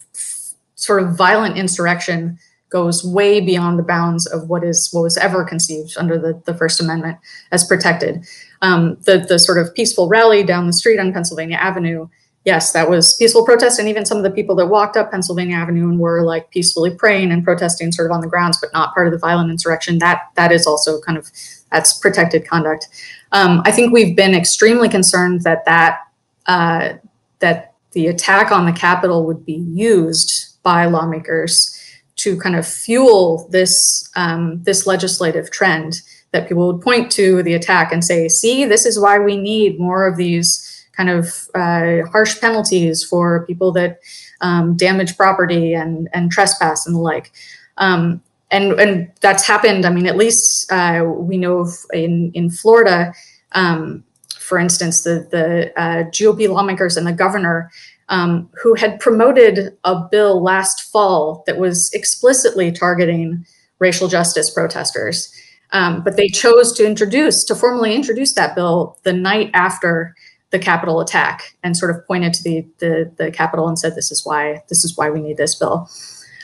sort 0.78 1.02
of 1.02 1.16
violent 1.16 1.58
insurrection 1.58 2.38
goes 2.70 3.04
way 3.04 3.40
beyond 3.40 3.78
the 3.78 3.82
bounds 3.82 4.26
of 4.26 4.48
what 4.48 4.62
is 4.62 4.88
what 4.92 5.02
was 5.02 5.16
ever 5.16 5.44
conceived 5.44 5.96
under 5.98 6.18
the, 6.18 6.40
the 6.46 6.54
First 6.54 6.80
Amendment 6.80 7.18
as 7.50 7.64
protected. 7.64 8.24
Um, 8.62 8.96
the 9.02 9.18
the 9.18 9.38
sort 9.38 9.58
of 9.58 9.74
peaceful 9.74 10.08
rally 10.08 10.42
down 10.42 10.66
the 10.66 10.72
street 10.72 10.98
on 10.98 11.12
Pennsylvania 11.12 11.56
Avenue, 11.56 12.08
yes, 12.44 12.72
that 12.72 12.88
was 12.88 13.14
peaceful 13.16 13.44
protest, 13.44 13.78
and 13.78 13.88
even 13.88 14.06
some 14.06 14.18
of 14.18 14.24
the 14.24 14.30
people 14.30 14.54
that 14.56 14.66
walked 14.66 14.96
up 14.96 15.10
Pennsylvania 15.10 15.56
Avenue 15.56 15.88
and 15.88 15.98
were 15.98 16.22
like 16.22 16.50
peacefully 16.50 16.94
praying 16.94 17.32
and 17.32 17.42
protesting 17.42 17.90
sort 17.90 18.10
of 18.10 18.14
on 18.14 18.20
the 18.20 18.28
grounds, 18.28 18.58
but 18.60 18.72
not 18.72 18.94
part 18.94 19.06
of 19.06 19.12
the 19.12 19.18
violent 19.18 19.50
insurrection. 19.50 19.98
That 19.98 20.22
that 20.36 20.52
is 20.52 20.66
also 20.66 21.00
kind 21.00 21.18
of 21.18 21.30
that's 21.72 21.98
protected 21.98 22.46
conduct. 22.46 22.88
Um, 23.32 23.62
I 23.64 23.72
think 23.72 23.92
we've 23.92 24.14
been 24.14 24.34
extremely 24.34 24.88
concerned 24.88 25.42
that 25.42 25.64
that 25.64 26.00
uh, 26.46 26.94
that 27.40 27.74
the 27.92 28.08
attack 28.08 28.52
on 28.52 28.66
the 28.66 28.72
Capitol 28.72 29.24
would 29.24 29.44
be 29.46 29.64
used 29.72 30.57
by 30.62 30.86
lawmakers 30.86 31.74
to 32.16 32.38
kind 32.38 32.56
of 32.56 32.66
fuel 32.66 33.48
this 33.50 34.10
um, 34.16 34.62
this 34.64 34.86
legislative 34.86 35.50
trend 35.50 36.02
that 36.32 36.46
people 36.48 36.66
would 36.66 36.82
point 36.82 37.10
to 37.12 37.42
the 37.42 37.54
attack 37.54 37.92
and 37.92 38.04
say, 38.04 38.28
"See, 38.28 38.64
this 38.64 38.84
is 38.84 39.00
why 39.00 39.18
we 39.18 39.36
need 39.36 39.80
more 39.80 40.06
of 40.06 40.16
these 40.16 40.64
kind 40.96 41.08
of 41.08 41.48
uh, 41.54 42.08
harsh 42.10 42.40
penalties 42.40 43.04
for 43.04 43.46
people 43.46 43.72
that 43.72 44.00
um, 44.40 44.76
damage 44.76 45.16
property 45.16 45.74
and 45.74 46.08
and 46.12 46.30
trespass 46.30 46.86
and 46.86 46.94
the 46.94 47.00
like." 47.00 47.32
Um, 47.78 48.20
and 48.50 48.72
and 48.72 49.10
that's 49.20 49.46
happened. 49.46 49.86
I 49.86 49.90
mean, 49.90 50.06
at 50.06 50.16
least 50.16 50.70
uh, 50.72 51.04
we 51.06 51.36
know 51.38 51.70
in 51.92 52.32
in 52.34 52.50
Florida, 52.50 53.12
um, 53.52 54.04
for 54.38 54.58
instance, 54.58 55.02
the 55.02 55.26
the 55.30 55.80
uh, 55.80 56.04
GOP 56.10 56.48
lawmakers 56.48 56.96
and 56.96 57.06
the 57.06 57.12
governor 57.12 57.70
um, 58.08 58.48
who 58.62 58.74
had 58.74 59.00
promoted 59.00 59.76
a 59.84 60.00
bill 60.10 60.42
last 60.42 60.82
fall 60.90 61.44
that 61.46 61.58
was 61.58 61.90
explicitly 61.92 62.72
targeting 62.72 63.44
racial 63.78 64.08
justice 64.08 64.50
protesters. 64.50 65.32
Um, 65.72 66.02
but 66.02 66.16
they 66.16 66.28
chose 66.28 66.72
to 66.74 66.86
introduce, 66.86 67.44
to 67.44 67.54
formally 67.54 67.94
introduce 67.94 68.32
that 68.34 68.54
bill 68.54 68.98
the 69.02 69.12
night 69.12 69.50
after 69.52 70.14
the 70.50 70.58
Capitol 70.58 71.00
attack 71.00 71.54
and 71.62 71.76
sort 71.76 71.90
of 71.90 72.06
pointed 72.06 72.32
to 72.34 72.42
the, 72.42 72.66
the, 72.78 73.12
the 73.18 73.30
Capitol 73.30 73.68
and 73.68 73.78
said, 73.78 73.94
this 73.94 74.10
is 74.10 74.24
why, 74.24 74.62
this 74.68 74.82
is 74.82 74.96
why 74.96 75.10
we 75.10 75.20
need 75.20 75.36
this 75.36 75.54
bill. 75.54 75.88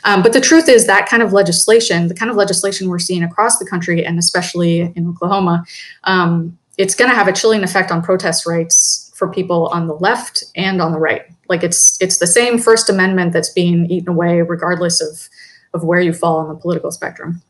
Um, 0.03 0.21
but 0.21 0.33
the 0.33 0.41
truth 0.41 0.69
is 0.69 0.85
that 0.85 1.09
kind 1.09 1.23
of 1.23 1.33
legislation, 1.33 2.07
the 2.07 2.13
kind 2.13 2.29
of 2.29 2.37
legislation 2.37 2.89
we're 2.89 2.99
seeing 2.99 3.23
across 3.23 3.57
the 3.57 3.65
country 3.65 4.05
and 4.05 4.19
especially 4.19 4.93
in 4.95 5.09
Oklahoma, 5.09 5.65
um, 6.03 6.55
it's 6.77 6.93
going 6.93 7.09
to 7.09 7.15
have 7.15 7.27
a 7.27 7.33
chilling 7.33 7.63
effect 7.63 7.89
on 7.89 8.03
protest 8.03 8.45
rights 8.45 9.11
for 9.15 9.31
people 9.31 9.67
on 9.69 9.87
the 9.87 9.95
left 9.95 10.43
and 10.55 10.81
on 10.81 10.91
the 10.91 10.99
right. 10.99 11.23
Like 11.49 11.63
it's 11.63 12.01
it's 12.01 12.17
the 12.17 12.27
same 12.27 12.57
First 12.57 12.89
Amendment 12.89 13.33
that's 13.33 13.49
being 13.49 13.85
eaten 13.87 14.09
away, 14.09 14.41
regardless 14.41 15.01
of 15.01 15.29
of 15.73 15.83
where 15.83 15.99
you 15.99 16.13
fall 16.13 16.37
on 16.37 16.49
the 16.49 16.55
political 16.55 16.91
spectrum. 16.91 17.41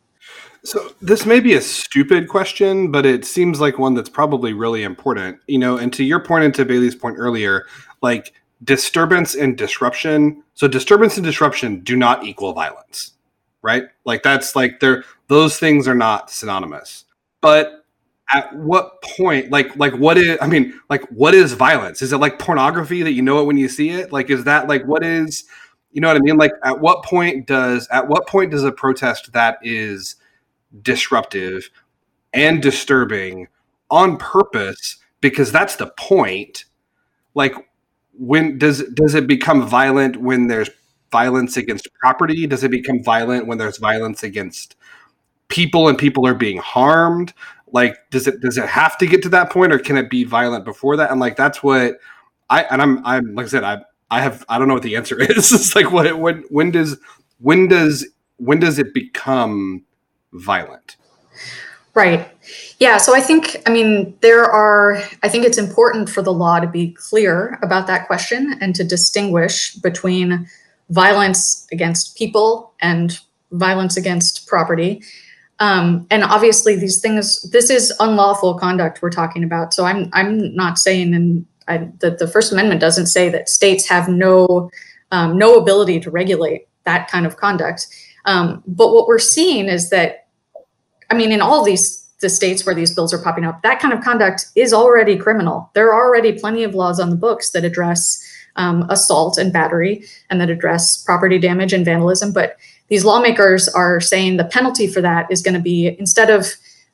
So 0.63 0.93
this 0.99 1.27
may 1.27 1.39
be 1.39 1.53
a 1.53 1.61
stupid 1.61 2.27
question, 2.27 2.91
but 2.91 3.05
it 3.05 3.23
seems 3.23 3.61
like 3.61 3.77
one 3.77 3.93
that's 3.93 4.09
probably 4.09 4.51
really 4.51 4.83
important. 4.83 5.39
You 5.47 5.59
know, 5.59 5.77
and 5.77 5.93
to 5.93 6.03
your 6.03 6.19
point 6.19 6.43
and 6.43 6.53
to 6.55 6.65
Bailey's 6.65 6.95
point 6.95 7.17
earlier, 7.19 7.67
like 8.01 8.33
disturbance 8.63 9.35
and 9.35 9.57
disruption. 9.57 10.43
So 10.55 10.67
disturbance 10.67 11.17
and 11.17 11.25
disruption 11.25 11.81
do 11.81 11.95
not 11.95 12.23
equal 12.23 12.53
violence, 12.53 13.11
right? 13.61 13.83
Like 14.05 14.23
that's 14.23 14.55
like 14.55 14.79
they're 14.79 15.03
those 15.27 15.59
things 15.59 15.87
are 15.87 15.95
not 15.95 16.31
synonymous. 16.31 17.05
But 17.41 17.84
at 18.31 18.55
what 18.55 19.01
point 19.01 19.51
like 19.51 19.75
like 19.75 19.93
what 19.93 20.17
is 20.17 20.37
i 20.41 20.47
mean 20.47 20.79
like 20.89 21.03
what 21.09 21.33
is 21.35 21.53
violence? 21.53 22.01
Is 22.01 22.11
it 22.11 22.17
like 22.17 22.39
pornography 22.39 23.03
that 23.03 23.11
you 23.13 23.21
know 23.21 23.39
it 23.39 23.45
when 23.45 23.57
you 23.57 23.69
see 23.69 23.91
it? 23.91 24.11
Like 24.11 24.29
is 24.29 24.45
that 24.45 24.67
like 24.67 24.85
what 24.85 25.03
is 25.03 25.43
you 25.91 26.01
know 26.01 26.07
what 26.07 26.17
i 26.17 26.19
mean? 26.19 26.37
Like 26.37 26.51
at 26.63 26.79
what 26.79 27.03
point 27.03 27.47
does 27.47 27.87
at 27.89 28.07
what 28.07 28.27
point 28.27 28.51
does 28.51 28.63
a 28.63 28.71
protest 28.71 29.33
that 29.33 29.59
is 29.61 30.15
disruptive 30.81 31.69
and 32.33 32.61
disturbing 32.61 33.47
on 33.89 34.17
purpose 34.17 34.97
because 35.21 35.51
that's 35.51 35.75
the 35.75 35.87
point 35.97 36.65
like 37.35 37.53
when 38.17 38.57
does 38.57 38.83
does 38.93 39.13
it 39.13 39.27
become 39.27 39.67
violent 39.67 40.17
when 40.17 40.47
there's 40.47 40.69
violence 41.11 41.57
against 41.57 41.87
property? 42.01 42.47
Does 42.47 42.63
it 42.63 42.71
become 42.71 43.03
violent 43.03 43.47
when 43.47 43.57
there's 43.57 43.77
violence 43.77 44.23
against 44.23 44.75
people 45.47 45.87
and 45.87 45.97
people 45.97 46.25
are 46.27 46.33
being 46.33 46.57
harmed 46.57 47.33
like 47.75 48.09
does 48.09 48.25
it 48.25 48.39
does 48.39 48.57
it 48.57 48.65
have 48.69 48.97
to 48.97 49.05
get 49.05 49.21
to 49.21 49.27
that 49.27 49.51
point 49.51 49.73
or 49.73 49.77
can 49.77 49.97
it 49.97 50.09
be 50.09 50.23
violent 50.23 50.63
before 50.63 50.95
that? 50.95 51.11
And 51.11 51.19
like 51.19 51.35
that's 51.35 51.61
what 51.61 51.99
i 52.49 52.63
and 52.63 52.81
i'm 52.81 53.05
i'm 53.05 53.35
like 53.35 53.47
i 53.47 53.49
said 53.49 53.65
i 53.65 53.81
i 54.09 54.21
have 54.21 54.45
i 54.47 54.57
don't 54.57 54.69
know 54.69 54.73
what 54.75 54.81
the 54.83 54.95
answer 54.95 55.19
is. 55.29 55.51
It's 55.51 55.75
like 55.75 55.91
what 55.91 56.17
when 56.17 56.45
when 56.49 56.71
does 56.71 56.97
when 57.39 57.67
does 57.67 58.07
when 58.37 58.61
does 58.61 58.79
it 58.79 58.93
become 58.93 59.83
violent? 60.31 60.95
Right. 61.93 62.29
Yeah 62.79 62.95
so 62.95 63.13
i 63.13 63.19
think 63.19 63.57
i 63.67 63.69
mean 63.69 64.17
there 64.21 64.45
are 64.45 65.03
i 65.21 65.27
think 65.27 65.43
it's 65.43 65.57
important 65.57 66.09
for 66.09 66.21
the 66.21 66.33
law 66.33 66.61
to 66.61 66.67
be 66.67 66.91
clear 66.91 67.59
about 67.61 67.87
that 67.87 68.07
question 68.07 68.57
and 68.61 68.73
to 68.75 68.85
distinguish 68.85 69.75
between 69.75 70.47
violence 70.91 71.67
against 71.73 72.15
people 72.17 72.71
and 72.79 73.19
violence 73.51 73.97
against 73.97 74.47
property 74.47 75.01
um, 75.59 76.05
and 76.09 76.23
obviously, 76.23 76.75
these 76.75 76.99
things, 76.99 77.41
this 77.51 77.69
is 77.69 77.93
unlawful 77.99 78.55
conduct 78.55 79.01
we're 79.01 79.09
talking 79.09 79.43
about. 79.43 79.73
So 79.73 79.85
I'm 79.85 80.09
I'm 80.13 80.53
not 80.55 80.77
saying, 80.77 81.13
and 81.13 81.45
that 81.99 82.19
the 82.19 82.27
First 82.27 82.51
Amendment 82.51 82.81
doesn't 82.81 83.07
say 83.07 83.29
that 83.29 83.49
states 83.49 83.87
have 83.87 84.07
no 84.07 84.69
um, 85.11 85.37
no 85.37 85.55
ability 85.55 85.99
to 86.01 86.11
regulate 86.11 86.67
that 86.83 87.09
kind 87.09 87.25
of 87.25 87.37
conduct. 87.37 87.87
Um, 88.25 88.63
but 88.67 88.93
what 88.93 89.07
we're 89.07 89.19
seeing 89.19 89.67
is 89.67 89.89
that, 89.91 90.27
I 91.09 91.15
mean, 91.15 91.31
in 91.31 91.41
all 91.41 91.63
these 91.63 92.03
the 92.21 92.29
states 92.29 92.65
where 92.65 92.75
these 92.75 92.93
bills 92.93 93.13
are 93.13 93.21
popping 93.21 93.45
up, 93.45 93.61
that 93.61 93.79
kind 93.79 93.93
of 93.93 94.01
conduct 94.01 94.47
is 94.55 94.73
already 94.73 95.17
criminal. 95.17 95.69
There 95.73 95.91
are 95.93 96.05
already 96.05 96.37
plenty 96.39 96.63
of 96.63 96.73
laws 96.73 96.99
on 96.99 97.09
the 97.09 97.15
books 97.15 97.51
that 97.51 97.65
address 97.65 98.21
um, 98.55 98.85
assault 98.89 99.37
and 99.37 99.51
battery 99.51 100.05
and 100.29 100.39
that 100.39 100.49
address 100.49 101.03
property 101.03 101.37
damage 101.37 101.73
and 101.73 101.85
vandalism, 101.85 102.31
but 102.31 102.55
these 102.87 103.03
lawmakers 103.03 103.67
are 103.67 103.99
saying 103.99 104.37
the 104.37 104.45
penalty 104.45 104.87
for 104.87 105.01
that 105.01 105.31
is 105.31 105.41
going 105.41 105.55
to 105.55 105.61
be 105.61 105.95
instead 105.99 106.29
of 106.29 106.47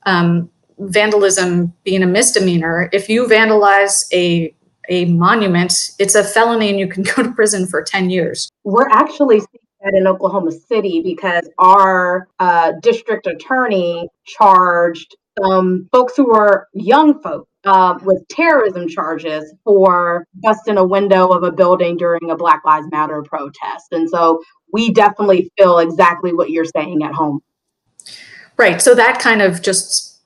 um, 0.06 0.50
vandalism 0.80 1.74
being 1.84 2.04
a 2.04 2.08
misdemeanor, 2.08 2.90
if 2.92 3.10
you 3.10 3.26
vandalize 3.28 4.06
a 4.14 4.54
a 4.90 5.06
monument, 5.06 5.74
it's 6.00 6.16
a 6.16 6.24
felony 6.24 6.70
and 6.70 6.80
you 6.80 6.88
can 6.88 7.04
go 7.16 7.24
to 7.24 7.32
prison 7.32 7.68
for 7.68 7.84
10 7.84 8.10
years. 8.10 8.50
We're 8.64 8.90
actually 8.90 9.40
seeing 9.40 9.68
that 9.84 9.94
in 9.94 10.08
Oklahoma 10.08 10.52
City 10.52 11.02
because 11.04 11.48
our 11.60 12.28
uh, 12.40 12.74
district 12.82 13.28
attorney 13.28 14.10
charged 14.26 15.16
folks 15.92 16.16
who 16.16 16.26
were 16.26 16.68
young 16.74 17.22
folks 17.22 17.48
uh, 17.64 17.98
with 18.04 18.28
terrorism 18.30 18.88
charges 18.88 19.54
for 19.64 20.26
busting 20.36 20.78
a 20.78 20.84
window 20.84 21.30
of 21.30 21.44
a 21.44 21.52
building 21.52 21.96
during 21.98 22.30
a 22.30 22.36
Black 22.36 22.62
Lives 22.66 22.88
Matter 22.92 23.22
protest. 23.24 23.88
And 23.92 24.10
so 24.10 24.42
we 24.72 24.92
definitely 24.92 25.52
feel 25.58 25.80
exactly 25.80 26.34
what 26.34 26.50
you're 26.50 26.66
saying 26.66 27.04
at 27.04 27.14
home. 27.14 27.42
Right. 28.58 28.82
So 28.82 28.94
that 28.96 29.20
kind 29.20 29.42
of 29.42 29.62
just 29.62 30.20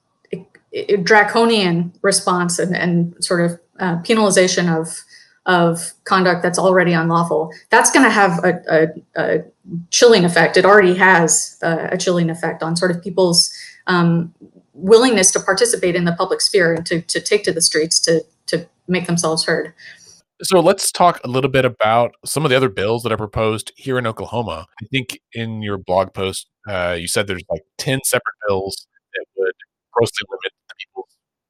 draconian 1.03 1.93
response 2.01 2.59
and, 2.59 2.75
and 2.75 3.23
sort 3.23 3.41
of 3.41 3.59
uh, 3.79 3.97
penalization 3.97 4.73
of 4.75 5.03
of 5.45 5.93
conduct 6.05 6.41
that's 6.41 6.57
already 6.57 6.91
unlawful, 6.93 7.51
that's 7.69 7.91
going 7.91 8.03
to 8.03 8.09
have 8.09 8.43
a, 8.43 8.61
a, 8.67 8.87
a, 9.15 9.43
chilling 9.91 10.25
effect. 10.25 10.57
It 10.57 10.65
already 10.65 10.95
has 10.95 11.59
a, 11.61 11.89
a, 11.91 11.97
chilling 11.97 12.31
effect 12.31 12.63
on 12.63 12.75
sort 12.75 12.89
of 12.89 13.03
people's 13.03 13.53
um, 13.85 14.33
willingness 14.73 15.31
to 15.31 15.39
participate 15.39 15.95
in 15.95 16.05
the 16.05 16.13
public 16.13 16.41
sphere 16.41 16.73
and 16.73 16.85
to, 16.87 17.01
to 17.01 17.21
take 17.21 17.43
to 17.43 17.51
the 17.51 17.61
streets 17.61 17.99
to, 18.01 18.23
to 18.47 18.67
make 18.87 19.05
themselves 19.05 19.45
heard. 19.45 19.73
So 20.41 20.59
let's 20.59 20.91
talk 20.91 21.21
a 21.23 21.29
little 21.29 21.49
bit 21.49 21.63
about 21.63 22.15
some 22.25 22.43
of 22.43 22.49
the 22.49 22.57
other 22.57 22.69
bills 22.69 23.03
that 23.03 23.11
are 23.11 23.17
proposed 23.17 23.71
here 23.77 23.97
in 23.97 24.05
Oklahoma. 24.05 24.65
I 24.81 24.85
think 24.91 25.19
in 25.33 25.61
your 25.61 25.77
blog 25.77 26.13
post, 26.13 26.47
uh, 26.67 26.97
you 26.99 27.07
said 27.07 27.27
there's 27.27 27.43
like 27.49 27.61
10 27.77 28.01
separate 28.03 28.35
bills 28.47 28.85
that 29.13 29.25
would 29.37 29.53
grossly 29.93 30.25
limit 30.29 30.51
people's 30.77 31.07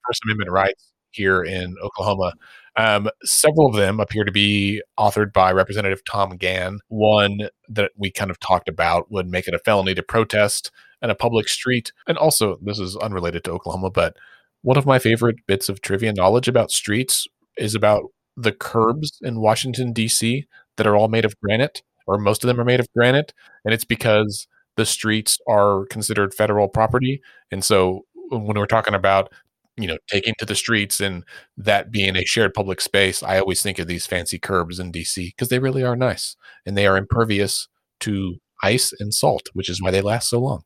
First 0.07 0.21
Amendment 0.25 0.51
rights 0.51 0.91
here 1.11 1.43
in 1.43 1.75
Oklahoma. 1.83 2.33
Um, 2.75 3.09
several 3.23 3.67
of 3.67 3.75
them 3.75 3.99
appear 3.99 4.23
to 4.23 4.31
be 4.31 4.83
authored 4.99 5.33
by 5.33 5.51
Representative 5.51 6.03
Tom 6.05 6.37
Gann. 6.37 6.79
One 6.89 7.49
that 7.69 7.91
we 7.97 8.11
kind 8.11 8.29
of 8.29 8.39
talked 8.39 8.69
about 8.69 9.11
would 9.11 9.27
make 9.27 9.47
it 9.47 9.55
a 9.55 9.59
felony 9.59 9.95
to 9.95 10.03
protest 10.03 10.71
in 11.01 11.09
a 11.09 11.15
public 11.15 11.47
street. 11.47 11.91
And 12.07 12.19
also, 12.19 12.59
this 12.61 12.77
is 12.77 12.95
unrelated 12.97 13.45
to 13.45 13.51
Oklahoma, 13.51 13.89
but 13.89 14.15
one 14.61 14.77
of 14.77 14.85
my 14.85 14.99
favorite 14.99 15.37
bits 15.47 15.69
of 15.69 15.81
trivia 15.81 16.13
knowledge 16.13 16.47
about 16.47 16.69
streets 16.69 17.27
is 17.57 17.73
about 17.73 18.03
the 18.37 18.51
curbs 18.51 19.19
in 19.21 19.39
Washington 19.39 19.93
D.C. 19.93 20.45
that 20.77 20.87
are 20.87 20.95
all 20.95 21.07
made 21.07 21.25
of 21.25 21.39
granite, 21.39 21.81
or 22.07 22.17
most 22.17 22.43
of 22.43 22.47
them 22.47 22.59
are 22.59 22.65
made 22.65 22.79
of 22.79 22.91
granite, 22.93 23.33
and 23.63 23.73
it's 23.73 23.85
because 23.85 24.47
the 24.75 24.85
streets 24.85 25.39
are 25.47 25.85
considered 25.85 26.33
federal 26.33 26.67
property, 26.67 27.21
and 27.51 27.63
so 27.63 28.05
when 28.29 28.57
we're 28.57 28.65
talking 28.65 28.95
about 28.95 29.31
you 29.77 29.87
know 29.87 29.97
taking 30.07 30.33
to 30.39 30.45
the 30.45 30.55
streets 30.55 30.99
and 30.99 31.23
that 31.57 31.91
being 31.91 32.15
a 32.15 32.25
shared 32.25 32.53
public 32.53 32.81
space, 32.81 33.23
I 33.23 33.39
always 33.39 33.61
think 33.61 33.79
of 33.79 33.87
these 33.87 34.05
fancy 34.05 34.39
curbs 34.39 34.79
in 34.79 34.91
D.C. 34.91 35.33
because 35.35 35.49
they 35.49 35.59
really 35.59 35.83
are 35.83 35.95
nice 35.95 36.35
and 36.65 36.77
they 36.77 36.87
are 36.87 36.97
impervious 36.97 37.67
to 38.01 38.35
ice 38.63 38.93
and 38.99 39.13
salt, 39.13 39.49
which 39.53 39.69
is 39.69 39.81
why 39.81 39.91
they 39.91 40.01
last 40.01 40.29
so 40.29 40.39
long. 40.39 40.63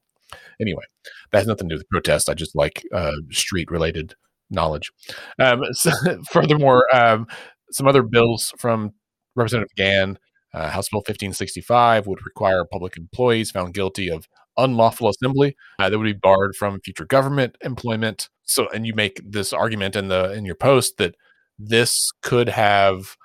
Anyway, 0.61 0.83
that 1.31 1.39
has 1.39 1.47
nothing 1.47 1.69
to 1.69 1.75
do 1.75 1.79
with 1.79 1.89
protest. 1.89 2.29
I 2.29 2.33
just 2.33 2.55
like 2.55 2.83
uh, 2.93 3.13
street 3.31 3.71
related 3.71 4.15
knowledge. 4.49 4.91
Um, 5.39 5.63
so, 5.71 5.91
furthermore, 6.31 6.85
um, 6.95 7.27
some 7.71 7.87
other 7.87 8.03
bills 8.03 8.53
from 8.57 8.93
Representative 9.35 9.75
Gann, 9.75 10.17
uh, 10.53 10.69
House 10.69 10.89
Bill 10.89 10.99
1565 10.99 12.07
would 12.07 12.25
require 12.25 12.65
public 12.65 12.97
employees 12.97 13.51
found 13.51 13.73
guilty 13.73 14.09
of 14.09 14.27
unlawful 14.57 15.09
assembly 15.09 15.55
uh, 15.79 15.89
that 15.89 15.97
would 15.97 16.03
be 16.03 16.13
barred 16.13 16.55
from 16.55 16.81
future 16.81 17.05
government 17.05 17.55
employment. 17.61 18.29
So, 18.43 18.67
and 18.73 18.85
you 18.85 18.93
make 18.93 19.21
this 19.23 19.53
argument 19.53 19.95
in 19.95 20.07
the 20.07 20.33
in 20.33 20.45
your 20.45 20.55
post 20.55 20.97
that 20.97 21.15
this 21.57 22.11
could 22.21 22.49
have 22.49 23.15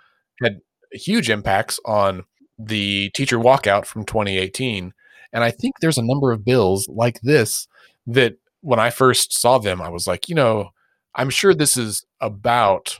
had 0.42 0.60
huge 0.92 1.30
impacts 1.30 1.78
on 1.86 2.24
the 2.58 3.10
teacher 3.14 3.38
walkout 3.38 3.86
from 3.86 4.04
2018. 4.04 4.92
And 5.32 5.44
I 5.44 5.50
think 5.50 5.74
there's 5.80 5.98
a 5.98 6.04
number 6.04 6.30
of 6.30 6.44
bills 6.44 6.86
like 6.88 7.20
this 7.22 7.66
that 8.06 8.36
when 8.60 8.78
I 8.78 8.90
first 8.90 9.32
saw 9.38 9.58
them, 9.58 9.80
I 9.80 9.88
was 9.88 10.06
like, 10.06 10.28
you 10.28 10.34
know, 10.34 10.70
I'm 11.14 11.30
sure 11.30 11.54
this 11.54 11.76
is 11.76 12.04
about 12.20 12.98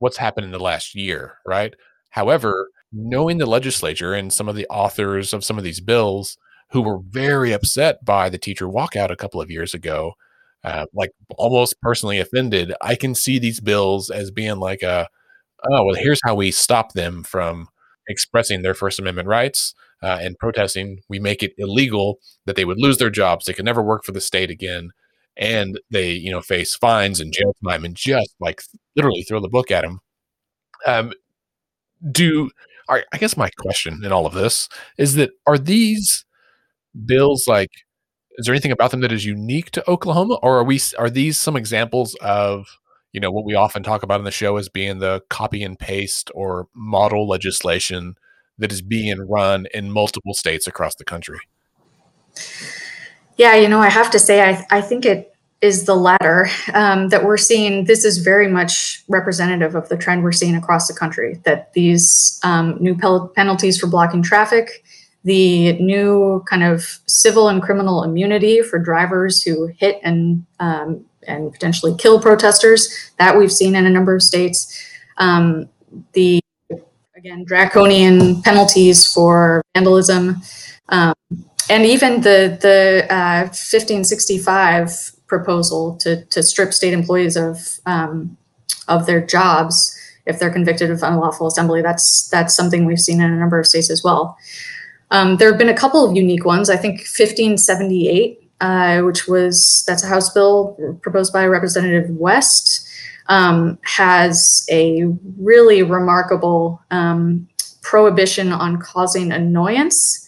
what's 0.00 0.18
happened 0.18 0.46
in 0.46 0.52
the 0.52 0.58
last 0.58 0.94
year, 0.94 1.38
right? 1.46 1.74
However, 2.10 2.70
knowing 2.92 3.38
the 3.38 3.46
legislature 3.46 4.14
and 4.14 4.32
some 4.32 4.48
of 4.48 4.56
the 4.56 4.66
authors 4.68 5.32
of 5.32 5.44
some 5.44 5.58
of 5.58 5.64
these 5.64 5.80
bills 5.80 6.36
who 6.72 6.82
were 6.82 6.98
very 7.08 7.52
upset 7.52 8.04
by 8.04 8.28
the 8.28 8.38
teacher 8.38 8.66
walkout 8.66 9.10
a 9.10 9.16
couple 9.16 9.40
of 9.40 9.50
years 9.50 9.74
ago, 9.74 10.14
uh, 10.64 10.86
like 10.92 11.12
almost 11.36 11.80
personally 11.80 12.18
offended, 12.18 12.74
I 12.80 12.96
can 12.96 13.14
see 13.14 13.38
these 13.38 13.60
bills 13.60 14.10
as 14.10 14.30
being 14.30 14.58
like 14.58 14.82
a, 14.82 15.08
oh, 15.70 15.84
well, 15.84 15.94
here's 15.96 16.20
how 16.24 16.34
we 16.34 16.50
stop 16.50 16.92
them 16.92 17.22
from 17.22 17.68
expressing 18.08 18.62
their 18.62 18.74
First 18.74 18.98
Amendment 18.98 19.28
rights 19.28 19.74
uh, 20.02 20.18
and 20.20 20.38
protesting. 20.38 21.00
We 21.08 21.18
make 21.18 21.42
it 21.42 21.54
illegal 21.58 22.18
that 22.46 22.56
they 22.56 22.64
would 22.64 22.80
lose 22.80 22.98
their 22.98 23.10
jobs. 23.10 23.46
They 23.46 23.52
could 23.52 23.64
never 23.64 23.82
work 23.82 24.04
for 24.04 24.12
the 24.12 24.20
state 24.20 24.50
again. 24.50 24.90
And 25.40 25.80
they, 25.90 26.12
you 26.12 26.30
know, 26.30 26.42
face 26.42 26.76
fines 26.76 27.18
and 27.18 27.32
jail 27.32 27.56
time 27.66 27.84
and 27.84 27.96
just 27.96 28.34
like 28.38 28.62
literally 28.94 29.22
throw 29.22 29.40
the 29.40 29.48
book 29.48 29.72
at 29.72 29.82
them. 29.82 30.00
Um, 30.86 31.12
do 32.12 32.50
I 32.90 33.18
guess 33.18 33.36
my 33.36 33.50
question 33.50 34.04
in 34.04 34.10
all 34.10 34.26
of 34.26 34.34
this 34.34 34.68
is 34.98 35.14
that 35.14 35.30
are 35.46 35.58
these 35.58 36.24
bills 37.04 37.46
like 37.46 37.70
is 38.36 38.46
there 38.46 38.54
anything 38.54 38.72
about 38.72 38.90
them 38.90 39.00
that 39.00 39.12
is 39.12 39.24
unique 39.24 39.70
to 39.72 39.90
Oklahoma 39.90 40.34
or 40.42 40.58
are 40.58 40.64
we 40.64 40.80
are 40.98 41.10
these 41.10 41.38
some 41.38 41.56
examples 41.56 42.16
of 42.16 42.78
you 43.12 43.20
know 43.20 43.30
what 43.30 43.44
we 43.44 43.54
often 43.54 43.82
talk 43.82 44.02
about 44.02 44.20
in 44.20 44.24
the 44.24 44.30
show 44.30 44.56
as 44.56 44.68
being 44.68 44.98
the 44.98 45.22
copy 45.28 45.62
and 45.62 45.78
paste 45.78 46.30
or 46.34 46.66
model 46.74 47.28
legislation 47.28 48.16
that 48.58 48.72
is 48.72 48.82
being 48.82 49.20
run 49.28 49.66
in 49.72 49.92
multiple 49.92 50.34
states 50.34 50.66
across 50.66 50.94
the 50.96 51.04
country 51.04 51.38
yeah 53.36 53.54
you 53.54 53.68
know 53.68 53.80
i 53.80 53.88
have 53.88 54.10
to 54.10 54.18
say 54.18 54.42
i, 54.42 54.66
I 54.70 54.80
think 54.80 55.04
it 55.04 55.29
is 55.62 55.84
the 55.84 55.94
latter 55.94 56.48
um, 56.72 57.08
that 57.10 57.24
we're 57.24 57.36
seeing 57.36 57.84
this 57.84 58.04
is 58.04 58.18
very 58.18 58.48
much 58.48 59.02
representative 59.08 59.74
of 59.74 59.88
the 59.88 59.96
trend 59.96 60.22
we're 60.22 60.32
seeing 60.32 60.56
across 60.56 60.88
the 60.88 60.94
country 60.94 61.38
that 61.44 61.72
these 61.74 62.40
um, 62.44 62.78
new 62.80 62.96
pel- 62.96 63.28
penalties 63.28 63.78
for 63.78 63.86
blocking 63.86 64.22
traffic 64.22 64.82
the 65.24 65.74
new 65.74 66.42
kind 66.48 66.62
of 66.62 66.98
civil 67.06 67.48
and 67.48 67.62
criminal 67.62 68.02
immunity 68.02 68.62
for 68.62 68.78
drivers 68.78 69.42
who 69.42 69.66
hit 69.66 70.00
and 70.02 70.44
um, 70.60 71.04
and 71.26 71.52
potentially 71.52 71.94
kill 71.98 72.20
protesters 72.20 73.12
that 73.18 73.36
we've 73.36 73.52
seen 73.52 73.74
in 73.74 73.86
a 73.86 73.90
number 73.90 74.14
of 74.14 74.22
states. 74.22 74.86
Um, 75.18 75.68
the 76.14 76.40
again 77.14 77.44
draconian 77.44 78.40
penalties 78.42 79.06
for 79.06 79.62
vandalism, 79.74 80.36
um, 80.88 81.14
and 81.68 81.84
even 81.84 82.22
the 82.22 82.58
the 82.60 83.06
uh, 83.10 83.42
1565 83.42 85.12
proposal 85.30 85.96
to 86.02 86.22
to 86.26 86.42
strip 86.42 86.74
state 86.74 86.92
employees 86.92 87.36
of 87.36 87.80
um, 87.86 88.36
of 88.88 89.06
their 89.06 89.24
jobs 89.24 89.96
if 90.26 90.38
they're 90.38 90.52
convicted 90.52 90.90
of 90.90 91.02
unlawful 91.02 91.46
assembly. 91.46 91.80
That's 91.80 92.28
that's 92.28 92.54
something 92.54 92.84
we've 92.84 93.00
seen 93.00 93.22
in 93.22 93.32
a 93.32 93.36
number 93.36 93.58
of 93.58 93.66
states 93.66 93.88
as 93.88 94.04
well. 94.04 94.36
Um, 95.10 95.38
there 95.38 95.48
have 95.48 95.58
been 95.58 95.70
a 95.70 95.74
couple 95.74 96.04
of 96.04 96.14
unique 96.14 96.44
ones. 96.44 96.68
I 96.68 96.76
think 96.76 96.98
1578 96.98 98.40
uh, 98.60 99.00
which 99.00 99.26
was 99.26 99.84
that's 99.86 100.04
a 100.04 100.06
House 100.06 100.30
bill 100.30 100.76
proposed 101.02 101.32
by 101.32 101.46
Representative 101.46 102.10
West, 102.10 102.86
um, 103.28 103.78
has 103.82 104.66
a 104.70 105.04
really 105.38 105.82
remarkable 105.82 106.82
um, 106.90 107.48
prohibition 107.82 108.52
on 108.52 108.78
causing 108.80 109.32
annoyance. 109.32 110.26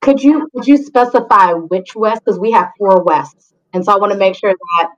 Could 0.00 0.22
you 0.22 0.48
could 0.54 0.66
you 0.66 0.78
specify 0.78 1.52
which 1.52 1.94
West? 1.94 2.24
Because 2.24 2.38
we 2.38 2.52
have 2.52 2.70
four 2.78 3.02
Wests, 3.04 3.52
and 3.72 3.84
so 3.84 3.92
I 3.92 3.96
want 3.96 4.12
to 4.12 4.18
make 4.18 4.36
sure 4.36 4.52
that 4.52 4.88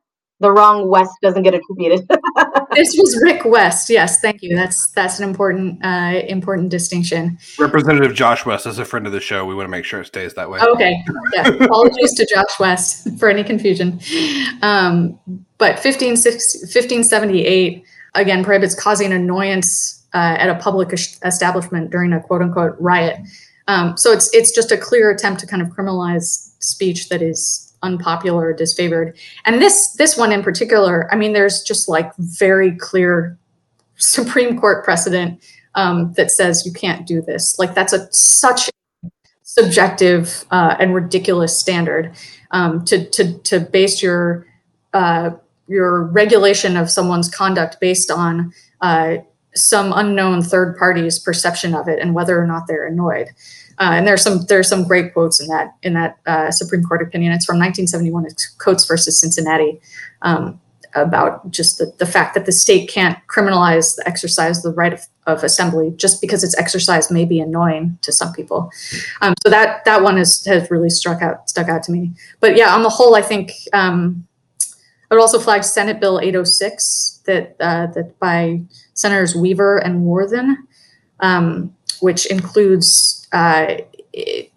the 0.41 0.51
wrong 0.51 0.89
West 0.89 1.12
doesn't 1.23 1.43
get 1.43 1.55
attributed. 1.55 2.09
this 2.75 2.97
was 2.99 3.21
Rick 3.23 3.45
West. 3.45 3.91
Yes, 3.91 4.21
thank 4.21 4.43
you. 4.43 4.57
That's 4.57 4.91
that's 4.93 5.21
an 5.21 5.29
important 5.29 5.85
uh, 5.85 6.23
important 6.27 6.71
distinction. 6.71 7.39
Representative 7.59 8.14
Josh 8.14 8.47
West 8.47 8.66
is 8.66 8.79
a 8.79 8.85
friend 8.85 9.07
of 9.07 9.12
the 9.12 9.21
show. 9.21 9.45
We 9.45 9.55
want 9.55 9.66
to 9.66 9.71
make 9.71 9.85
sure 9.85 10.01
it 10.01 10.07
stays 10.07 10.35
that 10.35 10.51
way. 10.51 10.59
Okay. 10.61 11.05
Yeah. 11.35 11.49
Apologies 11.49 12.14
to 12.14 12.27
Josh 12.27 12.59
West 12.59 13.09
for 13.18 13.29
any 13.29 13.45
confusion. 13.45 14.01
Um, 14.62 15.18
but 15.59 15.79
15, 15.79 16.12
1578 16.12 17.85
again 18.14 18.43
prohibits 18.43 18.75
causing 18.75 19.12
annoyance 19.12 20.07
uh, 20.14 20.37
at 20.39 20.49
a 20.49 20.55
public 20.55 20.93
establishment 20.93 21.91
during 21.91 22.14
a 22.14 22.21
quote 22.21 22.41
unquote 22.41 22.77
riot. 22.81 23.21
Um, 23.68 23.97
so 23.99 24.11
it's 24.11 24.35
it's 24.35 24.53
just 24.53 24.73
a 24.73 24.79
clear 24.79 25.11
attempt 25.11 25.41
to 25.41 25.47
kind 25.47 25.61
of 25.61 25.68
criminalize 25.68 26.55
speech 26.61 27.11
that 27.11 27.21
is 27.21 27.70
unpopular 27.83 28.49
or 28.49 28.55
disfavored. 28.55 29.16
And 29.45 29.61
this 29.61 29.93
this 29.93 30.16
one 30.16 30.33
in 30.33 30.43
particular, 30.43 31.12
I 31.12 31.16
mean, 31.16 31.33
there's 31.33 31.62
just 31.62 31.89
like 31.89 32.14
very 32.16 32.72
clear 32.76 33.39
Supreme 33.97 34.59
Court 34.59 34.85
precedent 34.85 35.43
um, 35.74 36.12
that 36.14 36.31
says 36.31 36.64
you 36.66 36.72
can't 36.72 37.07
do 37.07 37.22
this. 37.22 37.59
Like 37.59 37.74
that's 37.74 37.93
a 37.93 38.11
such 38.12 38.70
subjective 39.43 40.45
uh, 40.51 40.76
and 40.78 40.95
ridiculous 40.95 41.59
standard 41.59 42.12
um, 42.51 42.85
to 42.85 43.05
to 43.11 43.39
to 43.41 43.61
base 43.61 44.03
your 44.03 44.47
uh, 44.93 45.31
your 45.68 46.05
regulation 46.05 46.76
of 46.76 46.91
someone's 46.91 47.28
conduct 47.28 47.78
based 47.81 48.11
on 48.11 48.53
uh, 48.81 49.16
some 49.55 49.93
unknown 49.95 50.43
third 50.43 50.76
party's 50.76 51.18
perception 51.18 51.74
of 51.74 51.89
it 51.89 51.99
and 52.01 52.14
whether 52.14 52.41
or 52.41 52.47
not 52.47 52.66
they're 52.66 52.87
annoyed. 52.87 53.28
Uh, 53.81 53.93
and 53.95 54.07
there's 54.07 54.22
some 54.22 54.43
there's 54.43 54.68
some 54.68 54.85
great 54.87 55.14
quotes 55.14 55.41
in 55.41 55.47
that 55.49 55.74
in 55.83 55.95
that 55.95 56.18
uh, 56.26 56.51
Supreme 56.51 56.85
Court 56.85 57.01
opinion. 57.01 57.33
It's 57.33 57.47
from 57.47 57.57
1971. 57.57 58.26
It's 58.26 58.47
Coates 58.59 58.85
versus 58.85 59.18
Cincinnati 59.18 59.81
um, 60.20 60.61
about 60.95 61.51
just 61.51 61.78
the, 61.78 61.91
the 61.99 62.05
fact 62.05 62.35
that 62.35 62.45
the 62.45 62.53
state 62.53 62.91
can't 62.91 63.18
criminalize 63.26 63.97
the 63.97 64.07
exercise 64.07 64.59
of 64.59 64.64
the 64.64 64.76
right 64.76 64.93
of, 64.93 65.07
of 65.26 65.43
assembly 65.43 65.95
just 65.97 66.20
because 66.20 66.45
its 66.45 66.59
exercise 66.59 67.11
may 67.11 67.24
be 67.24 67.41
annoying 67.41 67.99
to 68.03 68.12
some 68.12 68.35
people. 68.35 68.70
Um, 69.22 69.33
so 69.43 69.49
that 69.49 69.83
that 69.87 70.03
one 70.03 70.18
has 70.18 70.45
has 70.45 70.70
really 70.70 70.91
struck 70.91 71.22
out 71.22 71.49
stuck 71.49 71.70
out 71.70 71.83
to 71.85 71.93
me. 71.93 72.12
But 72.41 72.57
yeah, 72.57 72.74
on 72.74 72.83
the 72.83 72.91
whole, 72.91 73.14
I 73.14 73.22
think 73.22 73.53
um, 73.72 74.26
I 75.11 75.14
would 75.14 75.22
also 75.22 75.41
flag 75.41 75.64
Senate 75.64 76.01
Bill 76.01 76.20
806 76.20 77.22
that 77.24 77.57
uh, 77.61 77.87
that 77.89 78.18
by 78.18 78.61
Senators 78.93 79.35
Weaver 79.35 79.78
and 79.78 80.05
Worthen, 80.05 80.68
um, 81.20 81.74
which 82.01 82.26
includes 82.26 83.20
uh, 83.33 83.76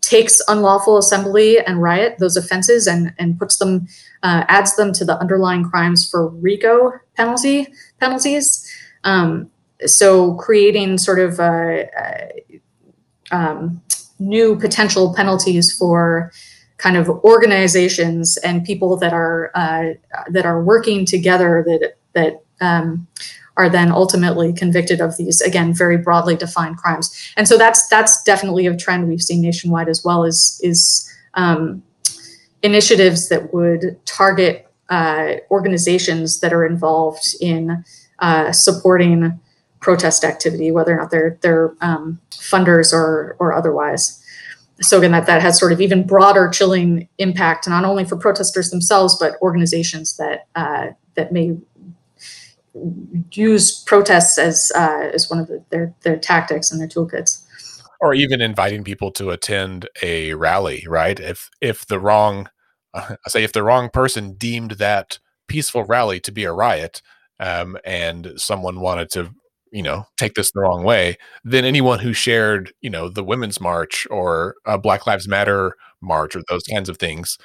takes 0.01 0.41
unlawful 0.47 0.97
assembly 0.97 1.59
and 1.59 1.81
riot, 1.81 2.17
those 2.19 2.35
offenses, 2.35 2.87
and, 2.87 3.13
and 3.19 3.37
puts 3.37 3.57
them, 3.57 3.87
uh, 4.23 4.43
adds 4.47 4.75
them 4.75 4.91
to 4.93 5.05
the 5.05 5.17
underlying 5.19 5.63
crimes 5.63 6.09
for 6.09 6.29
RICO 6.29 6.93
penalty 7.15 7.67
penalties. 7.99 8.67
Um, 9.03 9.51
so 9.85 10.33
creating 10.35 10.97
sort 10.97 11.19
of 11.19 11.39
uh, 11.39 11.83
uh, 11.99 12.27
um, 13.31 13.81
new 14.19 14.57
potential 14.57 15.13
penalties 15.13 15.75
for 15.75 16.31
kind 16.77 16.97
of 16.97 17.09
organizations 17.09 18.37
and 18.37 18.63
people 18.65 18.97
that 18.97 19.13
are 19.13 19.51
uh, 19.55 19.93
that 20.29 20.45
are 20.45 20.63
working 20.63 21.05
together 21.05 21.63
that 21.65 21.97
that 22.13 22.43
um, 22.61 23.07
are 23.57 23.69
then 23.69 23.91
ultimately 23.91 24.51
convicted 24.51 24.99
of 24.99 25.17
these 25.17 25.41
again 25.41 25.73
very 25.73 25.97
broadly 25.97 26.35
defined 26.35 26.77
crimes. 26.77 27.33
And 27.37 27.47
so 27.47 27.57
that's 27.57 27.87
that's 27.87 28.23
definitely 28.23 28.67
a 28.67 28.75
trend 28.75 29.07
we've 29.07 29.21
seen 29.21 29.41
nationwide 29.41 29.89
as 29.89 30.03
well 30.03 30.23
as 30.23 30.59
is 30.63 31.09
um, 31.35 31.83
initiatives 32.61 33.29
that 33.29 33.53
would 33.53 34.03
target 34.05 34.67
uh, 34.89 35.35
organizations 35.51 36.39
that 36.39 36.53
are 36.53 36.65
involved 36.65 37.35
in 37.41 37.83
uh, 38.19 38.51
supporting 38.51 39.39
protest 39.79 40.23
activity 40.23 40.71
whether 40.71 40.93
or 40.93 40.97
not 40.97 41.11
they're 41.11 41.37
they're 41.41 41.73
um, 41.81 42.19
funders 42.31 42.93
or 42.93 43.35
or 43.39 43.53
otherwise. 43.53 44.19
So 44.81 44.97
again 44.97 45.11
that 45.11 45.27
that 45.27 45.41
has 45.41 45.59
sort 45.59 45.71
of 45.71 45.81
even 45.81 46.07
broader 46.07 46.49
chilling 46.49 47.07
impact 47.19 47.67
not 47.67 47.85
only 47.85 48.05
for 48.05 48.17
protesters 48.17 48.71
themselves 48.71 49.15
but 49.19 49.39
organizations 49.41 50.17
that 50.17 50.47
uh, 50.55 50.87
that 51.15 51.31
may 51.31 51.55
use 53.31 53.83
protests 53.83 54.37
as 54.37 54.71
uh, 54.75 55.09
as 55.13 55.29
one 55.29 55.39
of 55.39 55.47
the, 55.47 55.63
their 55.69 55.93
their 56.01 56.17
tactics 56.17 56.71
and 56.71 56.79
their 56.79 56.87
toolkits. 56.87 57.45
or 58.01 58.13
even 58.13 58.41
inviting 58.41 58.83
people 58.83 59.11
to 59.11 59.29
attend 59.29 59.87
a 60.01 60.33
rally, 60.33 60.85
right? 60.87 61.19
If 61.19 61.49
if 61.61 61.85
the 61.85 61.99
wrong, 61.99 62.49
I 62.93 63.15
say 63.27 63.43
if 63.43 63.53
the 63.53 63.63
wrong 63.63 63.89
person 63.89 64.33
deemed 64.33 64.71
that 64.71 65.19
peaceful 65.47 65.83
rally 65.83 66.19
to 66.21 66.31
be 66.31 66.45
a 66.45 66.53
riot, 66.53 67.01
um, 67.39 67.77
and 67.85 68.33
someone 68.37 68.79
wanted 68.79 69.09
to, 69.11 69.33
you 69.71 69.83
know, 69.83 70.07
take 70.17 70.33
this 70.33 70.51
the 70.51 70.61
wrong 70.61 70.83
way, 70.83 71.17
then 71.43 71.65
anyone 71.65 71.99
who 71.99 72.13
shared, 72.13 72.73
you 72.81 72.89
know, 72.89 73.09
the 73.09 73.23
Women's 73.23 73.61
March 73.61 74.07
or 74.09 74.55
Black 74.81 75.05
Lives 75.07 75.27
Matter 75.27 75.75
march 76.01 76.35
or 76.35 76.41
those 76.49 76.63
kinds 76.63 76.89
of 76.89 76.97
things 76.97 77.37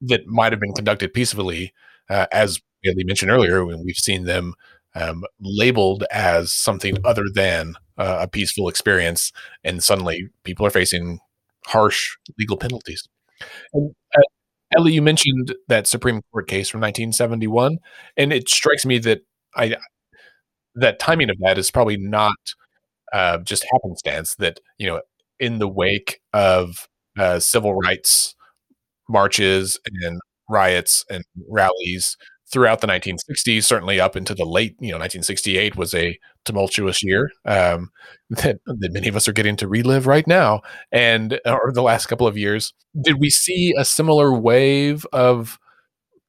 that 0.00 0.26
might 0.26 0.52
have 0.52 0.60
been 0.60 0.72
conducted 0.72 1.12
peacefully, 1.12 1.72
uh, 2.10 2.26
as 2.32 2.60
Bailey 2.82 3.04
mentioned 3.04 3.30
earlier, 3.30 3.64
when 3.64 3.84
we've 3.84 3.96
seen 3.96 4.24
them 4.24 4.54
um, 4.96 5.24
labeled 5.40 6.04
as 6.10 6.52
something 6.52 6.96
other 7.04 7.24
than 7.32 7.74
uh, 7.98 8.18
a 8.22 8.28
peaceful 8.28 8.68
experience, 8.68 9.32
and 9.62 9.82
suddenly 9.84 10.28
people 10.44 10.66
are 10.66 10.70
facing 10.70 11.20
harsh 11.66 12.16
legal 12.38 12.56
penalties. 12.56 13.06
And, 13.72 13.94
uh, 14.16 14.22
Elly, 14.76 14.92
you 14.92 15.02
mentioned 15.02 15.54
that 15.68 15.86
Supreme 15.86 16.22
Court 16.32 16.48
case 16.48 16.68
from 16.68 16.80
1971, 16.80 17.78
and 18.16 18.32
it 18.32 18.48
strikes 18.48 18.84
me 18.84 18.98
that 19.00 19.20
I 19.54 19.76
that 20.74 20.98
timing 20.98 21.30
of 21.30 21.38
that 21.40 21.58
is 21.58 21.70
probably 21.70 21.96
not 21.96 22.36
uh, 23.12 23.38
just 23.38 23.64
happenstance. 23.70 24.34
That 24.36 24.60
you 24.78 24.86
know, 24.86 25.02
in 25.38 25.58
the 25.58 25.68
wake 25.68 26.20
of 26.32 26.88
uh, 27.18 27.38
civil 27.38 27.74
rights 27.74 28.34
marches 29.08 29.78
and 30.02 30.20
riots 30.48 31.04
and 31.10 31.24
rallies 31.48 32.16
throughout 32.50 32.80
the 32.80 32.86
1960s, 32.86 33.64
certainly 33.64 34.00
up 34.00 34.16
into 34.16 34.34
the 34.34 34.44
late, 34.44 34.76
you 34.80 34.90
know, 34.90 34.98
1968 34.98 35.76
was 35.76 35.94
a 35.94 36.18
tumultuous 36.44 37.02
year 37.02 37.30
um, 37.44 37.90
that, 38.30 38.58
that 38.66 38.92
many 38.92 39.08
of 39.08 39.16
us 39.16 39.26
are 39.28 39.32
getting 39.32 39.56
to 39.56 39.68
relive 39.68 40.06
right 40.06 40.26
now, 40.26 40.60
and 40.92 41.40
or 41.44 41.72
the 41.72 41.82
last 41.82 42.06
couple 42.06 42.26
of 42.26 42.38
years. 42.38 42.72
Did 43.00 43.20
we 43.20 43.30
see 43.30 43.74
a 43.76 43.84
similar 43.84 44.32
wave 44.32 45.06
of 45.12 45.58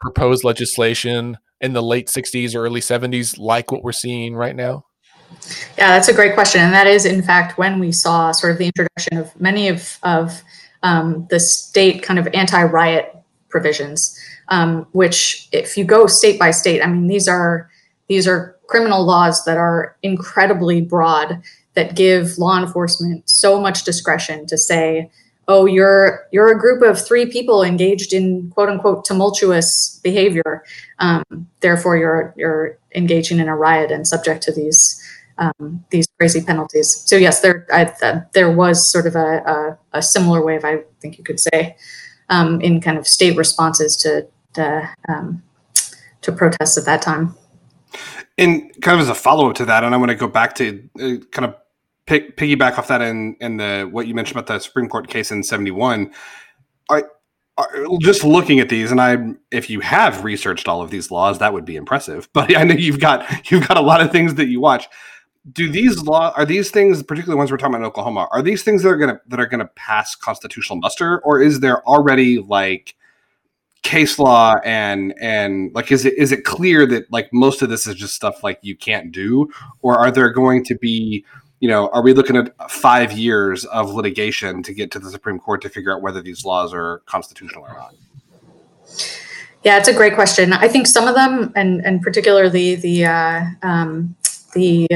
proposed 0.02 0.44
legislation 0.44 1.38
in 1.62 1.74
the 1.74 1.84
late 1.84 2.08
60s 2.08 2.54
or 2.54 2.66
early 2.66 2.82
70s, 2.82 3.40
like 3.40 3.72
what 3.72 3.84
we're 3.84 3.92
seeing 3.92 4.36
right 4.36 4.56
now? 4.56 4.86
Yeah, 5.78 5.90
that's 5.90 6.08
a 6.08 6.14
great 6.14 6.34
question, 6.34 6.62
and 6.62 6.74
that 6.74 6.88
is 6.88 7.06
in 7.06 7.22
fact 7.22 7.58
when 7.58 7.80
we 7.80 7.92
saw 7.92 8.32
sort 8.32 8.54
of 8.54 8.58
the 8.58 8.66
introduction 8.66 9.18
of 9.18 9.40
many 9.40 9.68
of 9.68 9.98
of 10.04 10.42
um, 10.84 11.28
the 11.30 11.40
state 11.40 12.02
kind 12.04 12.20
of 12.20 12.28
anti-riot 12.34 13.14
provisions 13.50 14.18
um, 14.50 14.88
which 14.92 15.48
if 15.52 15.78
you 15.78 15.84
go 15.84 16.08
state 16.08 16.40
by 16.40 16.52
state, 16.52 16.82
I 16.82 16.88
mean, 16.88 17.08
these 17.08 17.28
are 17.28 17.70
these 18.08 18.28
are 18.28 18.56
criminal 18.68 19.06
laws 19.06 19.46
that 19.46 19.58
are 19.58 19.96
incredibly 20.04 20.82
broad 20.82 21.42
that 21.74 21.96
give 21.96 22.38
law 22.38 22.58
enforcement 22.60 23.30
so 23.30 23.62
much 23.62 23.84
discretion 23.84 24.46
to 24.48 24.58
say, 24.58 25.10
oh, 25.48 25.66
you're 25.66 26.26
you're 26.32 26.52
a 26.52 26.60
group 26.60 26.82
of 26.82 27.04
three 27.04 27.26
people 27.26 27.64
engaged 27.64 28.14
in 28.14 28.50
quote 28.52 28.70
unquote 28.70 29.06
tumultuous 29.06 30.00
behavior. 30.04 30.64
Um, 31.00 31.24
therefore, 31.62 31.98
you're 31.98 32.34
you're 32.38 32.78
engaging 32.96 33.40
in 33.40 33.48
a 33.48 33.56
riot 33.56 33.92
and 33.92 34.08
subject 34.08 34.44
to 34.44 34.52
these 34.52 35.02
um, 35.38 35.86
these 35.90 36.08
crazy 36.18 36.42
penalties. 36.42 37.04
So 37.06 37.16
yes, 37.16 37.42
there 37.42 37.66
I, 37.72 37.86
uh, 38.02 38.22
there 38.34 38.52
was 38.52 38.88
sort 38.88 39.08
of 39.08 39.16
a, 39.16 39.78
a, 39.94 40.00
a, 40.00 40.02
similar 40.02 40.44
wave, 40.44 40.66
I 40.66 40.84
think 41.00 41.18
you 41.18 41.24
could 41.24 41.40
say, 41.40 41.78
um, 42.30 42.60
in 42.62 42.82
kind 42.82 42.98
of 42.98 43.08
state 43.08 43.38
responses 43.38 43.96
to 43.98 44.28
to 44.58 44.90
um, 45.10 45.42
to 46.22 46.32
protest 46.32 46.78
at 46.78 46.86
that 46.86 47.02
time. 47.02 47.34
And 48.38 48.72
kind 48.82 49.00
of 49.00 49.02
as 49.02 49.10
a 49.10 49.16
follow 49.16 49.50
up 49.50 49.56
to 49.56 49.66
that, 49.66 49.84
and 49.84 49.96
I 49.96 49.98
want 49.98 50.12
to 50.12 50.16
go 50.16 50.28
back 50.28 50.54
to 50.56 50.90
uh, 51.00 51.26
kind 51.32 51.46
of 51.46 51.56
pick, 52.06 52.38
piggyback 52.38 52.78
off 52.78 52.88
that 52.90 53.02
in 53.02 53.36
in 53.40 53.58
the 53.58 53.88
what 53.92 54.08
you 54.08 54.14
mentioned 54.14 54.38
about 54.38 54.54
the 54.54 54.60
Supreme 54.60 54.90
Court 54.90 55.08
case 55.08 55.32
in 55.32 55.42
seventy 55.44 55.72
one. 55.72 56.12
I 56.90 57.04
just 58.02 58.24
looking 58.24 58.60
at 58.60 58.70
these, 58.70 58.92
and 58.92 59.02
I, 59.02 59.18
if 59.52 59.70
you 59.70 59.80
have 59.80 60.24
researched 60.24 60.68
all 60.68 60.82
of 60.82 60.92
these 60.92 61.10
laws, 61.10 61.40
that 61.40 61.54
would 61.54 61.66
be 61.66 61.76
impressive. 61.76 62.30
But 62.34 62.56
I 62.56 62.64
know 62.64 62.76
you've 62.76 63.00
got 63.00 63.52
you've 63.52 63.68
got 63.68 63.78
a 63.78 63.82
lot 63.82 64.02
of 64.02 64.12
things 64.12 64.36
that 64.36 64.48
you 64.48 64.60
watch. 64.60 64.88
Do 65.54 65.70
these 65.70 66.04
law 66.04 66.34
are 66.36 66.46
these 66.46 66.72
things, 66.72 67.02
particularly 67.02 67.38
ones 67.38 67.52
we're 67.52 67.58
talking 67.58 67.76
about 67.76 67.84
in 67.84 67.88
Oklahoma, 67.88 68.28
are 68.32 68.42
these 68.42 68.64
things 68.64 68.84
that 68.84 68.90
are 68.90 68.98
gonna 68.98 69.20
that 69.28 69.40
are 69.40 69.48
gonna 69.48 69.70
pass 69.76 70.14
constitutional 70.16 70.78
muster, 70.80 71.20
or 71.22 71.42
is 71.42 71.62
there 71.62 71.88
already 71.88 72.40
like 72.40 72.96
case 73.84 74.20
law 74.20 74.56
and 74.66 75.14
and 75.20 75.74
like 75.74 75.92
is 75.92 76.06
it 76.06 76.14
is 76.18 76.32
it 76.32 76.44
clear 76.44 76.86
that 76.86 77.12
like 77.12 77.32
most 77.32 77.62
of 77.62 77.70
this 77.70 77.88
is 77.88 77.96
just 77.96 78.14
stuff 78.14 78.44
like 78.44 78.60
you 78.62 78.76
can't 78.76 79.12
do? 79.12 79.50
Or 79.82 79.98
are 79.98 80.12
there 80.12 80.30
going 80.32 80.64
to 80.66 80.76
be 80.76 81.26
you 81.60 81.68
know 81.68 81.90
are 81.90 82.02
we 82.02 82.14
looking 82.14 82.36
at 82.36 82.54
five 82.70 83.12
years 83.12 83.66
of 83.66 83.94
litigation 83.94 84.64
to 84.64 84.74
get 84.74 84.92
to 84.92 85.00
the 85.00 85.10
supreme 85.10 85.40
court 85.40 85.62
to 85.62 85.70
figure 85.70 85.94
out 85.94 86.02
whether 86.02 86.22
these 86.22 86.46
laws 86.46 86.74
are 86.74 87.02
constitutional 87.06 87.64
or 87.64 87.74
not? 87.74 87.96
Yeah 89.64 89.78
it's 89.78 89.88
a 89.88 89.94
great 89.94 90.16
question. 90.16 90.54
I 90.54 90.68
think 90.68 90.88
some 90.88 91.08
of 91.08 91.16
them 91.16 91.52
and 91.56 91.86
and 91.86 92.02
particularly 92.02 92.76
the 92.76 93.06
uh, 93.06 93.42
um, 93.64 94.16
the 94.54 94.88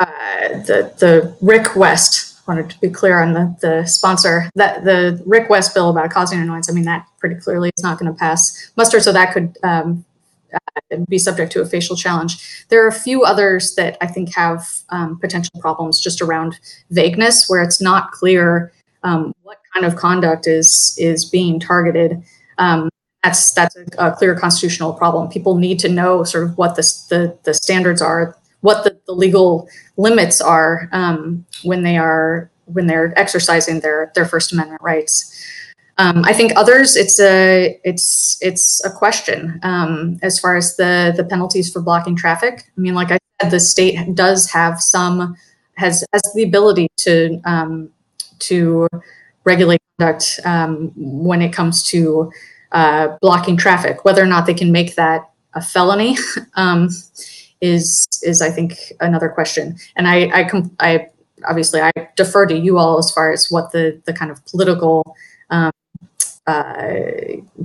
uh, 0.00 0.48
the 0.66 0.92
the 0.98 1.36
rick 1.40 1.76
west 1.76 2.29
wanted 2.50 2.68
to 2.68 2.80
be 2.80 2.90
clear 2.90 3.20
on 3.20 3.32
the, 3.32 3.56
the 3.60 3.86
sponsor 3.86 4.50
that 4.56 4.82
the 4.82 5.22
Rick 5.24 5.48
West 5.48 5.72
bill 5.72 5.88
about 5.88 6.10
causing 6.10 6.40
annoyance. 6.40 6.68
I 6.68 6.72
mean, 6.72 6.84
that 6.84 7.06
pretty 7.20 7.36
clearly 7.36 7.70
is 7.76 7.84
not 7.84 7.96
going 7.96 8.12
to 8.12 8.18
pass 8.18 8.72
muster, 8.76 8.98
so 8.98 9.12
that 9.12 9.32
could 9.32 9.56
um, 9.62 10.04
uh, 10.52 10.96
be 11.08 11.16
subject 11.16 11.52
to 11.52 11.60
a 11.60 11.64
facial 11.66 11.94
challenge. 11.94 12.64
There 12.68 12.84
are 12.84 12.88
a 12.88 12.92
few 12.92 13.22
others 13.22 13.76
that 13.76 13.96
I 14.00 14.08
think 14.08 14.34
have 14.34 14.66
um, 14.88 15.16
potential 15.20 15.60
problems 15.60 16.00
just 16.00 16.20
around 16.20 16.58
vagueness, 16.90 17.48
where 17.48 17.62
it's 17.62 17.80
not 17.80 18.10
clear 18.10 18.72
um, 19.04 19.32
what 19.44 19.58
kind 19.72 19.86
of 19.86 19.94
conduct 19.94 20.48
is 20.48 20.96
is 20.98 21.24
being 21.24 21.60
targeted. 21.60 22.20
Um, 22.58 22.88
that's 23.22 23.52
that's 23.52 23.76
a, 23.76 23.84
a, 23.98 24.16
clear 24.16 24.34
constitutional 24.34 24.92
problem. 24.92 25.28
People 25.28 25.54
need 25.56 25.78
to 25.78 25.88
know 25.88 26.24
sort 26.24 26.42
of 26.42 26.58
what 26.58 26.74
the 26.74 26.82
the, 27.10 27.38
the 27.44 27.54
standards 27.54 28.02
are 28.02 28.36
what 28.60 28.84
the, 28.84 28.98
the 29.06 29.12
legal 29.12 29.68
limits 29.96 30.40
are 30.40 30.88
um, 30.92 31.44
when 31.62 31.82
they 31.82 31.96
are 31.96 32.50
when 32.66 32.86
they're 32.86 33.18
exercising 33.18 33.80
their 33.80 34.12
their 34.14 34.24
First 34.24 34.52
Amendment 34.52 34.82
rights. 34.82 35.26
Um, 35.98 36.24
I 36.24 36.32
think 36.32 36.52
others, 36.56 36.96
it's 36.96 37.20
a 37.20 37.78
it's 37.84 38.38
it's 38.40 38.82
a 38.84 38.90
question 38.90 39.60
um, 39.62 40.18
as 40.22 40.38
far 40.38 40.56
as 40.56 40.76
the 40.76 41.12
the 41.14 41.24
penalties 41.24 41.70
for 41.70 41.82
blocking 41.82 42.16
traffic. 42.16 42.64
I 42.76 42.80
mean, 42.80 42.94
like 42.94 43.10
I 43.10 43.18
said, 43.40 43.50
the 43.50 43.60
state 43.60 44.14
does 44.14 44.50
have 44.50 44.80
some 44.80 45.36
has 45.76 46.04
has 46.12 46.22
the 46.34 46.42
ability 46.42 46.88
to 46.98 47.40
um, 47.44 47.90
to 48.40 48.88
regulate 49.44 49.80
conduct 49.98 50.40
um, 50.44 50.92
when 50.96 51.42
it 51.42 51.52
comes 51.52 51.82
to 51.84 52.32
uh, 52.72 53.16
blocking 53.20 53.56
traffic. 53.56 54.04
Whether 54.04 54.22
or 54.22 54.26
not 54.26 54.46
they 54.46 54.54
can 54.54 54.72
make 54.72 54.94
that 54.94 55.30
a 55.54 55.60
felony 55.60 56.16
um, 56.54 56.88
is 57.60 58.06
is 58.22 58.42
I 58.42 58.50
think 58.50 58.92
another 59.00 59.28
question. 59.28 59.76
And 59.96 60.08
I 60.08 60.30
I, 60.32 60.44
com- 60.44 60.74
I 60.80 61.08
obviously 61.48 61.80
I 61.80 61.90
defer 62.16 62.46
to 62.46 62.56
you 62.56 62.78
all 62.78 62.98
as 62.98 63.10
far 63.10 63.32
as 63.32 63.48
what 63.50 63.72
the 63.72 64.00
the 64.04 64.12
kind 64.12 64.30
of 64.30 64.44
political 64.46 65.16
um, 65.50 65.70
uh, 66.46 66.82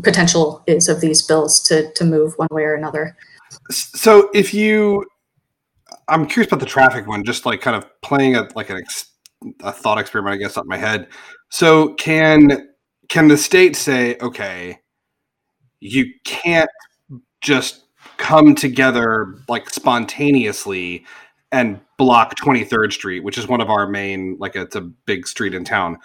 potential 0.04 0.64
is 0.68 0.88
of 0.88 1.02
these 1.02 1.22
bills 1.22 1.62
to 1.64 1.92
to 1.94 2.06
move 2.06 2.34
one 2.38 2.48
way 2.52 2.64
or 2.64 2.76
another. 2.76 3.16
So 3.72 4.30
if 4.34 4.54
you, 4.54 5.06
I'm 6.08 6.28
curious 6.28 6.52
about 6.52 6.60
the 6.60 6.66
traffic 6.66 7.08
one, 7.08 7.24
just 7.24 7.46
like 7.46 7.62
kind 7.62 7.76
of 7.76 7.86
playing 8.02 8.36
a 8.36 8.48
like 8.56 8.70
an 8.70 8.78
ex, 8.78 9.12
a 9.62 9.72
thought 9.72 9.98
experiment, 9.98 10.36
I 10.36 10.38
guess, 10.38 10.58
up 10.58 10.66
my 10.66 10.78
head. 10.78 11.08
So 11.50 11.94
can 11.96 12.70
can 13.10 13.28
the 13.28 13.38
state 13.38 13.76
say, 13.76 14.18
okay, 14.22 14.80
you 15.80 16.12
can't 16.26 16.70
just 17.42 17.85
come 18.18 18.56
together 18.56 19.36
like 19.48 19.70
spontaneously 19.70 21.06
and 21.52 21.80
block 21.98 22.36
23rd 22.38 22.92
Street, 22.92 23.24
which 23.24 23.38
is 23.38 23.48
one 23.48 23.62
of 23.62 23.70
our 23.70 23.88
main 23.88 24.38
like 24.40 24.56
it's 24.56 24.76
a 24.76 24.82
big 24.82 25.28
street 25.28 25.54
in 25.54 25.64
town. 25.64 25.98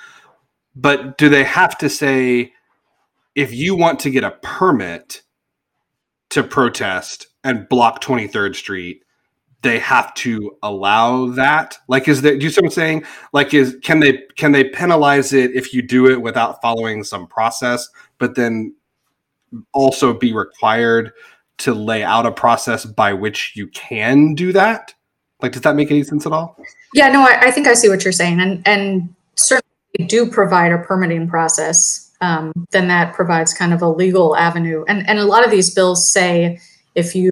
But 0.76 1.18
do 1.18 1.28
they 1.28 1.44
have 1.44 1.76
to 1.78 1.88
say 1.88 2.52
if 3.34 3.52
you 3.52 3.74
want 3.74 4.00
to 4.00 4.11
get 4.11 4.24
a 4.24 4.32
permit 4.42 5.22
to 6.30 6.42
protest 6.42 7.26
and 7.42 7.68
block 7.68 8.00
23rd 8.00 8.54
Street, 8.54 9.02
they 9.62 9.78
have 9.78 10.14
to 10.14 10.56
allow 10.62 11.26
that? 11.26 11.78
Like 11.88 12.06
is 12.06 12.22
there 12.22 12.38
do 12.38 12.44
you 12.44 12.50
see 12.50 12.61
what 12.61 12.66
I'm 12.66 12.70
saying? 12.70 13.04
Like 13.32 13.52
is 13.52 13.76
can 13.82 14.00
they 14.00 14.22
can 14.36 14.52
they 14.52 14.64
penalize 14.64 15.32
it 15.32 15.52
if 15.52 15.74
you 15.74 15.82
do 15.82 16.08
it 16.08 16.22
without 16.22 16.62
following 16.62 17.02
some 17.02 17.26
process, 17.26 17.88
but 18.18 18.36
then 18.36 18.74
also 19.72 20.14
be 20.14 20.32
required 20.32 21.12
to 21.61 21.74
lay 21.74 22.02
out 22.02 22.26
a 22.26 22.32
process 22.32 22.84
by 22.84 23.12
which 23.12 23.52
you 23.54 23.68
can 23.68 24.34
do 24.34 24.52
that? 24.52 24.94
Like, 25.42 25.52
does 25.52 25.62
that 25.62 25.76
make 25.76 25.90
any 25.90 26.02
sense 26.02 26.26
at 26.26 26.32
all? 26.32 26.56
Yeah, 26.94 27.08
no, 27.08 27.22
I, 27.22 27.38
I 27.42 27.50
think 27.50 27.66
I 27.66 27.74
see 27.74 27.88
what 27.88 28.04
you're 28.04 28.12
saying, 28.12 28.40
and 28.40 28.62
and 28.66 29.14
certainly 29.36 30.06
do 30.06 30.30
provide 30.30 30.72
a 30.72 30.78
permitting 30.78 31.28
process. 31.28 32.06
Um, 32.20 32.52
then 32.70 32.88
that 32.88 33.14
provides 33.14 33.54
kind 33.54 33.72
of 33.72 33.80
a 33.80 33.88
legal 33.88 34.36
avenue, 34.36 34.84
and 34.88 35.08
and 35.08 35.18
a 35.18 35.24
lot 35.24 35.44
of 35.44 35.50
these 35.50 35.74
bills 35.74 36.12
say 36.12 36.58
if 36.94 37.14
you 37.14 37.30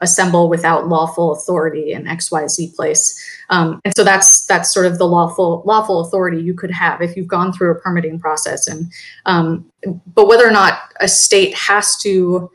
assemble 0.00 0.48
without 0.48 0.88
lawful 0.88 1.32
authority 1.32 1.92
in 1.92 2.04
XYZ 2.04 2.74
place. 2.76 3.18
Um, 3.50 3.80
and 3.84 3.94
so 3.96 4.04
that's 4.04 4.46
that's 4.46 4.72
sort 4.72 4.86
of 4.86 4.98
the 4.98 5.06
lawful 5.06 5.62
lawful 5.66 6.00
authority 6.00 6.40
you 6.40 6.54
could 6.54 6.70
have 6.70 7.00
if 7.00 7.16
you've 7.16 7.26
gone 7.26 7.52
through 7.52 7.72
a 7.72 7.74
permitting 7.74 8.20
process. 8.20 8.68
And 8.68 8.92
um, 9.26 9.66
but 10.14 10.28
whether 10.28 10.46
or 10.46 10.52
not 10.52 10.78
a 11.00 11.08
state 11.08 11.54
has 11.54 11.96
to 11.98 12.50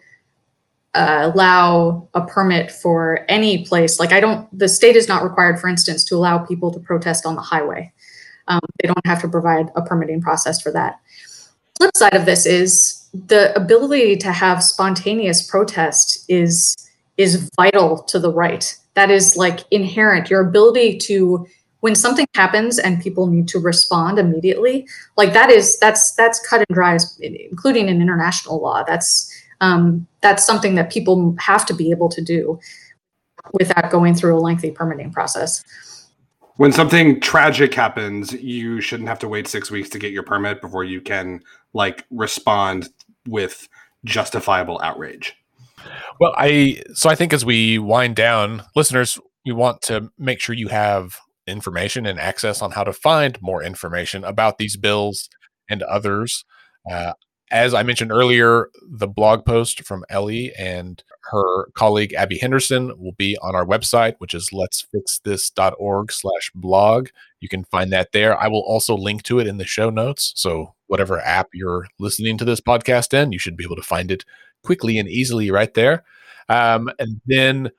uh, 0.96 1.32
allow 1.34 2.08
a 2.14 2.22
permit 2.26 2.72
for 2.72 3.26
any 3.30 3.66
place, 3.66 4.00
like 4.00 4.12
I 4.12 4.20
don't, 4.20 4.48
the 4.58 4.68
state 4.68 4.96
is 4.96 5.08
not 5.08 5.24
required, 5.24 5.60
for 5.60 5.68
instance, 5.68 6.04
to 6.06 6.16
allow 6.16 6.40
people 6.40 6.72
to 6.72 6.80
protest 6.80 7.26
on 7.26 7.36
the 7.36 7.42
highway. 7.42 7.92
Um, 8.48 8.62
they 8.82 8.88
don't 8.88 9.06
have 9.06 9.22
to 9.22 9.28
provide 9.28 9.68
a 9.76 9.82
permitting 9.82 10.22
process 10.22 10.62
for 10.62 10.72
that. 10.72 11.00
Flip 11.78 11.92
side 11.96 12.16
of 12.16 12.26
this 12.26 12.46
is 12.46 13.08
the 13.14 13.56
ability 13.56 14.18
to 14.18 14.32
have 14.32 14.64
spontaneous 14.64 15.48
protest 15.48 16.26
is 16.28 16.76
is 17.18 17.50
vital 17.58 18.02
to 18.04 18.18
the 18.18 18.32
right. 18.32 18.78
That 18.96 19.12
is 19.12 19.36
like 19.36 19.60
inherent. 19.72 20.30
Your 20.30 20.42
ability 20.42 20.98
to 21.00 21.46
when 21.82 21.96
something 21.96 22.28
happens 22.36 22.80
and 22.80 23.02
people 23.02 23.28
need 23.28 23.48
to 23.50 23.60
respond 23.60 24.20
immediately, 24.20 24.88
like 25.16 25.34
that 25.34 25.50
is 25.50 25.78
that's 25.80 26.14
that's 26.16 26.46
cut 26.48 26.66
and 26.68 26.76
dry, 26.76 26.98
including 27.22 27.88
in 27.88 28.02
international 28.02 28.62
law. 28.62 28.84
That's 28.84 29.32
um, 29.62 30.08
that's 30.22 30.46
something 30.46 30.76
that 30.76 30.92
people 30.92 31.36
have 31.40 31.66
to 31.68 31.74
be 31.74 31.92
able 31.92 32.10
to 32.10 32.22
do 32.22 32.60
without 33.54 33.90
going 33.90 34.14
through 34.16 34.38
a 34.38 34.40
lengthy 34.40 34.72
permitting 34.72 35.12
process. 35.12 35.64
When 36.58 36.72
something 36.74 37.22
tragic 37.22 37.74
happens, 37.74 38.34
you 38.34 38.82
shouldn't 38.82 39.08
have 39.08 39.20
to 39.20 39.30
wait 39.30 39.48
six 39.48 39.72
weeks 39.72 39.90
to 39.90 40.00
get 40.00 40.12
your 40.12 40.24
permit 40.24 40.62
before 40.62 40.84
you 40.84 41.00
can 41.00 41.42
like 41.74 42.06
respond 42.10 42.90
with 43.28 43.70
justifiable 44.04 44.80
outrage. 44.84 45.36
Well, 46.20 46.34
I 46.38 46.82
so 46.94 47.10
I 47.10 47.16
think 47.16 47.32
as 47.32 47.46
we 47.46 47.80
wind 47.80 48.18
down, 48.18 48.64
listeners, 48.76 49.18
we 49.46 49.54
want 49.54 49.82
to 49.84 50.12
make 50.18 50.42
sure 50.42 50.54
you 50.54 50.68
have 50.68 51.18
information 51.48 52.06
and 52.06 52.20
access 52.20 52.62
on 52.62 52.72
how 52.72 52.84
to 52.84 52.94
find 52.94 53.42
more 53.42 53.64
information 53.64 54.24
about 54.24 54.58
these 54.58 54.76
bills 54.76 55.30
and 55.70 55.82
others. 55.84 56.44
Uh, 56.90 57.14
as 57.52 57.74
I 57.74 57.84
mentioned 57.84 58.12
earlier, 58.12 58.70
the 58.82 59.08
blog 59.08 59.46
post 59.46 59.84
from 59.84 60.06
Elly 60.10 60.54
and 60.58 61.04
her 61.32 61.70
colleague 61.72 62.14
Abby 62.14 62.38
Henderson 62.38 62.94
will 63.00 63.14
be 63.14 63.38
on 63.42 63.56
our 63.56 63.66
website, 63.66 64.16
which 64.20 64.34
is 64.34 64.50
let'sfixthis.org 64.52 66.12
slash 66.12 66.52
blog. 66.54 67.10
You 67.40 67.50
can 67.50 67.64
find 67.66 67.92
that 67.92 68.12
there. 68.12 68.40
I 68.40 68.48
will 68.48 68.62
also 68.62 68.96
link 68.96 69.24
to 69.24 69.40
it 69.40 69.48
in 69.48 69.58
the 69.58 69.66
show 69.66 69.90
notes. 69.90 70.34
So 70.36 70.76
whatever 70.88 71.20
app 71.20 71.50
you're 71.54 71.88
listening 72.00 72.38
to 72.38 72.46
this 72.46 72.62
podcast 72.62 73.14
in, 73.14 73.32
you 73.32 73.40
should 73.40 73.58
be 73.58 73.64
able 73.64 73.76
to 73.78 73.82
find 73.82 74.12
it 74.12 74.26
quickly 74.64 74.98
and 74.98 75.10
easily 75.10 75.50
right 75.50 75.74
there. 75.74 76.04
Um, 76.50 76.90
and 77.00 77.22
then 77.26 77.72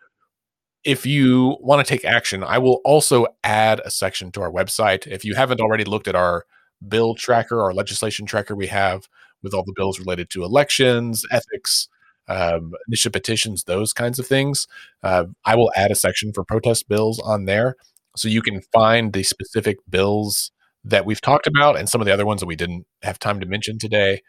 if 0.85 1.05
you 1.05 1.57
want 1.61 1.85
to 1.85 1.89
take 1.89 2.05
action, 2.05 2.43
I 2.43 2.59
will 2.59 2.81
also 2.85 3.27
add 3.45 3.81
a 3.85 3.91
section 3.91 4.33
to 4.33 4.41
our 4.43 4.51
website. 4.51 5.07
If 5.07 5.25
you 5.25 5.35
haven't 5.35 5.61
already 5.61 5.85
looked 5.85 6.09
at 6.09 6.15
our 6.15 6.45
bill 6.89 7.15
tracker, 7.15 7.61
our 7.61 7.75
legislation 7.75 8.27
tracker 8.27 8.57
we 8.57 8.69
have, 8.69 9.09
with 9.43 9.55
all 9.55 9.65
the 9.65 9.75
bills 9.75 9.99
related 9.99 10.31
to 10.31 10.45
elections, 10.45 11.25
ethics, 11.31 11.89
um, 12.29 12.73
initiative 12.87 13.13
petitions, 13.13 13.65
those 13.65 13.93
kinds 13.93 14.19
of 14.19 14.27
things. 14.27 14.67
Uh, 15.03 15.25
I 15.45 15.57
will 15.57 15.73
add 15.77 15.91
a 15.91 15.97
section 15.97 16.33
for 16.33 16.45
protest 16.45 16.89
bills 16.89 17.19
on 17.21 17.45
there 17.45 17.77
so 18.17 18.29
you 18.29 18.43
can 18.43 18.61
find 18.73 19.13
the 19.13 19.23
specific 19.23 19.79
bills 19.89 20.53
that 20.85 21.05
we've 21.05 21.21
talked 21.21 21.47
about 21.47 21.79
and 21.79 21.89
some 21.89 22.01
of 22.01 22.07
the 22.07 22.13
other 22.13 22.27
ones 22.27 22.41
that 22.41 22.47
we 22.47 22.57
didn't 22.57 22.87
have 23.03 23.19
time 23.19 23.41
to 23.41 23.47
mention 23.47 23.79
today. 23.79 24.23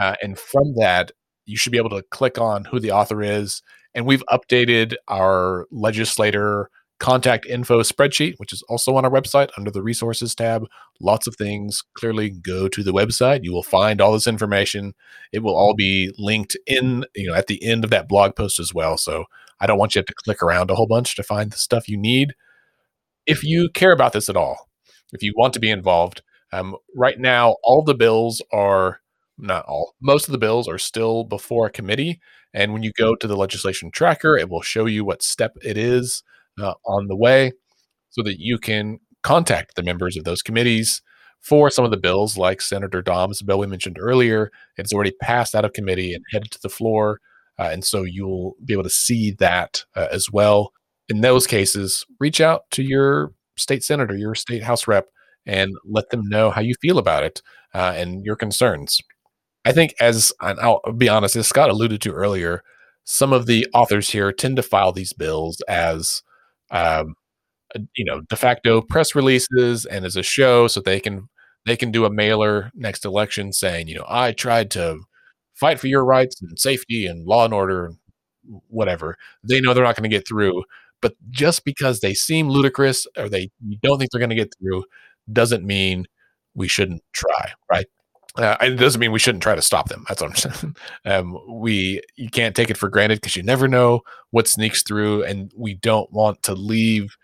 Uh, 0.00 0.14
and 0.22 0.38
from 0.38 0.74
that, 0.76 1.12
you 1.44 1.56
should 1.56 1.72
be 1.72 1.78
able 1.78 1.90
to 1.90 2.02
click 2.10 2.38
on 2.38 2.64
who 2.64 2.80
the 2.80 2.90
author 2.90 3.22
is. 3.22 3.62
And 3.94 4.06
we've 4.06 4.24
updated 4.30 4.94
our 5.08 5.66
legislator 5.70 6.70
contact 7.02 7.44
info 7.46 7.80
spreadsheet, 7.80 8.34
which 8.36 8.52
is 8.52 8.62
also 8.68 8.94
on 8.94 9.04
our 9.04 9.10
website 9.10 9.50
under 9.58 9.72
the 9.72 9.82
resources 9.82 10.36
tab. 10.36 10.68
Lots 11.00 11.26
of 11.26 11.34
things. 11.34 11.82
Clearly, 11.94 12.30
go 12.30 12.68
to 12.68 12.82
the 12.84 12.92
website. 12.92 13.42
You 13.42 13.52
will 13.52 13.64
find 13.64 14.00
all 14.00 14.12
this 14.12 14.28
information. 14.28 14.94
It 15.32 15.40
will 15.40 15.56
all 15.56 15.74
be 15.74 16.14
linked 16.16 16.56
in, 16.64 17.04
you 17.16 17.26
know, 17.26 17.34
at 17.34 17.48
the 17.48 17.62
end 17.64 17.82
of 17.82 17.90
that 17.90 18.08
blog 18.08 18.36
post 18.36 18.60
as 18.60 18.72
well. 18.72 18.96
So 18.96 19.24
I 19.58 19.66
don't 19.66 19.78
want 19.78 19.96
you 19.96 20.02
to, 20.04 20.14
click 20.14 20.40
around 20.40 20.70
a 20.70 20.76
whole 20.76 20.86
bunch 20.86 21.16
to 21.16 21.24
find 21.24 21.50
the 21.50 21.56
stuff 21.56 21.88
you 21.88 21.96
need. 21.96 22.34
If 23.26 23.42
you 23.42 23.68
care 23.68 23.92
about 23.92 24.12
this 24.12 24.28
at 24.28 24.36
all, 24.36 24.68
if 25.12 25.24
you 25.24 25.34
want 25.36 25.54
to 25.54 25.60
be 25.60 25.70
involved, 25.70 26.22
um, 26.52 26.76
right 26.94 27.18
now 27.18 27.56
all 27.64 27.82
the 27.82 27.96
bills 27.96 28.40
are 28.52 29.00
not 29.38 29.64
all, 29.64 29.96
most 30.00 30.28
of 30.28 30.32
the 30.32 30.38
bills 30.38 30.68
are 30.68 30.78
still 30.78 31.24
before 31.24 31.66
a 31.66 31.72
committee. 31.72 32.20
And 32.54 32.72
when 32.72 32.84
you 32.84 32.92
go 32.92 33.16
to 33.16 33.26
the 33.26 33.36
legislation 33.36 33.90
tracker, 33.90 34.36
it 34.36 34.48
will 34.48 34.62
show 34.62 34.86
you 34.86 35.04
what 35.04 35.24
step 35.24 35.56
it 35.64 35.76
is 35.76 36.22
uh, 36.60 36.74
on 36.86 37.08
the 37.08 37.16
way 37.16 37.52
so 38.10 38.22
that 38.22 38.40
you 38.40 38.58
can 38.58 38.98
contact 39.22 39.74
the 39.74 39.82
members 39.82 40.16
of 40.16 40.24
those 40.24 40.42
committees 40.42 41.02
for 41.40 41.70
some 41.70 41.84
of 41.84 41.90
the 41.90 41.96
bills, 41.96 42.38
like 42.38 42.60
Senator 42.60 43.02
Dahm's 43.02 43.42
bill 43.42 43.58
we 43.58 43.66
mentioned 43.66 43.98
earlier. 43.98 44.50
It's 44.76 44.92
already 44.92 45.12
passed 45.20 45.54
out 45.54 45.64
of 45.64 45.72
committee 45.72 46.14
and 46.14 46.24
headed 46.30 46.50
to 46.52 46.60
the 46.62 46.68
floor. 46.68 47.20
Uh, 47.58 47.68
and 47.72 47.84
so 47.84 48.02
you'll 48.02 48.54
be 48.64 48.72
able 48.72 48.84
to 48.84 48.90
see 48.90 49.32
that 49.32 49.84
uh, 49.96 50.08
as 50.10 50.30
well. 50.30 50.72
In 51.08 51.20
those 51.20 51.46
cases, 51.46 52.06
reach 52.20 52.40
out 52.40 52.70
to 52.72 52.82
your 52.82 53.32
state 53.56 53.84
senator, 53.84 54.16
your 54.16 54.34
state 54.34 54.62
house 54.62 54.86
rep, 54.86 55.08
and 55.44 55.74
let 55.84 56.10
them 56.10 56.28
know 56.28 56.50
how 56.50 56.60
you 56.60 56.74
feel 56.80 56.98
about 56.98 57.24
it 57.24 57.42
uh, 57.74 57.92
and 57.96 58.24
your 58.24 58.36
concerns. 58.36 59.00
I 59.64 59.72
think, 59.72 59.94
as 60.00 60.32
and 60.40 60.58
I'll 60.60 60.80
be 60.96 61.08
honest, 61.08 61.36
as 61.36 61.46
Scott 61.46 61.70
alluded 61.70 62.00
to 62.02 62.12
earlier, 62.12 62.62
some 63.04 63.32
of 63.32 63.46
the 63.46 63.66
authors 63.74 64.10
here 64.10 64.32
tend 64.32 64.56
to 64.56 64.62
file 64.62 64.92
these 64.92 65.12
bills 65.12 65.60
as 65.68 66.22
um, 66.72 67.14
uh, 67.76 67.80
you 67.96 68.04
know 68.04 68.20
de 68.22 68.36
facto 68.36 68.80
press 68.82 69.14
releases 69.14 69.84
and 69.86 70.04
as 70.04 70.16
a 70.16 70.22
show 70.22 70.66
so 70.68 70.80
they 70.80 71.00
can 71.00 71.28
they 71.66 71.76
can 71.76 71.90
do 71.90 72.04
a 72.04 72.10
mailer 72.10 72.70
next 72.74 73.04
election 73.04 73.52
saying 73.52 73.88
you 73.88 73.94
know 73.96 74.04
i 74.08 74.32
tried 74.32 74.70
to 74.70 74.98
fight 75.54 75.80
for 75.80 75.86
your 75.88 76.04
rights 76.04 76.40
and 76.42 76.58
safety 76.58 77.06
and 77.06 77.26
law 77.26 77.44
and 77.44 77.54
order 77.54 77.92
whatever. 78.68 79.16
They 79.44 79.60
know 79.60 79.72
they're 79.74 79.84
not 79.84 79.96
going 79.96 80.08
to 80.10 80.16
get 80.16 80.26
through 80.26 80.64
but 81.00 81.14
just 81.30 81.64
because 81.64 81.98
they 82.00 82.14
seem 82.14 82.48
ludicrous 82.48 83.06
or 83.18 83.28
they 83.28 83.50
don't 83.82 83.98
think 83.98 84.10
they're 84.12 84.20
going 84.20 84.30
to 84.30 84.36
get 84.36 84.54
through 84.58 84.84
doesn't 85.32 85.64
mean 85.64 86.06
we 86.54 86.68
shouldn't 86.68 87.02
try 87.12 87.52
right 87.70 87.86
uh, 88.36 88.56
it 88.60 88.76
doesn't 88.76 89.00
mean 89.00 89.12
we 89.12 89.18
shouldn't 89.18 89.42
try 89.42 89.54
to 89.54 89.62
stop 89.62 89.88
them. 89.88 90.04
That's 90.08 90.22
what 90.22 90.30
I'm 90.30 90.36
saying. 90.52 90.76
Um, 91.04 91.38
we 91.60 92.00
you 92.16 92.30
can't 92.30 92.56
take 92.56 92.70
it 92.70 92.76
for 92.76 92.88
granted 92.88 93.20
because 93.20 93.36
you 93.36 93.42
never 93.42 93.68
know 93.68 94.02
what 94.30 94.48
sneaks 94.48 94.82
through, 94.82 95.24
and 95.24 95.52
we 95.56 95.74
don't 95.74 96.10
want 96.12 96.42
to 96.44 96.54
leave 96.54 97.16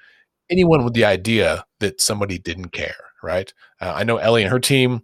anyone 0.51 0.85
with 0.85 0.95
the 0.95 1.05
idea 1.05 1.65
that 1.81 2.01
somebody 2.01 2.39
didn't 2.39 2.71
care. 2.71 2.97
Right? 3.23 3.53
Uh, 3.81 3.93
I 3.97 4.05
know 4.05 4.19
Elly 4.19 4.43
and 4.43 4.53
her 4.53 4.61
team 4.61 5.03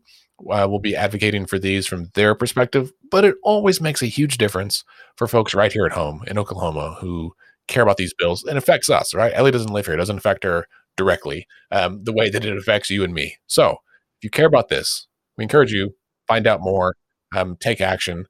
uh, 0.50 0.68
will 0.68 0.78
be 0.78 0.94
advocating 0.94 1.46
for 1.46 1.58
these 1.58 1.86
from 1.86 2.10
their 2.14 2.34
perspective, 2.34 2.92
but 3.10 3.24
it 3.24 3.36
always 3.42 3.80
makes 3.80 4.02
a 4.02 4.06
huge 4.06 4.38
difference 4.38 4.84
for 5.16 5.26
folks 5.26 5.54
right 5.54 5.72
here 5.72 5.86
at 5.86 5.92
home 5.92 6.22
in 6.26 6.38
Oklahoma 6.38 6.96
who 7.00 7.32
care 7.66 7.82
about 7.82 7.96
these 7.96 8.14
bills 8.14 8.44
and 8.44 8.58
affects 8.58 8.90
us. 8.90 9.14
Right? 9.14 9.32
Elly 9.34 9.50
doesn't 9.50 9.72
live 9.72 9.86
here; 9.86 9.94
it 9.94 9.98
doesn't 9.98 10.18
affect 10.18 10.44
her 10.44 10.66
directly 10.96 11.46
um, 11.70 12.04
the 12.04 12.12
way 12.12 12.28
that 12.28 12.44
it 12.44 12.56
affects 12.56 12.90
you 12.90 13.02
and 13.02 13.14
me. 13.14 13.36
So 13.46 13.70
if 14.18 14.22
you 14.22 14.30
care 14.30 14.46
about 14.46 14.68
this 14.68 15.08
we 15.36 15.42
encourage 15.44 15.72
you 15.72 15.94
find 16.26 16.46
out 16.46 16.60
more, 16.60 16.94
um, 17.36 17.56
take 17.60 17.80
action. 17.80 18.26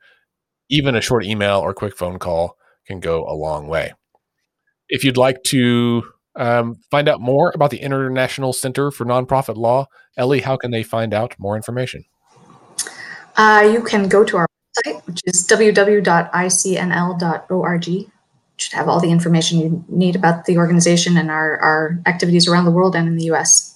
Even 0.69 0.95
a 0.95 1.01
short 1.01 1.25
email 1.25 1.59
or 1.59 1.75
quick 1.75 1.97
phone 1.97 2.19
call 2.19 2.57
can 2.87 3.01
go 3.01 3.25
a 3.29 3.35
long 3.35 3.67
way. 3.69 3.93
If 4.89 5.05
you'd 5.05 5.17
like 5.17 5.43
to 5.45 6.03
um, 6.37 6.77
find 6.91 7.09
out 7.09 7.21
more 7.21 7.53
about 7.55 7.71
the 7.71 7.79
International 7.79 8.53
Center 8.53 8.91
for 8.91 9.05
Nonprofit 9.05 9.57
Law, 9.57 9.87
Elly, 10.17 10.41
how 10.41 10.57
can 10.57 10.71
they 10.71 10.83
find 10.83 11.15
out 11.15 11.35
more 11.39 11.55
information? 11.57 12.05
Uh, 13.37 13.69
you 13.73 13.83
can 13.83 14.09
go 14.09 14.25
to 14.25 14.37
our 14.39 14.47
website, 14.87 15.07
which 15.07 15.21
is 15.25 15.47
www.icnl.org. 15.47 16.01
Should 18.57 18.73
have 18.75 18.89
all 18.89 19.01
the 19.01 19.11
information 19.11 19.59
you 19.59 19.85
need 19.89 20.15
about 20.15 20.45
the 20.45 20.59
organization 20.59 21.17
and 21.17 21.29
our, 21.31 21.59
our 21.59 21.99
activities 22.07 22.47
around 22.47 22.67
the 22.67 22.71
world 22.71 22.95
and 22.95 23.09
in 23.09 23.17
the 23.17 23.25
US. 23.33 23.74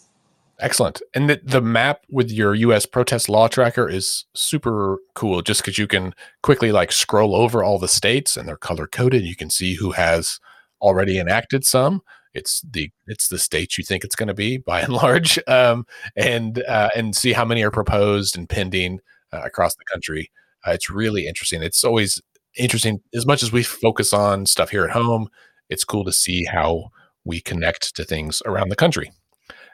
Excellent. 0.60 1.00
And 1.14 1.30
the, 1.30 1.40
the 1.44 1.60
map 1.60 2.00
with 2.10 2.32
your 2.32 2.54
US 2.54 2.84
protest 2.84 3.28
law 3.28 3.46
tracker 3.46 3.88
is 3.88 4.24
super 4.34 4.98
cool 5.14 5.40
just 5.40 5.60
because 5.62 5.78
you 5.78 5.86
can 5.86 6.14
quickly 6.42 6.72
like 6.72 6.90
scroll 6.90 7.36
over 7.36 7.62
all 7.62 7.78
the 7.78 7.86
states 7.86 8.36
and 8.36 8.48
they're 8.48 8.56
color 8.56 8.88
coded. 8.88 9.22
You 9.22 9.36
can 9.36 9.50
see 9.50 9.74
who 9.74 9.92
has 9.92 10.40
already 10.80 11.18
enacted 11.18 11.64
some. 11.64 12.02
It's 12.34 12.60
the 12.68 12.90
it's 13.06 13.28
the 13.28 13.38
states 13.38 13.78
you 13.78 13.84
think 13.84 14.04
it's 14.04 14.16
going 14.16 14.28
to 14.28 14.34
be 14.34 14.58
by 14.58 14.80
and 14.80 14.92
large, 15.04 15.38
um, 15.46 15.86
and 16.16 16.62
uh, 16.64 16.90
and 16.94 17.16
see 17.16 17.32
how 17.32 17.44
many 17.44 17.62
are 17.62 17.70
proposed 17.70 18.36
and 18.36 18.48
pending 18.48 19.00
uh, 19.32 19.42
across 19.44 19.74
the 19.74 19.84
country. 19.90 20.30
Uh, 20.66 20.72
it's 20.72 20.90
really 20.90 21.26
interesting. 21.26 21.62
It's 21.62 21.84
always 21.84 22.20
interesting 22.56 23.00
as 23.14 23.26
much 23.26 23.42
as 23.42 23.52
we 23.52 23.62
focus 23.62 24.12
on 24.12 24.46
stuff 24.46 24.70
here 24.70 24.84
at 24.84 24.90
home. 24.90 25.28
It's 25.70 25.84
cool 25.84 26.04
to 26.04 26.12
see 26.12 26.44
how 26.44 26.90
we 27.24 27.40
connect 27.40 27.94
to 27.96 28.04
things 28.04 28.42
around 28.46 28.68
the 28.68 28.76
country. 28.76 29.12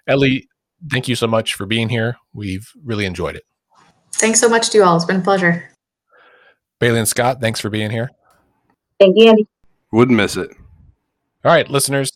Elly, 0.06 0.48
thank 0.90 1.08
you 1.08 1.16
so 1.16 1.26
much 1.26 1.54
for 1.54 1.66
being 1.66 1.88
here. 1.88 2.16
We've 2.32 2.68
really 2.84 3.04
enjoyed 3.04 3.36
it. 3.36 3.44
Thanks 4.14 4.40
so 4.40 4.48
much 4.48 4.70
to 4.70 4.78
you 4.78 4.84
all. 4.84 4.96
It's 4.96 5.04
been 5.04 5.20
a 5.20 5.22
pleasure. 5.22 5.70
Bailey 6.80 6.98
and 6.98 7.08
Scott, 7.08 7.40
thanks 7.40 7.60
for 7.60 7.70
being 7.70 7.90
here. 7.90 8.10
Thank 9.00 9.16
you, 9.18 9.28
Andy. 9.28 9.46
Wouldn't 9.92 10.16
miss 10.16 10.36
it. 10.36 10.50
All 11.44 11.52
right, 11.52 11.68
listeners. 11.68 12.10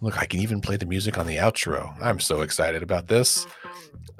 Look, 0.00 0.18
I 0.18 0.26
can 0.26 0.40
even 0.40 0.60
play 0.60 0.76
the 0.76 0.86
music 0.86 1.18
on 1.18 1.26
the 1.26 1.36
outro. 1.36 1.94
I'm 2.02 2.18
so 2.18 2.40
excited 2.40 2.82
about 2.82 3.06
this. 3.06 3.46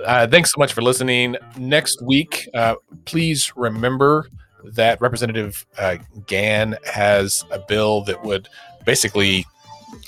Uh, 0.05 0.27
thanks 0.27 0.53
so 0.53 0.59
much 0.59 0.73
for 0.73 0.83
listening. 0.83 1.37
Next 1.57 2.01
week, 2.03 2.49
uh, 2.55 2.77
please 3.05 3.53
remember 3.57 4.29
that 4.65 5.01
Representative 5.01 5.67
uh, 5.79 5.97
Gann 6.27 6.77
has 6.85 7.45
a 7.51 7.59
bill 7.59 8.03
that 8.05 8.23
would 8.23 8.49
basically 8.85 9.45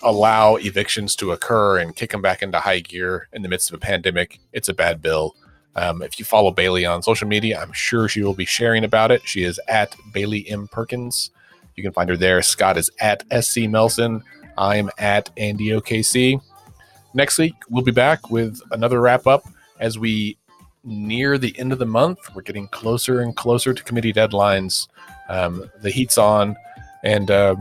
allow 0.02 0.56
evictions 0.56 1.16
to 1.16 1.32
occur 1.32 1.78
and 1.78 1.96
kick 1.96 2.10
them 2.10 2.22
back 2.22 2.42
into 2.42 2.60
high 2.60 2.80
gear 2.80 3.28
in 3.32 3.42
the 3.42 3.48
midst 3.48 3.70
of 3.70 3.74
a 3.74 3.78
pandemic. 3.78 4.40
It's 4.52 4.68
a 4.68 4.74
bad 4.74 5.00
bill. 5.00 5.34
Um, 5.76 6.02
if 6.02 6.18
you 6.18 6.24
follow 6.24 6.50
Bailey 6.50 6.86
on 6.86 7.02
social 7.02 7.26
media, 7.26 7.60
I'm 7.60 7.72
sure 7.72 8.08
she 8.08 8.22
will 8.22 8.34
be 8.34 8.44
sharing 8.44 8.84
about 8.84 9.10
it. 9.10 9.22
She 9.26 9.42
is 9.42 9.60
at 9.68 9.96
Bailey 10.12 10.48
M. 10.48 10.68
Perkins. 10.68 11.30
You 11.74 11.82
can 11.82 11.92
find 11.92 12.08
her 12.08 12.16
there. 12.16 12.42
Scott 12.42 12.76
is 12.76 12.90
at 13.00 13.24
SC 13.42 13.62
Melson. 13.62 14.22
I'm 14.56 14.90
at 14.98 15.30
Andy 15.36 15.68
OKC. 15.68 16.40
Next 17.12 17.38
week, 17.38 17.54
we'll 17.68 17.84
be 17.84 17.92
back 17.92 18.30
with 18.30 18.60
another 18.70 19.00
wrap 19.00 19.26
up 19.26 19.44
as 19.80 19.98
we 19.98 20.36
near 20.84 21.38
the 21.38 21.58
end 21.58 21.72
of 21.72 21.78
the 21.78 21.86
month. 21.86 22.18
We're 22.34 22.42
getting 22.42 22.68
closer 22.68 23.20
and 23.20 23.34
closer 23.36 23.74
to 23.74 23.82
committee 23.82 24.12
deadlines. 24.12 24.88
Um, 25.28 25.70
the 25.80 25.90
heat's 25.90 26.18
on. 26.18 26.56
And 27.02 27.30
uh, 27.30 27.56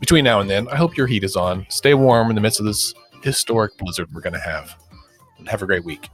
between 0.00 0.24
now 0.24 0.40
and 0.40 0.48
then, 0.48 0.68
I 0.68 0.76
hope 0.76 0.96
your 0.96 1.06
heat 1.06 1.24
is 1.24 1.36
on. 1.36 1.66
Stay 1.68 1.94
warm 1.94 2.30
in 2.30 2.34
the 2.34 2.40
midst 2.40 2.60
of 2.60 2.66
this 2.66 2.94
historic 3.22 3.76
blizzard 3.78 4.08
we're 4.12 4.20
going 4.20 4.32
to 4.32 4.40
have. 4.40 4.76
Have 5.46 5.62
a 5.62 5.66
great 5.66 5.84
week. 5.84 6.08